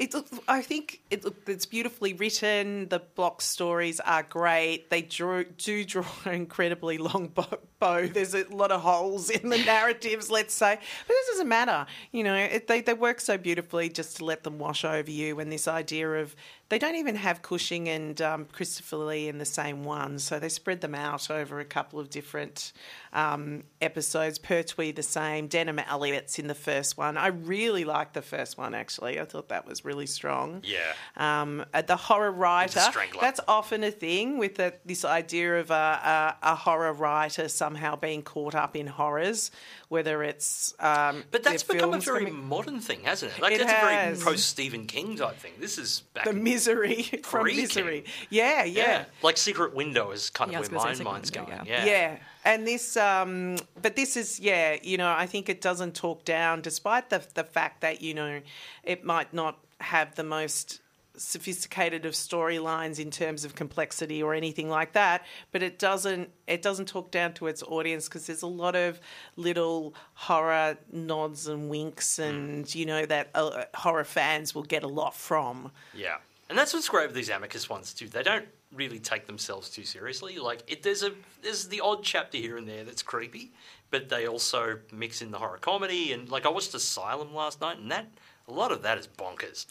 It, 0.01 0.15
I 0.49 0.63
think 0.63 1.03
it, 1.11 1.27
it's 1.47 1.67
beautifully 1.67 2.15
written. 2.15 2.89
The 2.89 3.01
block 3.01 3.43
stories 3.43 4.01
are 4.01 4.23
great. 4.23 4.89
They 4.89 5.03
drew, 5.03 5.45
do 5.45 5.85
draw 5.85 6.07
an 6.25 6.33
incredibly 6.33 6.97
long 6.97 7.29
bow, 7.29 7.59
bow. 7.79 8.07
There's 8.07 8.35
a 8.35 8.45
lot 8.45 8.73
of 8.73 8.81
holes 8.81 9.29
in 9.29 9.51
the 9.51 9.59
narratives, 9.59 10.31
let's 10.31 10.55
say. 10.55 10.77
But 10.77 11.09
this 11.09 11.29
doesn't 11.33 11.49
matter. 11.49 11.85
You 12.13 12.25
know, 12.25 12.35
it, 12.35 12.67
they, 12.67 12.81
they 12.81 12.95
work 12.95 13.21
so 13.21 13.37
beautifully 13.37 13.91
just 13.91 14.17
to 14.17 14.25
let 14.25 14.43
them 14.43 14.59
wash 14.59 14.87
over 14.87 15.11
you. 15.11 15.39
And 15.39 15.53
this 15.53 15.69
idea 15.69 16.11
of 16.15 16.35
they 16.71 16.79
don't 16.79 16.95
even 16.97 17.17
have 17.17 17.43
Cushing 17.43 17.89
and 17.89 18.21
um, 18.23 18.47
Christopher 18.53 18.97
Lee 18.97 19.29
in 19.29 19.39
the 19.39 19.45
same 19.45 19.85
one. 19.85 20.19
So 20.19 20.39
they 20.39 20.49
spread 20.49 20.81
them 20.81 20.95
out 20.95 21.31
over 21.31 21.61
a 21.61 21.65
couple 21.65 22.01
of 22.01 22.09
different 22.11 22.73
um, 23.13 23.65
episodes. 23.81 24.39
Pertwee 24.39 24.93
the 24.93 25.03
same. 25.03 25.49
Denholm 25.49 25.85
Elliott's 25.87 26.39
in 26.39 26.47
the 26.47 26.55
first 26.55 26.97
one. 26.97 27.17
I 27.17 27.27
really 27.27 27.85
liked 27.85 28.15
the 28.15 28.23
first 28.23 28.57
one, 28.57 28.75
actually. 28.75 29.21
I 29.21 29.25
thought 29.25 29.49
that 29.49 29.67
was 29.67 29.85
really 29.85 30.07
strong. 30.07 30.63
Yeah. 30.65 30.93
Um, 31.17 31.65
uh, 31.75 31.83
the 31.83 31.97
horror 31.97 32.31
writer. 32.33 32.81
Strangler. 32.81 33.21
That's 33.21 33.41
often 33.49 33.83
a 33.85 33.91
thing 33.91 34.39
with 34.39 34.55
the, 34.55 34.73
this 34.87 35.05
idea 35.05 35.59
of 35.61 35.71
a, 35.71 36.37
a, 36.43 36.53
a 36.53 36.55
horror 36.55 36.93
writer 36.93 37.49
somehow 37.49 37.97
being 37.97 38.23
caught 38.23 38.55
up 38.55 38.77
in 38.77 38.87
horrors, 38.87 39.51
whether 39.89 40.23
it's. 40.23 40.73
Um, 40.79 41.25
but 41.33 41.43
that's 41.43 41.65
become 41.65 41.95
a 41.95 41.99
very 41.99 42.27
coming- 42.27 42.49
modern 42.49 42.79
thing, 42.81 43.01
hasn't 43.03 43.33
it? 43.37 43.43
Like 43.43 43.55
It 43.55 43.59
that's 43.59 43.73
a 43.73 43.75
has. 43.77 44.23
very 44.23 44.33
post 44.35 44.49
Stephen 44.49 44.87
King 44.87 45.17
type 45.17 45.37
thing. 45.37 45.53
This 45.59 45.77
is 45.77 46.05
back 46.15 46.25
The 46.25 46.31
in- 46.31 46.45
misery 46.61 47.03
from 47.25 47.43
Pre-King. 47.43 47.63
misery. 47.63 48.05
Yeah, 48.29 48.65
yeah. 48.65 48.83
yeah. 48.83 49.05
like 49.23 49.37
Secret 49.37 49.75
Window 49.75 50.11
is 50.11 50.31
kind 50.31 50.53
Yeah, 50.53 50.61
of 50.61 50.71
where 50.71 50.81
my 50.81 50.95
mind's 51.03 51.31
Window, 51.33 51.53
going. 51.57 51.67
yeah. 51.67 51.85
Yeah. 51.85 51.87
Yeah. 51.87 52.17
And 52.45 52.67
this, 52.67 52.97
um, 52.97 53.57
but 53.83 53.97
this 53.97 54.17
is, 54.17 54.41
yeah, 54.41 54.77
you 54.83 54.97
know, 54.97 55.11
I 55.11 55.27
think 55.27 55.49
it 55.49 55.61
doesn't 55.61 55.95
talk 55.95 56.25
down, 56.25 56.61
despite 56.63 57.11
the 57.11 57.23
the 57.35 57.45
fact 57.45 57.81
that 57.83 58.01
you 58.01 58.15
know 58.15 58.41
it 58.83 59.05
might 59.05 59.33
not 59.35 59.59
have 59.81 60.15
the 60.15 60.25
most 60.25 60.81
sophisticated 61.17 62.07
of 62.07 62.15
storylines 62.15 62.99
in 62.99 63.11
terms 63.11 63.45
of 63.45 63.55
complexity 63.55 64.23
or 64.23 64.33
anything 64.33 64.71
like 64.71 64.93
that 64.93 65.23
but 65.53 65.63
it 65.63 65.79
doesn't 65.79 66.31
it 66.47 66.63
doesn't 66.63 66.87
talk 66.87 67.11
down 67.11 67.31
to 67.35 67.47
its 67.47 67.63
audience 67.65 68.09
because 68.09 68.27
there's 68.27 68.41
a 68.41 68.47
lot 68.47 68.75
of 68.75 68.99
little 69.37 69.93
horror 70.15 70.79
nods 70.93 71.47
and 71.47 71.69
winks 71.69 72.19
and 72.19 72.75
you 72.75 72.87
know 72.87 73.05
that 73.05 73.29
uh, 73.35 73.65
horror 73.75 74.05
fans 74.05 74.55
will 74.55 74.63
get 74.63 74.83
a 74.83 74.89
lot 74.89 75.15
from 75.15 75.71
Yeah. 75.95 76.17
And 76.51 76.59
that's 76.59 76.75
what's 76.75 76.89
great 76.89 77.07
with 77.07 77.15
these 77.15 77.31
Amicus 77.31 77.71
ones 77.71 77.95
too. 77.95 78.09
They 78.09 78.25
don't 78.25 78.45
really 78.75 78.99
take 78.99 79.29
themselves 79.29 79.71
too 79.71 79.85
seriously. 79.85 80.37
Like 80.39 80.65
it, 80.67 80.83
there's 80.83 81.05
a 81.05 81.13
there's 81.43 81.69
the 81.69 81.81
odd 81.81 82.03
chapter 82.03 82.39
here 82.39 82.57
and 82.57 82.69
there 82.69 82.83
that's 82.83 83.03
creepy, 83.03 83.53
but 83.91 84.09
they 84.09 84.27
also 84.27 84.81
mix 84.93 85.23
in 85.23 85.31
the 85.31 85.39
horror 85.39 85.59
comedy. 85.59 86.13
And 86.13 86.29
like 86.29 86.47
I 86.47 86.49
watched 86.49 86.75
Asylum 86.75 87.33
last 87.33 87.61
night, 87.61 87.79
and 87.79 87.89
that 87.93 88.09
a 88.51 88.53
lot 88.53 88.73
of 88.73 88.83
that 88.83 88.99
is 88.99 89.07
bonkers. 89.07 89.67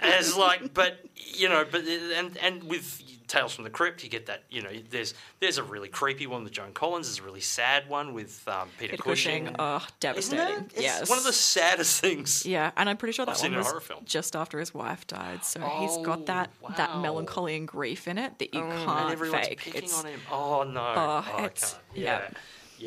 As 0.00 0.36
like, 0.36 0.74
but 0.74 0.98
you 1.16 1.48
know, 1.48 1.64
but 1.70 1.82
and 1.84 2.36
and 2.38 2.64
with 2.64 3.00
Tales 3.28 3.54
from 3.54 3.64
the 3.64 3.70
Crypt, 3.70 4.02
you 4.04 4.10
get 4.10 4.26
that. 4.26 4.42
You 4.50 4.62
know, 4.62 4.70
there's 4.90 5.14
there's 5.40 5.58
a 5.58 5.62
really 5.62 5.88
creepy 5.88 6.26
one 6.26 6.44
with 6.44 6.52
Joan 6.52 6.72
Collins. 6.72 7.06
There's 7.06 7.20
a 7.20 7.22
really 7.22 7.40
sad 7.40 7.88
one 7.88 8.12
with 8.12 8.46
um, 8.48 8.68
Peter, 8.78 8.92
Peter 8.92 9.02
Cushing. 9.02 9.44
Cushing. 9.44 9.56
Oh, 9.58 9.76
Isn't 9.76 9.90
devastating. 10.00 10.56
it? 10.64 10.72
It's 10.74 10.82
yes. 10.82 11.08
one 11.08 11.18
of 11.18 11.24
the 11.24 11.32
saddest 11.32 12.00
things. 12.00 12.44
Yeah, 12.44 12.72
and 12.76 12.88
I'm 12.90 12.96
pretty 12.96 13.12
sure 13.12 13.22
I've 13.22 13.28
that 13.28 13.36
seen 13.38 13.52
one 13.52 13.54
in 13.54 13.58
a 13.60 13.62
was 13.62 13.68
horror 13.68 13.80
film. 13.80 14.00
just 14.04 14.36
after 14.36 14.58
his 14.58 14.74
wife 14.74 15.06
died. 15.06 15.44
So 15.44 15.60
he's 15.60 15.96
got 16.04 16.26
that 16.26 16.50
that 16.76 16.98
melancholy 16.98 17.56
and 17.56 17.66
grief 17.66 18.06
in 18.08 18.18
it 18.18 18.38
that 18.38 18.52
you 18.54 18.60
And 18.62 18.72
can't 18.86 19.10
everyone's 19.12 19.46
fake. 19.48 19.60
picking 19.60 19.82
It's 19.84 19.98
on 19.98 20.06
him. 20.06 20.20
Oh 20.30 20.64
no! 20.64 20.80
Oh, 20.80 21.24
I 21.36 21.44
it's- 21.44 21.72
can't. 21.72 21.82
yeah. 21.94 22.02
Yeah, 22.04 22.28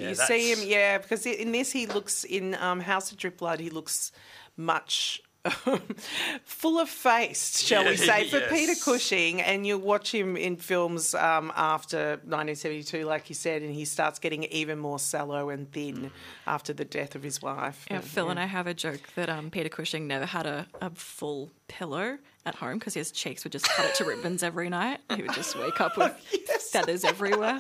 yeah. 0.04 0.10
you 0.10 0.16
that's- 0.16 0.28
see 0.28 0.52
him, 0.52 0.60
yeah, 0.68 0.98
because 0.98 1.26
in 1.26 1.54
this 1.54 1.72
he 1.72 1.86
looks 1.88 2.24
in 2.26 2.54
um, 2.56 2.82
House 2.82 3.12
of 3.12 3.18
Drip 3.18 3.38
Blood. 3.38 3.60
He 3.62 3.70
looks 3.70 4.12
much 4.58 5.22
full 6.44 6.80
of 6.80 6.90
face, 6.90 7.62
shall 7.62 7.86
we 7.86 7.96
say, 7.96 8.28
for 8.28 8.38
yes. 8.38 8.52
Peter 8.52 8.74
Cushing. 8.84 9.42
And 9.42 9.66
you 9.66 9.78
watch 9.78 10.14
him 10.14 10.36
in 10.36 10.56
films 10.56 11.14
um, 11.14 11.52
after 11.56 12.12
1972, 12.24 13.06
like 13.06 13.30
you 13.30 13.36
said, 13.36 13.62
and 13.62 13.74
he 13.74 13.86
starts 13.86 14.20
getting 14.20 14.44
even 14.46 14.80
more 14.80 15.00
sallow 15.00 15.50
and 15.50 15.72
thin 15.72 16.12
after 16.48 16.74
the 16.74 16.86
death 16.86 17.16
of 17.16 17.24
his 17.24 17.42
wife. 17.42 17.86
Yeah, 17.90 18.00
Phil 18.00 18.30
and 18.30 18.40
I 18.40 18.46
have 18.46 18.68
a 18.68 18.74
joke 18.74 19.02
that 19.16 19.30
um, 19.30 19.52
Peter 19.52 19.70
Cushing 19.70 20.08
never 20.08 20.26
had 20.26 20.46
a, 20.46 20.68
a 20.82 20.90
full 20.92 21.52
pillow 21.68 22.18
at 22.46 22.56
home 22.56 22.78
because 22.78 22.94
his 22.94 23.12
cheeks 23.12 23.44
would 23.44 23.52
just 23.52 23.68
cut 23.68 23.86
it 23.86 23.96
to 23.96 24.06
ribbons 24.06 24.44
every 24.44 24.70
night. 24.70 25.00
He 25.16 25.22
would 25.22 25.34
just 25.34 25.58
wake 25.58 25.82
up 25.82 25.98
with 25.98 26.14
oh, 26.50 26.58
feathers 26.72 27.04
everywhere. 27.04 27.58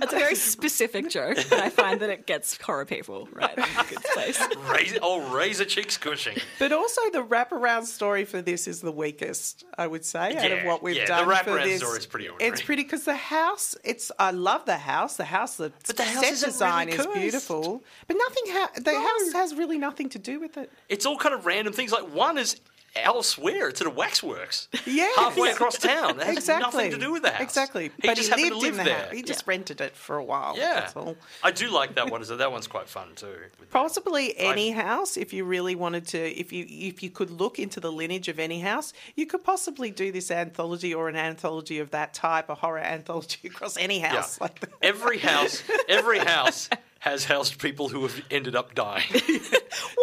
It's 0.00 0.12
a 0.12 0.16
very 0.16 0.34
specific 0.36 1.10
joke, 1.10 1.38
but 1.50 1.58
I 1.58 1.70
find 1.70 2.00
that 2.00 2.10
it 2.10 2.26
gets 2.26 2.60
horror 2.60 2.84
people 2.84 3.28
right 3.32 3.56
in 3.56 3.64
a 3.64 3.84
good 3.88 4.02
place. 4.14 4.40
Razor, 4.70 4.98
oh, 5.02 5.34
razor 5.34 5.64
cheeks 5.64 5.96
Cushing. 5.96 6.36
But 6.58 6.72
also 6.72 7.00
the 7.10 7.24
wraparound 7.24 7.84
story 7.84 8.24
for 8.24 8.40
this 8.40 8.68
is 8.68 8.80
the 8.80 8.92
weakest, 8.92 9.64
I 9.76 9.86
would 9.86 10.04
say, 10.04 10.36
out 10.36 10.52
of 10.52 10.64
what 10.64 10.82
we've 10.82 10.96
yeah, 10.96 11.04
the 11.04 11.08
done 11.08 11.24
for 11.24 11.32
wraparound 11.32 11.64
this. 11.64 11.80
story 11.80 11.98
is 11.98 12.06
pretty 12.06 12.28
ordinary. 12.28 12.52
It's 12.52 12.62
pretty 12.62 12.84
because 12.84 13.04
the 13.04 13.16
house. 13.16 13.76
It's 13.82 14.12
I 14.18 14.30
love 14.30 14.64
the 14.66 14.76
house. 14.76 15.16
The 15.16 15.24
house, 15.24 15.56
the, 15.56 15.72
But 15.86 15.96
the 15.96 16.04
house 16.04 16.24
set 16.24 16.32
isn't 16.32 16.48
design 16.48 16.86
really 16.88 16.98
is 16.98 17.06
beautiful. 17.06 17.82
But 18.06 18.16
nothing. 18.18 18.44
Ha- 18.48 18.70
the 18.76 19.00
house 19.00 19.32
has 19.32 19.54
really 19.54 19.78
nothing 19.78 20.08
to 20.10 20.18
do 20.18 20.38
with 20.38 20.56
it. 20.56 20.70
It's 20.88 21.06
all 21.06 21.16
kind 21.16 21.34
of 21.34 21.44
random 21.44 21.72
things. 21.72 21.90
Like 21.92 22.14
one 22.14 22.38
is 22.38 22.60
elsewhere. 22.96 23.68
It's 23.68 23.80
at 23.80 23.86
a 23.86 23.90
waxworks. 23.90 24.68
Yeah, 24.86 25.08
halfway 25.16 25.50
across 25.50 25.78
town. 25.78 26.18
It 26.20 26.26
has 26.26 26.36
exactly. 26.38 26.62
nothing 26.62 26.90
to 26.92 26.98
do 26.98 27.12
with 27.12 27.22
the 27.22 27.30
house. 27.30 27.42
Exactly. 27.42 27.90
He 28.00 28.08
but 28.08 28.16
just 28.16 28.32
he 28.34 28.44
lived 28.50 28.54
to 28.54 28.58
live 28.58 28.72
in 28.72 28.78
the 28.78 28.84
there. 28.84 28.98
house. 29.04 29.12
He 29.12 29.22
just 29.22 29.40
Yeah. 29.46 29.50
rented 29.50 29.80
it 29.80 29.96
for 29.96 30.16
a 30.16 30.24
while. 30.24 30.54
Yeah, 30.56 30.80
That's 30.80 30.96
all. 30.96 31.16
I 31.42 31.50
do 31.50 31.68
like 31.70 31.94
that 31.96 32.10
one. 32.10 32.24
So 32.24 32.36
that 32.36 32.50
one's 32.50 32.66
quite 32.66 32.88
fun 32.88 33.08
too. 33.14 33.36
Possibly 33.70 34.36
any 34.38 34.70
house, 34.70 35.16
if 35.16 35.32
you 35.32 35.44
really 35.44 35.74
wanted 35.74 36.06
to, 36.08 36.18
if 36.38 36.52
you 36.52 36.66
if 36.68 37.02
you 37.02 37.10
could 37.10 37.30
look 37.30 37.58
into 37.58 37.80
the 37.80 37.92
lineage 37.92 38.28
of 38.28 38.38
any 38.38 38.60
house, 38.60 38.92
you 39.14 39.26
could 39.26 39.44
possibly 39.44 39.90
do 39.90 40.10
this 40.10 40.30
anthology 40.30 40.92
or 40.94 41.08
an 41.08 41.16
anthology 41.16 41.78
of 41.78 41.90
that 41.90 42.14
type, 42.14 42.48
a 42.48 42.54
horror 42.54 42.78
anthology 42.80 43.40
across 43.48 43.76
any 43.76 44.00
Yeah. 44.00 44.16
house. 44.16 44.40
Like 44.40 44.60
that. 44.60 44.70
Every 44.82 45.18
house, 45.18 45.62
every 45.88 46.18
house 46.18 46.68
has 47.00 47.24
housed 47.24 47.60
people 47.60 47.88
who 47.88 48.02
have 48.02 48.20
ended 48.30 48.56
up 48.56 48.74
dying. 48.74 49.04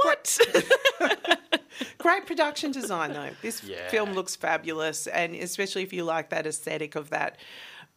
What? 0.03 0.39
Great 2.05 2.25
production 2.27 2.71
design, 2.71 3.13
though. 3.13 3.31
This 3.41 3.63
Yeah. 3.73 3.87
film 3.89 4.13
looks 4.13 4.35
fabulous, 4.35 5.07
and 5.07 5.35
especially 5.35 5.81
if 5.81 5.91
you 5.91 6.03
like 6.03 6.29
that 6.29 6.45
aesthetic 6.45 6.93
of 6.95 7.09
that 7.09 7.37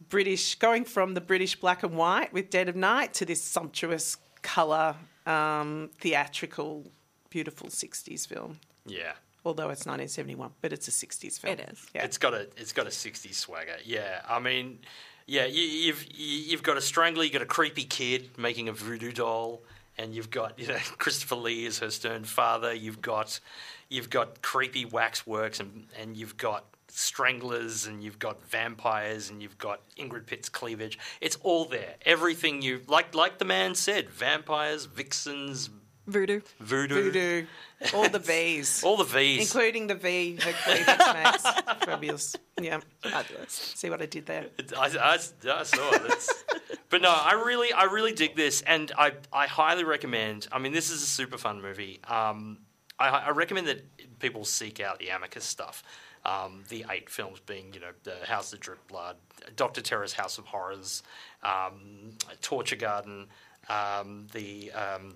British, 0.09 0.54
going 0.54 0.84
from 0.86 1.12
the 1.12 1.20
British 1.20 1.56
black 1.56 1.82
and 1.82 1.94
white 1.94 2.32
with 2.32 2.48
Dead 2.48 2.68
of 2.70 2.76
Night 2.76 3.12
to 3.14 3.26
this 3.26 3.42
sumptuous 3.42 4.16
colour, 4.40 4.96
um, 5.26 5.90
theatrical, 6.00 6.90
beautiful 7.28 7.68
60s 7.68 8.26
film. 8.26 8.61
Yeah. 8.86 9.12
Although 9.44 9.70
it's 9.70 9.84
1971, 9.86 10.52
but 10.62 10.72
it's 10.72 10.88
a 10.88 10.90
60s 10.90 11.38
film. 11.38 11.52
It 11.59 11.68
is. 11.70 11.86
Yeah. 11.94 12.04
It's 12.04 12.16
got 12.18 12.32
a 12.32 12.48
it's 12.56 12.72
got 12.72 12.86
a 12.86 12.90
60s 12.90 13.34
swagger. 13.34 13.76
Yeah, 13.84 14.22
I 14.28 14.38
mean, 14.40 14.78
yeah, 15.26 15.44
you, 15.44 15.62
you've 15.62 16.04
you- 16.14 16.42
you've 16.50 16.62
got 16.62 16.76
a 16.78 16.80
strangler, 16.80 17.24
you've 17.24 17.32
got 17.34 17.42
a 17.42 17.46
creepy 17.46 17.84
kid 17.84 18.30
making 18.38 18.68
a 18.68 18.72
voodoo 18.72 19.12
doll, 19.12 19.62
and 19.99 20.14
you've 20.14 20.30
got 20.30 20.59
you 20.59 20.68
know 20.68 20.78
Christopher 20.99 21.36
Lee 21.36 21.66
as 21.66 21.78
her 21.78 21.90
stern 21.90 22.24
father. 22.24 22.72
You've 22.72 23.03
got 23.03 23.40
you've 23.88 24.11
got 24.11 24.42
creepy 24.42 24.84
waxworks, 24.84 25.61
and 25.61 25.86
and 25.99 26.16
you've 26.16 26.36
got 26.36 26.64
stranglers, 26.88 27.86
and 27.86 28.03
you've 28.03 28.18
got 28.18 28.42
vampires, 28.49 29.30
and 29.30 29.42
you've 29.42 29.59
got 29.59 29.80
Ingrid 29.96 30.26
Pitt's 30.26 30.49
cleavage. 30.49 30.99
It's 31.20 31.36
all 31.42 31.64
there. 31.64 31.94
Everything 32.05 32.62
you 32.62 32.80
like, 32.86 33.14
like 33.14 33.38
the 33.38 33.44
man 33.44 33.74
said, 33.74 34.11
vampires, 34.11 34.86
vixens, 34.86 35.70
Voodoo. 36.09 36.40
voodoo, 36.59 37.02
Voodoo. 37.04 37.46
All 37.94 38.09
the 38.09 38.18
V's. 38.18 38.82
all 38.84 38.96
the 38.96 39.04
V's. 39.04 39.42
Including 39.42 39.86
the 39.88 39.94
V, 39.94 40.38
her 40.42 40.52
cleavage 40.64 40.98
makes. 41.14 41.42
Fabulous. 41.84 42.34
Yeah. 42.61 42.80
Fabulous. 43.02 43.52
See 43.76 43.90
what 43.90 44.00
I 44.00 44.06
did 44.06 44.24
there? 44.24 44.46
I, 44.76 44.86
I, 44.98 45.14
I 45.14 45.62
saw 45.62 45.90
it. 45.90 46.04
It's- 46.06 46.44
but 46.90 47.02
no, 47.02 47.11
I 47.11 47.34
really, 47.34 47.72
I 47.72 47.84
really 47.84 48.12
dig 48.12 48.34
this, 48.36 48.62
and 48.62 48.90
I, 48.96 49.12
I 49.32 49.46
highly 49.46 49.84
recommend. 49.84 50.48
I 50.50 50.59
mean, 50.59 50.72
this 50.72 50.90
is 50.90 51.02
a 51.02 51.06
super 51.06 51.36
fun 51.36 51.61
movie. 51.61 52.00
Um, 52.09 52.59
I, 52.98 53.09
I 53.09 53.30
recommend 53.30 53.66
that 53.68 53.84
people 54.18 54.44
seek 54.46 54.80
out 54.80 54.98
the 54.98 55.11
Amicus 55.11 55.44
stuff. 55.44 55.82
Um, 56.24 56.64
the 56.68 56.84
eight 56.90 57.09
films 57.09 57.38
being, 57.40 57.72
you 57.74 57.80
know, 57.80 57.92
the 58.02 58.16
House 58.26 58.52
of 58.52 58.61
Drip 58.61 58.86
Blood, 58.88 59.16
Doctor 59.56 59.80
Terror's 59.82 60.14
House 60.14 60.36
of 60.38 60.46
Horrors, 60.46 61.02
um, 61.42 62.11
Torture 62.42 62.76
Garden, 62.76 63.28
um, 63.68 64.26
the 64.32 64.72
um, 64.72 65.14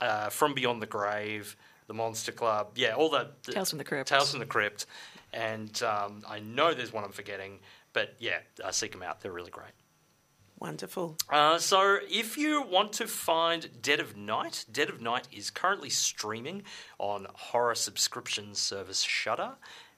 uh, 0.00 0.28
From 0.28 0.54
Beyond 0.54 0.82
the 0.82 0.86
Grave, 0.86 1.56
the 1.86 1.94
Monster 1.94 2.32
Club, 2.32 2.72
yeah, 2.76 2.94
all 2.94 3.10
that. 3.10 3.42
Tales 3.42 3.70
from 3.70 3.78
the 3.78 3.84
Crypt. 3.84 4.08
Tales 4.08 4.30
from 4.30 4.40
the 4.40 4.46
Crypt, 4.46 4.86
and 5.32 5.82
um, 5.82 6.22
I 6.28 6.40
know 6.40 6.74
there's 6.74 6.92
one 6.92 7.04
I'm 7.04 7.12
forgetting, 7.12 7.60
but 7.92 8.14
yeah, 8.18 8.38
uh, 8.62 8.70
seek 8.70 8.92
them 8.92 9.02
out. 9.02 9.20
They're 9.20 9.32
really 9.32 9.50
great. 9.50 9.72
Wonderful. 10.60 11.16
Uh, 11.30 11.58
so, 11.58 11.98
if 12.10 12.36
you 12.36 12.62
want 12.62 12.92
to 12.94 13.06
find 13.06 13.70
Dead 13.80 13.98
of 13.98 14.14
Night, 14.14 14.66
Dead 14.70 14.90
of 14.90 15.00
Night 15.00 15.26
is 15.32 15.48
currently 15.48 15.88
streaming 15.88 16.64
on 16.98 17.26
horror 17.32 17.74
subscription 17.74 18.54
service 18.54 19.00
Shudder, 19.00 19.52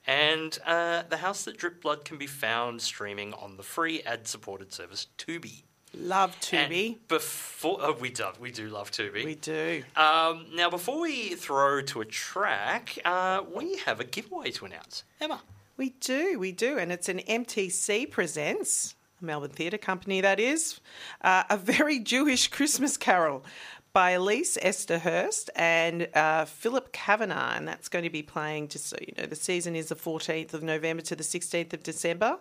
and 0.06 0.56
uh, 0.64 1.02
The 1.08 1.16
House 1.16 1.44
That 1.44 1.58
Dripped 1.58 1.82
Blood 1.82 2.04
can 2.04 2.16
be 2.16 2.28
found 2.28 2.80
streaming 2.80 3.34
on 3.34 3.56
the 3.56 3.64
free 3.64 4.02
ad-supported 4.02 4.72
service 4.72 5.08
Tubi. 5.18 5.64
Love 5.94 6.36
And 6.52 6.72
Tubi. 6.72 6.96
Before 7.08 7.78
oh, 7.80 7.96
we 8.00 8.10
do, 8.10 8.26
we 8.40 8.50
do 8.50 8.68
love 8.68 8.90
Tubi. 8.90 9.24
We 9.24 9.34
do. 9.34 9.82
Um, 9.94 10.46
now, 10.54 10.70
before 10.70 11.00
we 11.00 11.34
throw 11.34 11.82
to 11.82 12.00
a 12.00 12.04
track, 12.04 12.98
uh, 13.04 13.42
we 13.54 13.76
have 13.78 14.00
a 14.00 14.04
giveaway 14.04 14.50
to 14.52 14.64
announce. 14.64 15.04
Emma. 15.20 15.40
We 15.76 15.90
do, 16.00 16.38
we 16.38 16.52
do. 16.52 16.78
And 16.78 16.92
it's 16.92 17.08
an 17.08 17.18
MTC 17.18 18.10
Presents, 18.10 18.94
Melbourne 19.20 19.50
Theatre 19.50 19.78
Company 19.78 20.20
that 20.20 20.40
is, 20.40 20.80
uh, 21.22 21.44
a 21.50 21.56
very 21.56 21.98
Jewish 21.98 22.48
Christmas 22.48 22.96
carol 22.96 23.44
by 23.92 24.12
Elise 24.12 24.56
Esterhurst 24.62 25.50
and 25.54 26.08
uh, 26.14 26.46
Philip 26.46 26.92
Kavanagh. 26.92 27.56
And 27.56 27.68
that's 27.68 27.88
going 27.88 28.04
to 28.04 28.10
be 28.10 28.22
playing, 28.22 28.68
just 28.68 28.86
so 28.86 28.96
you 29.00 29.12
know, 29.18 29.26
the 29.26 29.36
season 29.36 29.76
is 29.76 29.88
the 29.88 29.96
14th 29.96 30.54
of 30.54 30.62
November 30.62 31.02
to 31.02 31.16
the 31.16 31.24
16th 31.24 31.72
of 31.74 31.82
December. 31.82 32.38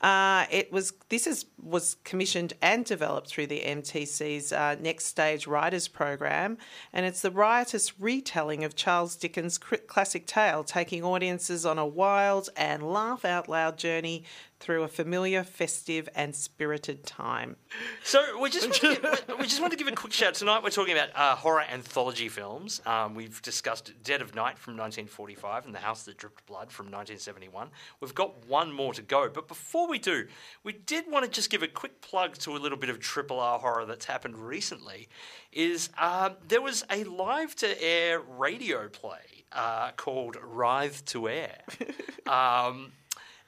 Uh, 0.00 0.44
it 0.50 0.70
was 0.70 0.92
this 1.08 1.26
is 1.26 1.46
was 1.62 1.96
commissioned 2.04 2.52
and 2.60 2.84
developed 2.84 3.28
through 3.28 3.46
the 3.46 3.60
MTC's 3.60 4.52
uh, 4.52 4.76
Next 4.78 5.06
Stage 5.06 5.46
Writers 5.46 5.88
Program, 5.88 6.58
and 6.92 7.06
it's 7.06 7.22
the 7.22 7.30
riotous 7.30 7.98
retelling 7.98 8.62
of 8.62 8.76
Charles 8.76 9.16
Dickens' 9.16 9.56
classic 9.58 10.26
tale, 10.26 10.64
taking 10.64 11.02
audiences 11.02 11.64
on 11.64 11.78
a 11.78 11.86
wild 11.86 12.50
and 12.56 12.82
laugh 12.82 13.24
out 13.24 13.48
loud 13.48 13.78
journey 13.78 14.24
through 14.58 14.82
a 14.82 14.88
familiar, 14.88 15.44
festive, 15.44 16.08
and 16.14 16.34
spirited 16.34 17.04
time. 17.04 17.56
So 18.02 18.40
we 18.40 18.50
just 18.50 18.66
want 18.66 18.74
to 18.74 18.88
give, 19.26 19.38
we 19.38 19.44
just 19.44 19.60
want 19.60 19.72
to 19.72 19.76
give 19.78 19.86
a 19.88 19.92
quick 19.92 20.12
shout. 20.12 20.34
Tonight 20.34 20.62
we're 20.62 20.70
talking 20.70 20.94
about 20.94 21.10
uh, 21.14 21.36
horror 21.36 21.62
anthology 21.62 22.28
films. 22.28 22.80
Um, 22.86 23.14
we've 23.14 23.40
discussed 23.42 23.92
Dead 24.02 24.22
of 24.22 24.34
Night 24.34 24.58
from 24.58 24.72
1945 24.74 25.66
and 25.66 25.74
The 25.74 25.78
House 25.78 26.04
That 26.04 26.16
Dripped 26.16 26.46
Blood 26.46 26.72
from 26.72 26.86
1971. 26.86 27.68
We've 28.00 28.14
got 28.14 28.46
one 28.46 28.72
more 28.72 28.94
to 28.94 29.02
go, 29.02 29.28
but 29.28 29.48
before 29.48 29.88
we 29.88 29.98
do, 29.98 30.26
we 30.64 30.72
did 30.72 31.04
want 31.10 31.24
to 31.24 31.30
just 31.30 31.50
give 31.50 31.62
a 31.62 31.68
quick 31.68 32.00
plug 32.00 32.36
to 32.38 32.56
a 32.56 32.58
little 32.58 32.78
bit 32.78 32.90
of 32.90 32.98
triple 32.98 33.40
R 33.40 33.58
horror 33.58 33.84
that's 33.84 34.06
happened 34.06 34.38
recently. 34.38 35.08
Is 35.52 35.90
um, 35.98 36.34
there 36.46 36.62
was 36.62 36.84
a 36.90 37.04
live 37.04 37.54
to 37.56 37.82
air 37.82 38.20
radio 38.20 38.88
play 38.88 39.44
uh, 39.52 39.90
called 39.96 40.36
Writhe 40.42 41.04
to 41.06 41.28
Air. 41.28 41.58
Um, 42.26 42.90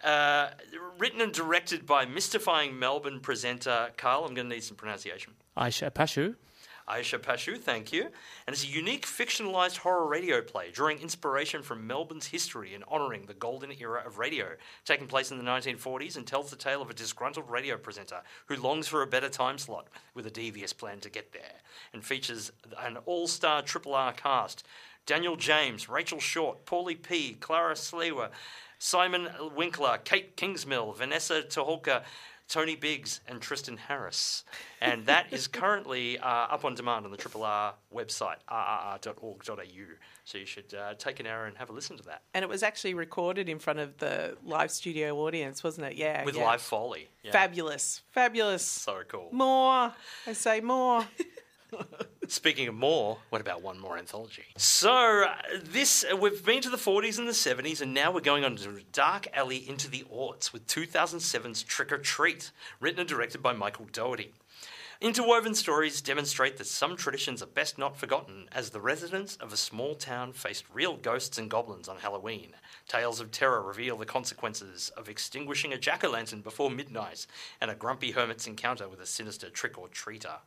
uh, 0.04 0.48
written 0.98 1.20
and 1.20 1.32
directed 1.32 1.86
by 1.86 2.06
mystifying 2.06 2.78
Melbourne 2.78 3.20
presenter 3.20 3.90
Carl. 3.96 4.24
I'm 4.24 4.34
going 4.34 4.48
to 4.48 4.54
need 4.54 4.64
some 4.64 4.76
pronunciation. 4.76 5.34
Aisha 5.56 5.90
Pashu. 5.90 6.36
Aisha 6.88 7.18
Pashu, 7.18 7.58
thank 7.58 7.92
you. 7.92 8.04
And 8.46 8.54
it's 8.54 8.64
a 8.64 8.68
unique 8.68 9.06
fictionalized 9.06 9.76
horror 9.78 10.06
radio 10.06 10.40
play 10.40 10.70
drawing 10.70 11.00
inspiration 11.00 11.62
from 11.62 11.86
Melbourne's 11.86 12.26
history 12.26 12.74
and 12.74 12.82
honouring 12.84 13.26
the 13.26 13.34
golden 13.34 13.72
era 13.78 14.02
of 14.06 14.18
radio, 14.18 14.46
taking 14.86 15.06
place 15.06 15.30
in 15.30 15.36
the 15.36 15.44
1940s 15.44 16.16
and 16.16 16.26
tells 16.26 16.50
the 16.50 16.56
tale 16.56 16.80
of 16.80 16.88
a 16.88 16.94
disgruntled 16.94 17.50
radio 17.50 17.76
presenter 17.76 18.22
who 18.46 18.56
longs 18.56 18.88
for 18.88 19.02
a 19.02 19.06
better 19.06 19.28
time 19.28 19.58
slot 19.58 19.88
with 20.14 20.26
a 20.26 20.30
devious 20.30 20.72
plan 20.72 20.98
to 21.00 21.10
get 21.10 21.32
there, 21.32 21.60
and 21.92 22.04
features 22.04 22.52
an 22.80 22.96
all 23.04 23.28
star 23.28 23.60
Triple 23.60 23.94
R 23.94 24.12
cast. 24.14 24.66
Daniel 25.04 25.36
James, 25.36 25.88
Rachel 25.88 26.20
Short, 26.20 26.66
Paulie 26.66 27.00
P., 27.00 27.32
Clara 27.34 27.74
Slewa, 27.74 28.28
Simon 28.78 29.28
Winkler, 29.56 29.98
Kate 30.04 30.36
Kingsmill, 30.36 30.96
Vanessa 30.96 31.42
Toholka, 31.42 32.02
Tony 32.48 32.76
Biggs, 32.76 33.20
and 33.28 33.42
Tristan 33.42 33.76
Harris. 33.76 34.44
And 34.80 35.06
that 35.06 35.26
is 35.32 35.46
currently 35.48 36.18
uh, 36.18 36.26
up 36.26 36.64
on 36.64 36.74
demand 36.74 37.04
on 37.04 37.10
the 37.10 37.16
Triple 37.16 37.44
R 37.44 37.74
website, 37.94 38.36
rrr.org.au. 38.50 39.62
So 40.24 40.38
you 40.38 40.46
should 40.46 40.74
uh, 40.74 40.94
take 40.94 41.20
an 41.20 41.26
hour 41.26 41.46
and 41.46 41.56
have 41.58 41.70
a 41.70 41.72
listen 41.72 41.96
to 41.96 42.02
that 42.04 42.22
And 42.34 42.42
it 42.42 42.48
was 42.48 42.62
actually 42.62 42.94
recorded 42.94 43.48
in 43.48 43.58
front 43.58 43.78
of 43.78 43.96
the 43.98 44.36
live 44.44 44.70
studio 44.70 45.16
audience, 45.18 45.64
wasn't 45.64 45.86
it? 45.86 45.96
Yeah. 45.96 46.24
with 46.24 46.36
yeah. 46.36 46.44
live 46.44 46.62
Foley. 46.62 47.08
Yeah. 47.22 47.32
Fabulous. 47.32 48.02
Fabulous. 48.12 48.64
So 48.64 49.00
cool. 49.08 49.28
More. 49.32 49.92
I 50.26 50.32
say 50.32 50.60
more. 50.60 51.06
Speaking 52.30 52.68
of 52.68 52.74
more, 52.74 53.16
what 53.30 53.40
about 53.40 53.62
one 53.62 53.78
more 53.78 53.96
anthology? 53.96 54.44
So 54.58 55.24
this 55.62 56.04
we've 56.20 56.44
been 56.44 56.60
to 56.60 56.68
the 56.68 56.76
40s 56.76 57.18
and 57.18 57.26
the 57.26 57.32
70s, 57.32 57.80
and 57.80 57.94
now 57.94 58.12
we're 58.12 58.20
going 58.20 58.44
on 58.44 58.56
to 58.56 58.82
dark 58.92 59.28
alley 59.32 59.66
into 59.66 59.88
the 59.88 60.04
aughts 60.12 60.52
with 60.52 60.66
2007's 60.66 61.62
Trick 61.62 61.90
'r 61.90 61.96
Treat, 61.96 62.50
written 62.80 63.00
and 63.00 63.08
directed 63.08 63.42
by 63.42 63.54
Michael 63.54 63.86
Dougherty. 63.90 64.34
Interwoven 65.00 65.54
stories 65.54 66.02
demonstrate 66.02 66.58
that 66.58 66.66
some 66.66 66.96
traditions 66.96 67.40
are 67.40 67.46
best 67.46 67.78
not 67.78 67.96
forgotten 67.96 68.48
as 68.52 68.70
the 68.70 68.80
residents 68.80 69.36
of 69.36 69.52
a 69.52 69.56
small 69.56 69.94
town 69.94 70.32
faced 70.32 70.64
real 70.74 70.96
ghosts 70.96 71.38
and 71.38 71.48
goblins 71.48 71.88
on 71.88 71.98
Halloween. 71.98 72.56
Tales 72.88 73.20
of 73.20 73.30
terror 73.30 73.62
reveal 73.62 73.96
the 73.96 74.04
consequences 74.04 74.90
of 74.96 75.08
extinguishing 75.08 75.72
a 75.72 75.78
jack 75.78 76.02
o' 76.02 76.10
lantern 76.10 76.40
before 76.40 76.68
midnight 76.68 77.26
and 77.60 77.70
a 77.70 77.76
grumpy 77.76 78.10
hermit's 78.10 78.48
encounter 78.48 78.88
with 78.88 79.00
a 79.00 79.06
sinister 79.06 79.48
trick 79.48 79.78
or 79.78 79.88
treater. 79.88 80.40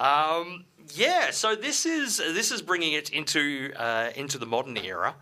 Um, 0.00 0.64
yeah, 0.94 1.30
so 1.30 1.54
this 1.54 1.86
is 1.86 2.16
this 2.16 2.50
is 2.50 2.62
bringing 2.62 2.94
it 2.94 3.10
into 3.10 3.72
uh, 3.76 4.10
into 4.16 4.38
the 4.38 4.46
modern 4.46 4.76
era. 4.76 5.14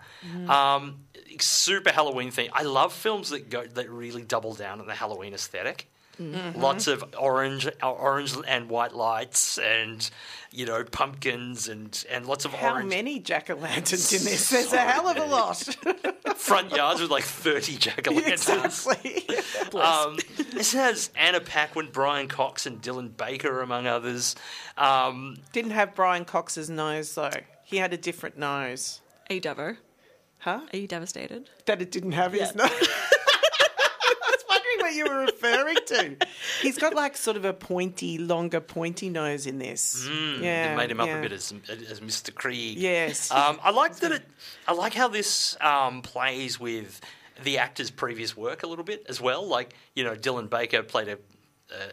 Um, 0.48 1.00
super 1.40 1.90
Halloween 1.92 2.30
thing. 2.30 2.48
I 2.52 2.62
love 2.62 2.92
films 2.92 3.30
that 3.30 3.50
go 3.50 3.66
that 3.66 3.90
really 3.90 4.22
double 4.22 4.54
down 4.54 4.80
on 4.80 4.86
the 4.86 4.94
Halloween 4.94 5.34
aesthetic. 5.34 5.90
Lots 6.56 6.88
of 6.88 7.04
orange, 7.16 7.68
uh, 7.80 7.92
orange 7.92 8.34
and 8.48 8.68
white 8.68 8.92
lights, 8.92 9.56
and 9.58 10.08
you 10.50 10.66
know 10.66 10.82
pumpkins, 10.82 11.68
and 11.68 12.04
and 12.10 12.26
lots 12.26 12.44
of 12.44 12.52
How 12.52 12.72
orange 12.72 12.92
How 12.92 12.96
many 12.96 13.20
jack 13.20 13.50
o' 13.50 13.54
lanterns 13.54 14.12
in 14.12 14.24
this? 14.24 14.50
There's 14.54 14.72
a 14.72 14.78
hell 14.78 15.06
of 15.06 15.16
a 15.16 15.26
lot. 15.26 15.76
Front 16.38 16.70
yards 16.72 17.00
with 17.00 17.10
like 17.10 17.24
thirty 17.24 17.76
jack 17.76 18.06
o' 18.08 18.12
lanterns. 18.12 18.86
exactly. 18.86 19.26
Um, 19.74 20.16
this 20.52 20.72
has 20.72 21.10
Anna 21.14 21.40
Paquin, 21.40 21.90
Brian 21.92 22.26
Cox, 22.26 22.64
and 22.64 22.80
Dylan 22.80 23.14
Baker, 23.14 23.60
among 23.60 23.86
others. 23.86 24.34
Um, 24.78 25.36
Didn't 25.52 25.72
have 25.72 25.94
Brian 25.94 26.24
Cox's 26.24 26.70
nose 26.70 27.14
though. 27.14 27.30
He 27.64 27.76
had 27.76 27.92
a 27.92 27.98
different 27.98 28.38
nose. 28.38 29.00
Are 29.28 29.34
you 29.34 29.40
devo? 29.42 29.76
Huh? 30.38 30.60
Are 30.72 30.76
you 30.76 30.86
devastated? 30.86 31.50
That 31.66 31.82
it 31.82 31.90
didn't 31.90 32.12
have 32.12 32.32
his 32.32 32.54
nose. 32.54 32.70
I 32.70 34.30
was 34.30 34.44
wondering 34.48 34.78
what 34.78 34.87
you 34.98 35.08
were 35.08 35.20
referring 35.20 35.76
to. 35.86 36.16
He's 36.60 36.78
got 36.78 36.94
like 36.94 37.16
sort 37.16 37.36
of 37.36 37.44
a 37.44 37.52
pointy, 37.52 38.18
longer, 38.18 38.60
pointy 38.60 39.08
nose 39.08 39.46
in 39.46 39.58
this. 39.58 40.06
yeah, 40.40 40.72
it 40.72 40.76
made 40.76 40.90
him 40.90 41.00
up 41.00 41.06
yeah. 41.06 41.18
a 41.18 41.22
bit 41.22 41.32
as, 41.32 41.52
as 41.68 42.00
Mr. 42.00 42.32
Kreeg. 42.32 42.74
Yes. 42.76 43.30
Um, 43.30 43.58
I 43.62 43.70
like 43.70 43.96
that. 43.96 44.12
It, 44.12 44.22
I 44.66 44.72
like 44.72 44.94
how 44.94 45.08
this 45.08 45.56
um, 45.60 46.02
plays 46.02 46.60
with 46.60 47.00
the 47.42 47.58
actor's 47.58 47.90
previous 47.90 48.36
work 48.36 48.62
a 48.62 48.66
little 48.66 48.84
bit 48.84 49.06
as 49.08 49.20
well. 49.20 49.46
Like 49.46 49.74
you 49.94 50.04
know, 50.04 50.14
Dylan 50.14 50.50
Baker 50.50 50.82
played 50.82 51.08
a. 51.08 51.18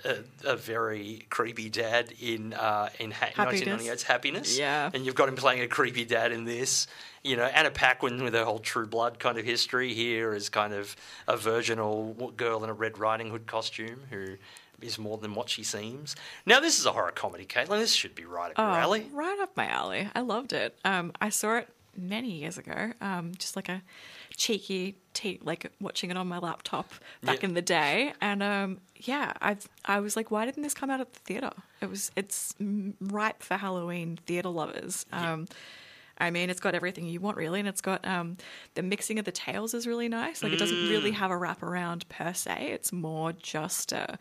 A, 0.05 0.23
a, 0.45 0.55
very 0.55 1.25
creepy 1.29 1.69
dad 1.69 2.13
in 2.21 2.53
uh, 2.53 2.87
in 2.97 3.11
ha- 3.11 3.31
Happiness. 3.35 3.83
1998's 3.83 4.03
Happiness, 4.03 4.57
Yeah. 4.57 4.89
and 4.93 5.05
you've 5.05 5.15
got 5.15 5.27
him 5.27 5.35
playing 5.35 5.61
a 5.61 5.67
creepy 5.67 6.05
dad 6.05 6.31
in 6.31 6.45
this. 6.45 6.87
You 7.25 7.35
know, 7.35 7.43
Anna 7.43 7.71
Paquin 7.71 8.23
with 8.23 8.33
her 8.35 8.45
whole 8.45 8.59
True 8.59 8.87
Blood 8.87 9.19
kind 9.19 9.37
of 9.37 9.43
history 9.43 9.93
here 9.93 10.33
is 10.33 10.47
kind 10.47 10.73
of 10.73 10.95
a 11.27 11.35
virginal 11.35 12.13
girl 12.37 12.63
in 12.63 12.69
a 12.69 12.73
Red 12.73 12.97
Riding 12.99 13.31
Hood 13.31 13.47
costume 13.47 14.03
who 14.09 14.37
is 14.81 14.97
more 14.97 15.17
than 15.17 15.33
what 15.35 15.49
she 15.49 15.61
seems. 15.63 16.15
Now, 16.45 16.61
this 16.61 16.79
is 16.79 16.85
a 16.85 16.91
horror 16.93 17.11
comedy, 17.11 17.45
Caitlin. 17.45 17.79
This 17.79 17.93
should 17.93 18.15
be 18.15 18.23
right 18.23 18.51
up 18.51 18.57
your 18.57 18.67
Oh, 18.67 18.73
alley. 18.75 19.09
right 19.11 19.39
up 19.41 19.57
my 19.57 19.67
alley. 19.67 20.07
I 20.15 20.21
loved 20.21 20.53
it. 20.53 20.77
Um, 20.85 21.11
I 21.19 21.27
saw 21.29 21.57
it 21.57 21.67
many 21.97 22.31
years 22.31 22.57
ago, 22.57 22.91
um, 23.01 23.33
just 23.37 23.55
like 23.57 23.67
a 23.69 23.81
cheeky, 24.37 24.95
like 25.43 25.71
watching 25.81 26.11
it 26.11 26.17
on 26.17 26.27
my 26.27 26.37
laptop 26.39 26.91
back 27.23 27.41
Yeah. 27.41 27.49
in 27.49 27.53
the 27.53 27.61
day. 27.61 28.13
And 28.21 28.41
um, 28.43 28.79
yeah, 28.97 29.33
I 29.41 29.57
I 29.85 29.99
was 29.99 30.15
like, 30.15 30.31
why 30.31 30.45
didn't 30.45 30.63
this 30.63 30.73
come 30.73 30.89
out 30.89 30.99
at 31.01 31.13
the 31.13 31.19
theater? 31.19 31.51
It 31.81 31.89
was 31.89 32.11
it's 32.15 32.53
ripe 33.01 33.41
for 33.43 33.55
Halloween 33.57 34.17
theater 34.25 34.49
lovers. 34.49 35.05
Um, 35.11 35.47
I 36.17 36.31
mean, 36.31 36.49
it's 36.49 36.59
got 36.59 36.75
everything 36.75 37.05
you 37.07 37.19
want, 37.19 37.37
really, 37.37 37.59
and 37.59 37.67
it's 37.67 37.81
got 37.81 38.05
um, 38.07 38.37
the 38.75 38.83
mixing 38.83 39.19
of 39.19 39.25
the 39.25 39.31
tails 39.31 39.73
is 39.73 39.85
really 39.85 40.07
nice. 40.09 40.41
Like, 40.43 40.53
it 40.53 40.59
doesn't 40.59 40.89
really 40.89 41.11
have 41.11 41.29
a 41.31 41.35
wraparound 41.35 42.07
per 42.09 42.33
se. 42.33 42.69
It's 42.71 42.93
more 42.93 43.33
just 43.33 43.91
a, 43.91 44.17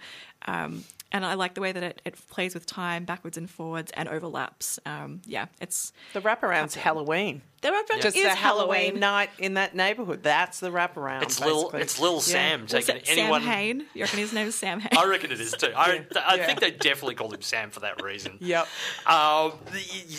um, 0.47 0.85
and 1.13 1.25
I 1.25 1.35
like 1.35 1.55
the 1.55 1.61
way 1.61 1.71
that 1.71 1.83
it, 1.85 2.03
it 2.05 2.29
plays 2.31 2.55
with 2.55 2.67
time, 2.67 3.05
backwards 3.05 3.39
and 3.39 3.49
forwards, 3.49 3.93
and 3.97 4.09
overlaps. 4.09 4.81
Um, 4.85 5.21
yeah, 5.27 5.47
it's 5.61 5.93
The 6.13 6.21
wraparound's 6.21 6.75
Halloween. 6.75 7.43
the 7.63 7.69
wraparound 7.69 8.03
Just 8.03 8.17
is 8.17 8.25
a 8.25 8.31
Halloween 8.35 8.81
Halloween. 8.87 9.01
night 9.01 9.31
in 9.39 9.55
that 9.55 9.77
neighborhood. 9.77 10.25
That's 10.25 10.59
the 10.59 10.71
wraparound. 10.71 11.23
It's 11.23 11.39
little, 11.41 11.63
basically. 11.71 11.81
it's 11.83 12.01
little 12.01 12.17
Yeah. 12.17 12.21
Sam 12.21 12.63
Was 12.63 12.71
taking 12.73 12.97
it 12.97 13.05
anyone. 13.09 13.43
Sam 13.43 13.51
Hain. 13.53 13.87
You 13.95 14.03
reckon 14.03 14.19
his 14.19 14.33
name 14.33 14.49
is 14.49 14.57
Sam 14.57 14.81
Hain? 14.81 14.91
I 14.99 15.07
reckon 15.07 15.31
it 15.31 15.41
is 15.41 15.53
too. 15.53 15.73
I, 15.77 16.05
I 16.27 16.35
Yeah. 16.35 16.47
think 16.47 16.59
they 16.59 16.73
definitely 16.73 17.15
called 17.15 17.33
him 17.33 17.43
Sam 17.43 17.71
for 17.71 17.79
that 17.81 18.03
reason. 18.03 18.37
Yep. 18.41 18.67
Um, 19.07 19.53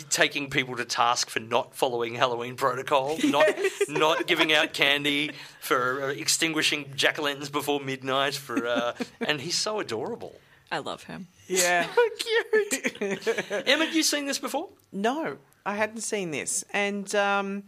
taking 0.08 0.48
people 0.50 0.76
to 0.76 0.84
task 0.86 1.28
for 1.28 1.40
not 1.40 1.65
following 1.74 2.14
Halloween 2.14 2.56
protocol, 2.56 3.16
not 3.24 3.46
not 3.88 4.26
giving 4.26 4.52
out 4.52 4.72
candy, 4.72 5.30
for 5.60 6.02
uh, 6.02 6.06
extinguishing 6.08 6.92
jack 6.94 7.18
o' 7.18 7.22
lanterns 7.22 7.50
before 7.50 7.80
midnight. 7.80 8.34
For 8.34 8.66
uh, 8.66 8.92
and 9.20 9.40
he's 9.40 9.56
so 9.56 9.80
adorable. 9.80 10.34
I 10.70 10.78
love 10.78 11.04
him. 11.04 11.28
Yeah. 11.48 11.86
So 11.94 12.02
cute. 12.18 13.48
Emma, 13.66 13.84
you 13.86 14.02
seen 14.02 14.26
this 14.26 14.38
before? 14.38 14.68
No, 14.92 15.38
I 15.64 15.74
hadn't 15.74 16.00
seen 16.00 16.30
this, 16.30 16.64
and 16.72 17.14
um, 17.14 17.62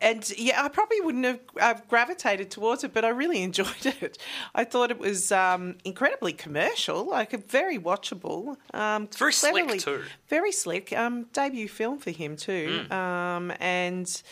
and 0.00 0.30
yeah, 0.38 0.62
I 0.62 0.68
probably 0.68 1.00
wouldn't 1.00 1.24
have 1.24 1.40
uh, 1.60 1.74
gravitated 1.88 2.50
towards 2.50 2.84
it, 2.84 2.92
but 2.92 3.04
I 3.04 3.08
really 3.08 3.42
enjoyed 3.48 3.86
it. 3.86 4.18
I 4.54 4.64
thought 4.64 4.90
it 4.90 4.98
was 4.98 5.32
um, 5.32 5.76
incredibly 5.84 6.32
commercial, 6.32 7.04
like 7.04 7.32
a 7.32 7.38
very 7.38 7.78
watchable. 7.78 8.56
Um, 8.74 9.08
very 9.08 9.32
slick 9.32 9.80
too. 9.80 10.02
Very 10.28 10.52
slick. 10.52 10.92
Um, 10.92 11.24
debut 11.32 11.68
film 11.68 11.98
for 11.98 12.10
him 12.10 12.36
too, 12.36 12.84
um, 12.90 13.52
and. 13.60 14.22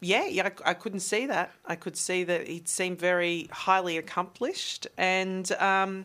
Yeah, 0.00 0.26
yeah, 0.26 0.50
I, 0.64 0.70
I 0.70 0.74
couldn't 0.74 1.00
see 1.00 1.26
that. 1.26 1.50
I 1.66 1.74
could 1.74 1.96
see 1.96 2.22
that 2.22 2.46
he 2.46 2.62
seemed 2.66 3.00
very 3.00 3.48
highly 3.50 3.98
accomplished, 3.98 4.86
and 4.96 5.50
um, 5.58 6.04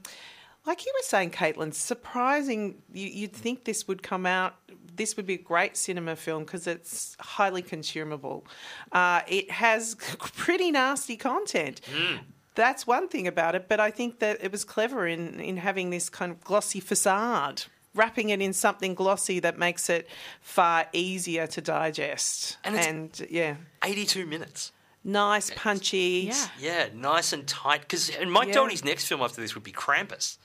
like 0.65 0.85
you 0.85 0.91
were 0.95 1.03
saying, 1.03 1.31
Caitlin, 1.31 1.73
surprising. 1.73 2.81
You, 2.93 3.07
you'd 3.07 3.33
think 3.33 3.65
this 3.65 3.87
would 3.87 4.01
come 4.03 4.25
out. 4.25 4.55
This 4.95 5.17
would 5.17 5.25
be 5.25 5.33
a 5.33 5.37
great 5.39 5.75
cinema 5.75 6.15
film 6.15 6.43
because 6.43 6.67
it's 6.67 7.17
highly 7.19 7.61
consumable. 7.63 8.45
Uh, 8.91 9.21
it 9.27 9.49
has 9.51 9.95
pretty 10.19 10.71
nasty 10.71 11.17
content. 11.17 11.81
That's 12.55 12.85
one 12.85 13.07
thing 13.07 13.27
about 13.27 13.55
it, 13.55 13.67
but 13.67 13.79
I 13.79 13.89
think 13.89 14.19
that 14.19 14.43
it 14.43 14.51
was 14.51 14.63
clever 14.63 15.07
in 15.07 15.39
in 15.39 15.57
having 15.57 15.89
this 15.89 16.07
kind 16.09 16.31
of 16.31 16.39
glossy 16.43 16.79
facade, 16.79 17.63
wrapping 17.95 18.29
it 18.29 18.39
in 18.41 18.53
something 18.53 18.93
glossy 18.93 19.39
that 19.39 19.57
makes 19.57 19.89
it 19.89 20.07
far 20.41 20.85
easier 20.93 21.47
to 21.47 21.61
digest. 21.61 22.57
And 22.63 22.75
it's- 22.75 22.87
and 22.87 23.27
yeah, 23.31 23.55
Eighty-two 23.83 24.27
minutes. 24.27 24.71
nice, 25.03 25.49
punchy. 25.55 26.29
Yeah. 26.31 26.47
Yeah, 26.59 26.87
nice 26.93 27.33
and 27.33 27.47
tight. 27.47 27.81
Because 27.81 28.09
and 28.11 28.31
Mike 28.31 28.49
Yeah. 28.53 28.67
Next 28.85 29.07
film 29.07 29.21
after 29.21 29.41
this 29.41 29.55
would 29.55 29.63
be 29.63 29.71
Krampus. 29.73 30.37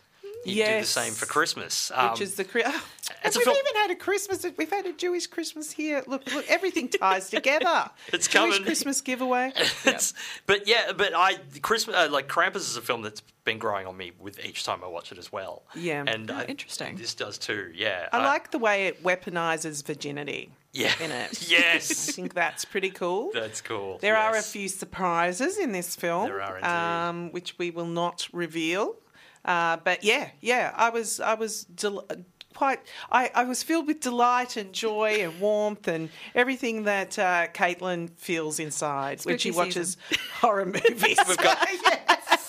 He'd 0.49 0.55
do 0.57 0.65
the 0.65 0.71
Yes. 0.79 0.89
same 0.89 1.13
for 1.13 1.27
Christmas. 1.27 1.91
which 1.91 1.99
Um, 1.99 2.23
is 2.23 2.35
the 2.35 2.45
Chri- 2.45 2.63
oh, 2.65 2.85
it's 3.25 3.37
we've 3.37 3.45
film- 3.45 3.57
even 3.57 3.81
had 3.83 3.91
a 3.91 3.95
Christmas. 3.97 4.45
We've 4.57 4.71
had 4.71 4.87
a 4.87 4.93
Jewish 4.93 5.27
Christmas 5.27 5.71
here. 5.71 6.03
Look, 6.07 6.31
look, 6.33 6.45
everything 6.49 6.89
ties 6.89 7.31
together. 7.31 7.91
It's 8.13 8.27
Jewish 8.29 8.53
coming. 8.55 8.65
Christmas 8.65 9.01
giveaway. 9.01 9.53
It's, 9.85 10.15
but 10.47 10.67
yeah, 10.67 10.93
but 10.97 11.13
I 11.15 11.37
Christmas 11.63 11.97
uh, 11.97 12.09
like 12.11 12.29
Krampus 12.29 12.57
is 12.57 12.77
a 12.77 12.83
film 12.83 13.03
that's 13.03 13.23
been 13.45 13.59
growing 13.59 13.87
on 13.87 13.97
me 13.97 14.13
with 14.19 14.45
each 14.45 14.65
time 14.65 14.85
I 14.85 14.89
watch 14.89 15.11
it 15.13 15.17
as 15.19 15.33
well. 15.33 15.63
Yeah. 15.75 16.05
and 16.07 16.31
Oh, 16.31 16.35
I- 16.37 16.45
interesting. 16.45 16.97
This 16.97 17.15
does 17.15 17.39
too. 17.39 17.71
Yeah, 17.75 18.09
I 18.13 18.19
like 18.25 18.51
the 18.51 18.59
way 18.59 18.87
it 18.89 19.03
weaponizes 19.03 19.85
virginity 19.87 20.51
yeah 20.73 20.93
in 21.01 21.11
it. 21.11 21.49
Yes. 21.51 22.09
I 22.11 22.13
think 22.13 22.35
that's 22.35 22.65
pretty 22.67 22.91
cool. 22.91 23.31
that's 23.33 23.63
cool. 23.63 23.99
There 23.99 24.17
are 24.19 24.37
a 24.37 24.43
few 24.43 24.69
surprises 24.69 25.57
in 25.59 25.73
this 25.73 25.97
film, 25.97 26.27
There 26.29 26.43
are 26.43 26.57
indeed. 26.59 26.69
um, 26.69 27.33
which 27.33 27.57
we 27.59 27.71
will 27.71 27.87
not 27.87 28.29
reveal. 28.33 28.97
Uh, 29.45 29.79
but 29.83 30.05
yeah, 30.05 30.31
yeah, 30.41 30.73
I 30.75 30.91
was 30.91 31.21
I 31.21 31.35
was 31.35 31.65
del- 31.65 32.07
quite. 32.55 32.81
I, 33.11 33.31
I 33.35 33.45
was 33.45 33.63
filled 33.63 33.87
with 33.87 34.01
delight 34.01 34.57
and 34.57 34.73
joy 34.73 35.19
and 35.21 35.41
warmth 35.41 35.89
and 35.89 36.11
everything 36.35 36.85
that 36.85 37.19
uh, 37.19 37.47
Caitlin 37.55 38.11
feels 38.17 38.59
inside 38.59 39.25
when 39.25 39.39
she 39.39 39.51
Spooky 39.53 39.67
watches 39.67 39.97
horror 40.41 40.67
movies. 40.67 41.19
We've 41.27 41.37
got 41.39 41.59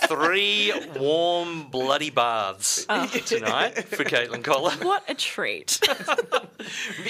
three 0.10 0.74
warm, 0.98 1.70
bloody 1.70 2.10
baths 2.10 2.86
tonight 2.86 3.86
for 3.88 4.04
Caitlin 4.04 4.44
Koller. 4.44 4.72
What 4.86 5.04
a 5.08 5.14
treat. 5.14 5.80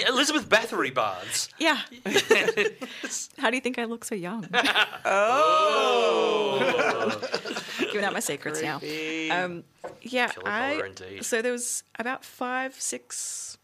Elizabeth 0.08 0.48
Bathory 0.48 0.94
baths. 0.94 1.50
yeah. 1.58 1.82
How 3.38 3.50
do 3.50 3.56
you 3.58 3.62
think 3.62 3.80
I 3.80 3.86
look 3.86 4.06
so 4.06 4.16
young? 4.16 4.48
Oh. 5.06 6.60
Giving 7.80 8.04
out 8.04 8.14
my 8.14 8.20
secrets 8.20 8.62
now. 8.62 8.78
Um, 9.32 9.64
yeah, 10.02 10.28
Killer 10.28 10.48
I. 10.48 10.76
collar. 10.76 11.24
So 11.24 11.42
there 11.42 11.52
was 11.52 11.84
about 11.98 12.24
five, 12.24 12.76
six 12.76 13.58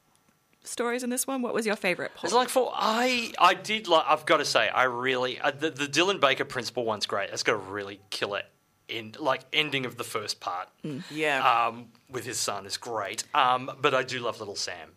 stories 0.64 1.04
in 1.04 1.10
this 1.10 1.28
one. 1.28 1.42
What 1.42 1.54
was 1.54 1.66
your 1.66 1.76
favorite? 1.76 2.12
Paul? 2.16 2.28
It's 2.28 2.34
like 2.34 2.50
for 2.50 2.72
I 2.74 3.32
I 3.40 3.54
did 3.54 3.88
like 3.88 4.06
I've 4.08 4.26
got 4.26 4.38
to 4.38 4.46
say 4.46 4.70
I 4.70 4.84
really 4.84 5.40
uh, 5.40 5.52
the, 5.52 5.70
the 5.70 5.86
Dylan 5.88 6.20
Baker 6.20 6.46
principal 6.46 6.86
one's 6.86 7.06
great. 7.06 7.30
That's 7.30 7.44
got 7.44 7.54
a 7.54 7.58
really 7.58 8.00
killer 8.10 8.44
end 8.90 9.18
like 9.20 9.42
ending 9.54 9.86
of 9.86 9.98
the 9.98 10.04
first 10.04 10.40
part. 10.40 10.70
yeah. 11.12 11.68
Um, 11.68 11.88
with 12.10 12.26
his 12.26 12.38
son 12.40 12.66
is 12.66 12.78
great. 12.78 13.24
Um, 13.34 13.72
but 13.82 13.94
I 13.94 14.04
do 14.04 14.20
love 14.20 14.40
little 14.40 14.56
Sam. 14.56 14.90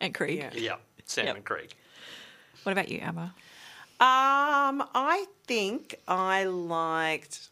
and 0.00 0.14
Craig. 0.14 0.38
Yeah. 0.38 0.50
Yeah, 0.54 0.76
Sam 1.04 1.26
Yep. 1.26 1.36
and 1.36 1.44
Kreeg. 1.44 1.70
What 2.64 2.72
about 2.72 2.88
you, 2.88 2.98
Emma? 3.00 3.34
Um, 4.00 4.82
I 4.94 5.26
think 5.46 5.94
I 6.08 6.44
liked. 6.44 7.48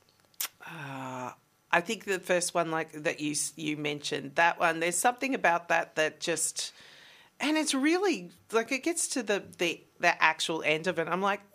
Uh, 0.67 1.31
I 1.71 1.81
think 1.81 2.05
the 2.05 2.19
first 2.19 2.55
one, 2.55 2.71
like 2.71 2.93
that 3.05 3.21
you 3.21 3.35
you 3.57 3.77
mentioned, 3.77 4.33
that 4.35 4.59
one. 4.59 4.81
There's 4.81 4.97
something 4.99 5.35
about 5.35 5.69
that 5.69 5.95
that 5.97 6.19
just, 6.21 6.73
and 7.41 7.57
it's 7.57 7.75
really 7.75 8.31
like 8.53 8.73
it 8.73 8.83
gets 8.83 9.07
to 9.09 9.23
the 9.23 9.45
the 9.59 9.83
the 10.01 10.23
actual 10.23 10.63
end 10.63 10.87
of 10.87 10.99
it. 10.99 11.07
I'm 11.09 11.23
like, 11.23 11.41
no 11.41 11.52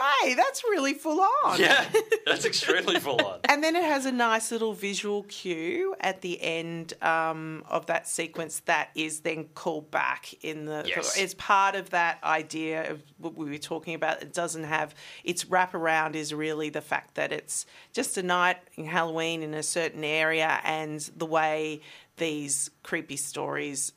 way, 0.00 0.34
that's 0.34 0.64
really 0.64 0.94
full 0.94 1.20
on. 1.44 1.60
Yeah, 1.60 1.84
that's 2.26 2.44
extremely 2.44 2.98
full 2.98 3.24
on. 3.24 3.40
And 3.44 3.62
then 3.62 3.76
it 3.76 3.84
has 3.84 4.06
a 4.06 4.12
nice 4.12 4.50
little 4.50 4.72
visual 4.72 5.24
cue 5.24 5.94
at 6.00 6.20
the 6.20 6.40
end 6.40 6.94
um, 7.02 7.64
of 7.68 7.86
that 7.86 8.08
sequence 8.08 8.60
that 8.60 8.90
is 8.94 9.20
then 9.20 9.48
called 9.54 9.90
back 9.90 10.32
in 10.42 10.64
the. 10.64 10.84
Yes. 10.86 11.16
It's 11.18 11.34
part 11.34 11.74
of 11.74 11.90
that 11.90 12.22
idea 12.24 12.90
of 12.90 13.02
what 13.18 13.36
we 13.36 13.50
were 13.50 13.58
talking 13.58 13.94
about. 13.94 14.22
It 14.22 14.32
doesn't 14.32 14.64
have 14.64 14.94
its 15.24 15.44
wraparound 15.44 16.14
is 16.14 16.32
really 16.32 16.70
the 16.70 16.80
fact 16.80 17.14
that 17.16 17.32
it's 17.32 17.66
just 17.92 18.16
a 18.16 18.22
night 18.22 18.58
in 18.76 18.84
Halloween 18.84 19.42
in 19.42 19.54
a 19.54 19.62
certain 19.62 20.04
area 20.04 20.60
and 20.64 21.00
the 21.16 21.26
way 21.26 21.80
these 22.16 22.70
creepy 22.82 23.16
stories 23.16 23.92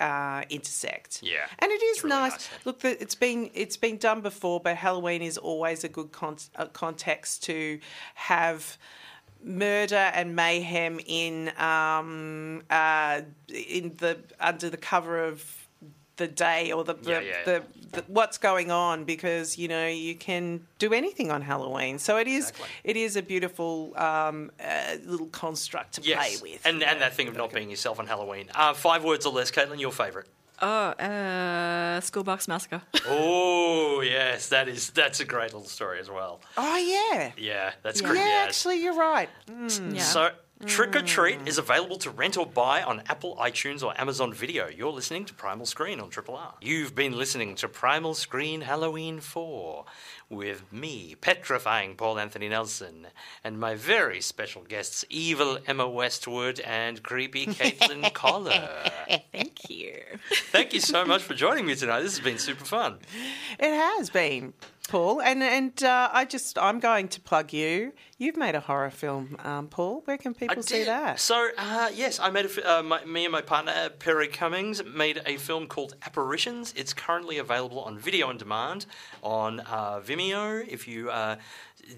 uh, 0.00 0.42
intersect. 0.50 1.22
Yeah, 1.22 1.46
and 1.58 1.70
it 1.70 1.82
is 1.82 2.04
really 2.04 2.16
nice. 2.16 2.32
nice. 2.32 2.48
Look, 2.64 2.84
it's 2.84 3.14
been 3.14 3.50
it's 3.54 3.76
been 3.76 3.96
done 3.96 4.20
before, 4.20 4.60
but 4.60 4.76
Halloween 4.76 5.22
is 5.22 5.38
always 5.38 5.84
a 5.84 5.88
good 5.88 6.12
con- 6.12 6.36
uh, 6.56 6.66
context 6.66 7.44
to 7.44 7.80
have 8.14 8.78
murder 9.42 9.94
and 9.94 10.34
mayhem 10.34 11.00
in 11.06 11.52
um, 11.58 12.62
uh, 12.70 13.22
in 13.48 13.94
the 13.98 14.18
under 14.40 14.68
the 14.70 14.76
cover 14.76 15.24
of 15.24 15.65
the 16.16 16.26
day 16.26 16.72
or 16.72 16.84
the, 16.84 16.94
the, 16.94 17.10
Yeah, 17.10 17.20
yeah. 17.20 17.44
the, 17.44 17.62
the 17.92 18.04
what's 18.08 18.38
going 18.38 18.70
on 18.70 19.04
because 19.04 19.58
you 19.58 19.68
know 19.68 19.86
you 19.86 20.14
can 20.14 20.66
do 20.78 20.92
anything 20.92 21.30
on 21.30 21.42
Halloween. 21.42 21.98
So 21.98 22.16
it 22.18 22.26
is 22.28 22.50
Exactly. 22.50 22.68
it 22.84 22.96
is 22.96 23.16
a 23.16 23.22
beautiful 23.22 23.92
um, 23.96 24.50
uh, 24.62 24.96
little 25.04 25.26
construct 25.28 25.94
to 25.94 26.00
Yes, 26.02 26.40
play 26.40 26.52
with. 26.52 26.66
and 26.66 26.82
and 26.82 27.00
that 27.00 27.14
thing 27.14 27.28
of 27.28 27.36
not 27.36 27.52
being 27.52 27.70
yourself 27.70 27.98
on 27.98 28.06
Halloween. 28.06 28.46
Uh, 28.54 28.72
five 28.74 29.04
words 29.04 29.26
or 29.26 29.32
less, 29.32 29.50
Caitlin. 29.50 29.78
Your 29.80 29.92
favourite? 29.92 30.26
Oh, 30.62 30.66
uh, 30.66 32.00
School 32.00 32.24
Bus 32.24 32.48
Massacre. 32.48 32.80
Oh 33.08 34.00
yes, 34.00 34.48
that 34.50 34.68
is 34.68 34.90
that's 34.90 35.20
a 35.20 35.24
great 35.24 35.52
little 35.52 35.64
story 35.68 35.98
as 36.00 36.08
well. 36.10 36.40
oh 36.56 36.76
yeah, 36.76 37.32
Yeah, 37.36 37.72
that's 37.82 38.00
Yeah. 38.00 38.08
creepy. 38.08 38.24
yeah. 38.24 38.42
as. 38.42 38.48
Actually, 38.48 38.82
you're 38.82 38.94
right. 38.96 39.28
yeah. 39.48 40.02
So, 40.02 40.30
Trick 40.64 40.96
'r 40.96 41.02
Treat 41.02 41.46
is 41.46 41.58
available 41.58 41.98
to 41.98 42.08
rent 42.08 42.38
or 42.38 42.46
buy 42.46 42.82
on 42.82 43.02
Apple, 43.08 43.36
iTunes, 43.36 43.82
or 43.82 43.98
Amazon 44.00 44.32
Video. 44.32 44.68
You're 44.68 44.90
listening 44.90 45.26
to 45.26 45.34
Primal 45.34 45.66
Screen 45.66 46.00
on 46.00 46.08
Triple 46.08 46.34
R. 46.34 46.54
You've 46.62 46.94
been 46.94 47.12
listening 47.12 47.56
to 47.56 47.68
Primal 47.68 48.14
Screen 48.14 48.62
Halloween 48.62 49.20
4 49.20 49.84
with 50.30 50.72
me, 50.72 51.14
petrifying 51.20 51.94
Paul 51.94 52.18
Anthony 52.18 52.48
Nelson, 52.48 53.08
and 53.44 53.60
my 53.60 53.74
very 53.74 54.22
special 54.22 54.62
guests, 54.62 55.04
evil 55.10 55.58
Emma 55.66 55.86
Westwood 55.86 56.58
and 56.60 57.02
creepy 57.02 57.46
Caitlin 57.46 58.10
Koller. 58.14 58.90
Thank 59.32 59.68
you. 59.68 60.00
Thank 60.50 60.72
you 60.72 60.80
so 60.80 61.04
much 61.04 61.22
for 61.22 61.34
joining 61.34 61.66
me 61.66 61.74
tonight. 61.74 62.00
This 62.00 62.16
has 62.16 62.24
been 62.24 62.38
super 62.38 62.64
fun. 62.64 63.00
It 63.58 63.74
has 63.74 64.08
been, 64.08 64.54
Paul, 64.86 65.20
and 65.20 65.42
and 65.42 65.82
uh, 65.82 66.08
I 66.12 66.24
just 66.24 66.58
I'm 66.58 66.80
going 66.80 67.08
to 67.08 67.20
plug 67.20 67.52
you. 67.52 67.92
You've 68.18 68.36
made 68.36 68.54
a 68.54 68.60
horror 68.60 68.90
film, 68.90 69.36
um, 69.44 69.68
Paul. 69.68 70.02
Where 70.04 70.16
can 70.16 70.34
people 70.34 70.58
I 70.58 70.60
see 70.62 70.78
did. 70.78 70.88
that? 70.88 71.20
So, 71.20 71.48
uh, 71.58 71.90
yes, 71.94 72.18
I 72.18 72.30
made 72.30 72.46
a, 72.46 72.78
uh, 72.78 72.82
my, 72.82 73.04
me 73.04 73.24
and 73.24 73.32
my 73.32 73.42
partner 73.42 73.72
uh, 73.74 73.88
Perry 73.90 74.28
Cummings 74.28 74.82
made 74.84 75.20
a 75.26 75.36
film 75.36 75.66
called 75.66 75.96
Apparitions. 76.02 76.72
It's 76.76 76.94
currently 76.94 77.38
available 77.38 77.80
on 77.80 77.98
video 77.98 78.28
on 78.28 78.38
demand 78.38 78.86
on 79.22 79.60
uh, 79.60 80.00
Vimeo. 80.00 80.66
If 80.66 80.88
you 80.88 81.10
uh, 81.10 81.36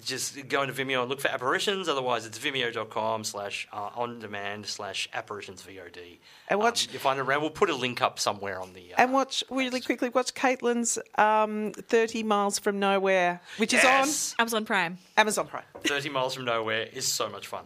just 0.05 0.49
go 0.49 0.63
into 0.63 0.75
Vimeo 0.75 1.01
and 1.01 1.09
look 1.09 1.21
for 1.21 1.29
Apparitions, 1.29 1.89
otherwise 1.89 2.27
it's 2.27 2.39
vimeo.com 2.39 3.25
slash 3.25 3.67
uh, 3.73 3.91
on 3.95 4.19
demand 4.19 4.67
slash 4.67 5.09
apparitions 5.15 5.63
VOD. 5.63 6.19
And 6.49 6.59
watch- 6.59 6.89
Um, 6.89 6.93
you 6.95 6.99
find 6.99 7.19
it 7.19 7.23
around. 7.23 7.41
We'll 7.41 7.51
put 7.51 7.71
a 7.71 7.75
link 7.75 8.03
up 8.03 8.19
somewhere 8.19 8.61
on 8.61 8.73
the. 8.75 8.93
Uh, 8.95 9.03
and 9.03 9.13
watch 9.13 9.43
really 9.51 9.81
quickly. 9.81 10.09
Watch 10.09 10.35
Caitlin's 10.35 10.99
um, 11.17 11.73
Thirty 11.73 12.23
Miles 12.23 12.59
from 12.59 12.79
Nowhere, 12.79 13.41
which 13.59 13.73
yes! 13.73 13.83
is 13.85 14.35
on 14.39 14.43
Amazon 14.43 14.65
Prime. 14.65 14.99
Amazon 15.17 15.47
Prime. 15.47 15.65
30 15.85 16.09
Miles 16.11 16.35
from 16.35 16.45
Nowhere 16.45 16.83
is 16.93 17.07
so 17.07 17.29
much 17.29 17.47
fun. 17.47 17.65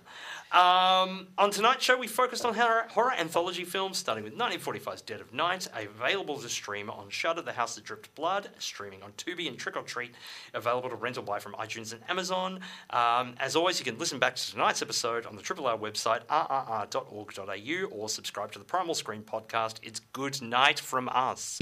Um, 0.52 1.28
on 1.38 1.50
tonight's 1.50 1.82
show, 1.82 1.96
we 1.96 2.06
focused 2.06 2.44
on 2.44 2.52
horror, 2.52 2.84
horror 2.90 3.14
anthology 3.14 3.64
films, 3.64 3.96
starting 3.96 4.22
with 4.22 4.36
1945's 4.36 5.00
Dead 5.00 5.22
of 5.22 5.32
Night, 5.32 5.66
available 5.74 6.38
to 6.38 6.48
stream 6.48 6.90
on 6.90 7.08
Shudder, 7.08 7.40
The 7.40 7.52
House 7.52 7.74
That 7.76 7.84
Dripped 7.84 8.14
Blood, 8.14 8.50
streaming 8.58 9.02
on 9.02 9.12
Tubi 9.12 9.48
and 9.48 9.56
Trick 9.56 9.78
or 9.78 9.82
Treat, 9.82 10.14
available 10.52 10.90
to 10.90 10.96
rent 10.96 11.16
or 11.16 11.22
buy 11.22 11.38
from 11.38 11.54
iTunes 11.54 11.94
and 11.94 12.02
Amazon. 12.10 12.60
Um, 12.90 13.34
as 13.40 13.56
always, 13.56 13.78
you 13.78 13.86
can 13.86 13.96
listen 13.96 14.18
back 14.18 14.36
to 14.36 14.50
tonight's 14.50 14.82
episode 14.82 15.24
on 15.24 15.36
the 15.36 15.42
Triple 15.42 15.66
R 15.66 15.78
website, 15.78 16.26
rrr.org.au, 16.26 17.84
or 17.96 18.08
subscribe 18.10 18.52
to 18.52 18.58
the 18.58 18.64
Primal 18.66 18.94
Screen 18.94 19.22
podcast. 19.22 19.76
It's 19.82 20.00
good 20.00 20.42
night 20.42 20.78
from 20.78 21.08
us. 21.08 21.60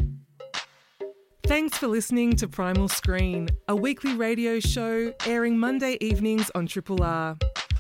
Thanks 1.44 1.78
for 1.78 1.86
listening 1.86 2.34
to 2.36 2.48
Primal 2.48 2.88
Screen, 2.88 3.48
a 3.68 3.76
weekly 3.76 4.14
radio 4.14 4.58
show 4.58 5.12
airing 5.26 5.58
Monday 5.58 5.96
evenings 6.00 6.50
on 6.56 6.66
Triple 6.66 7.04
R. 7.04 7.36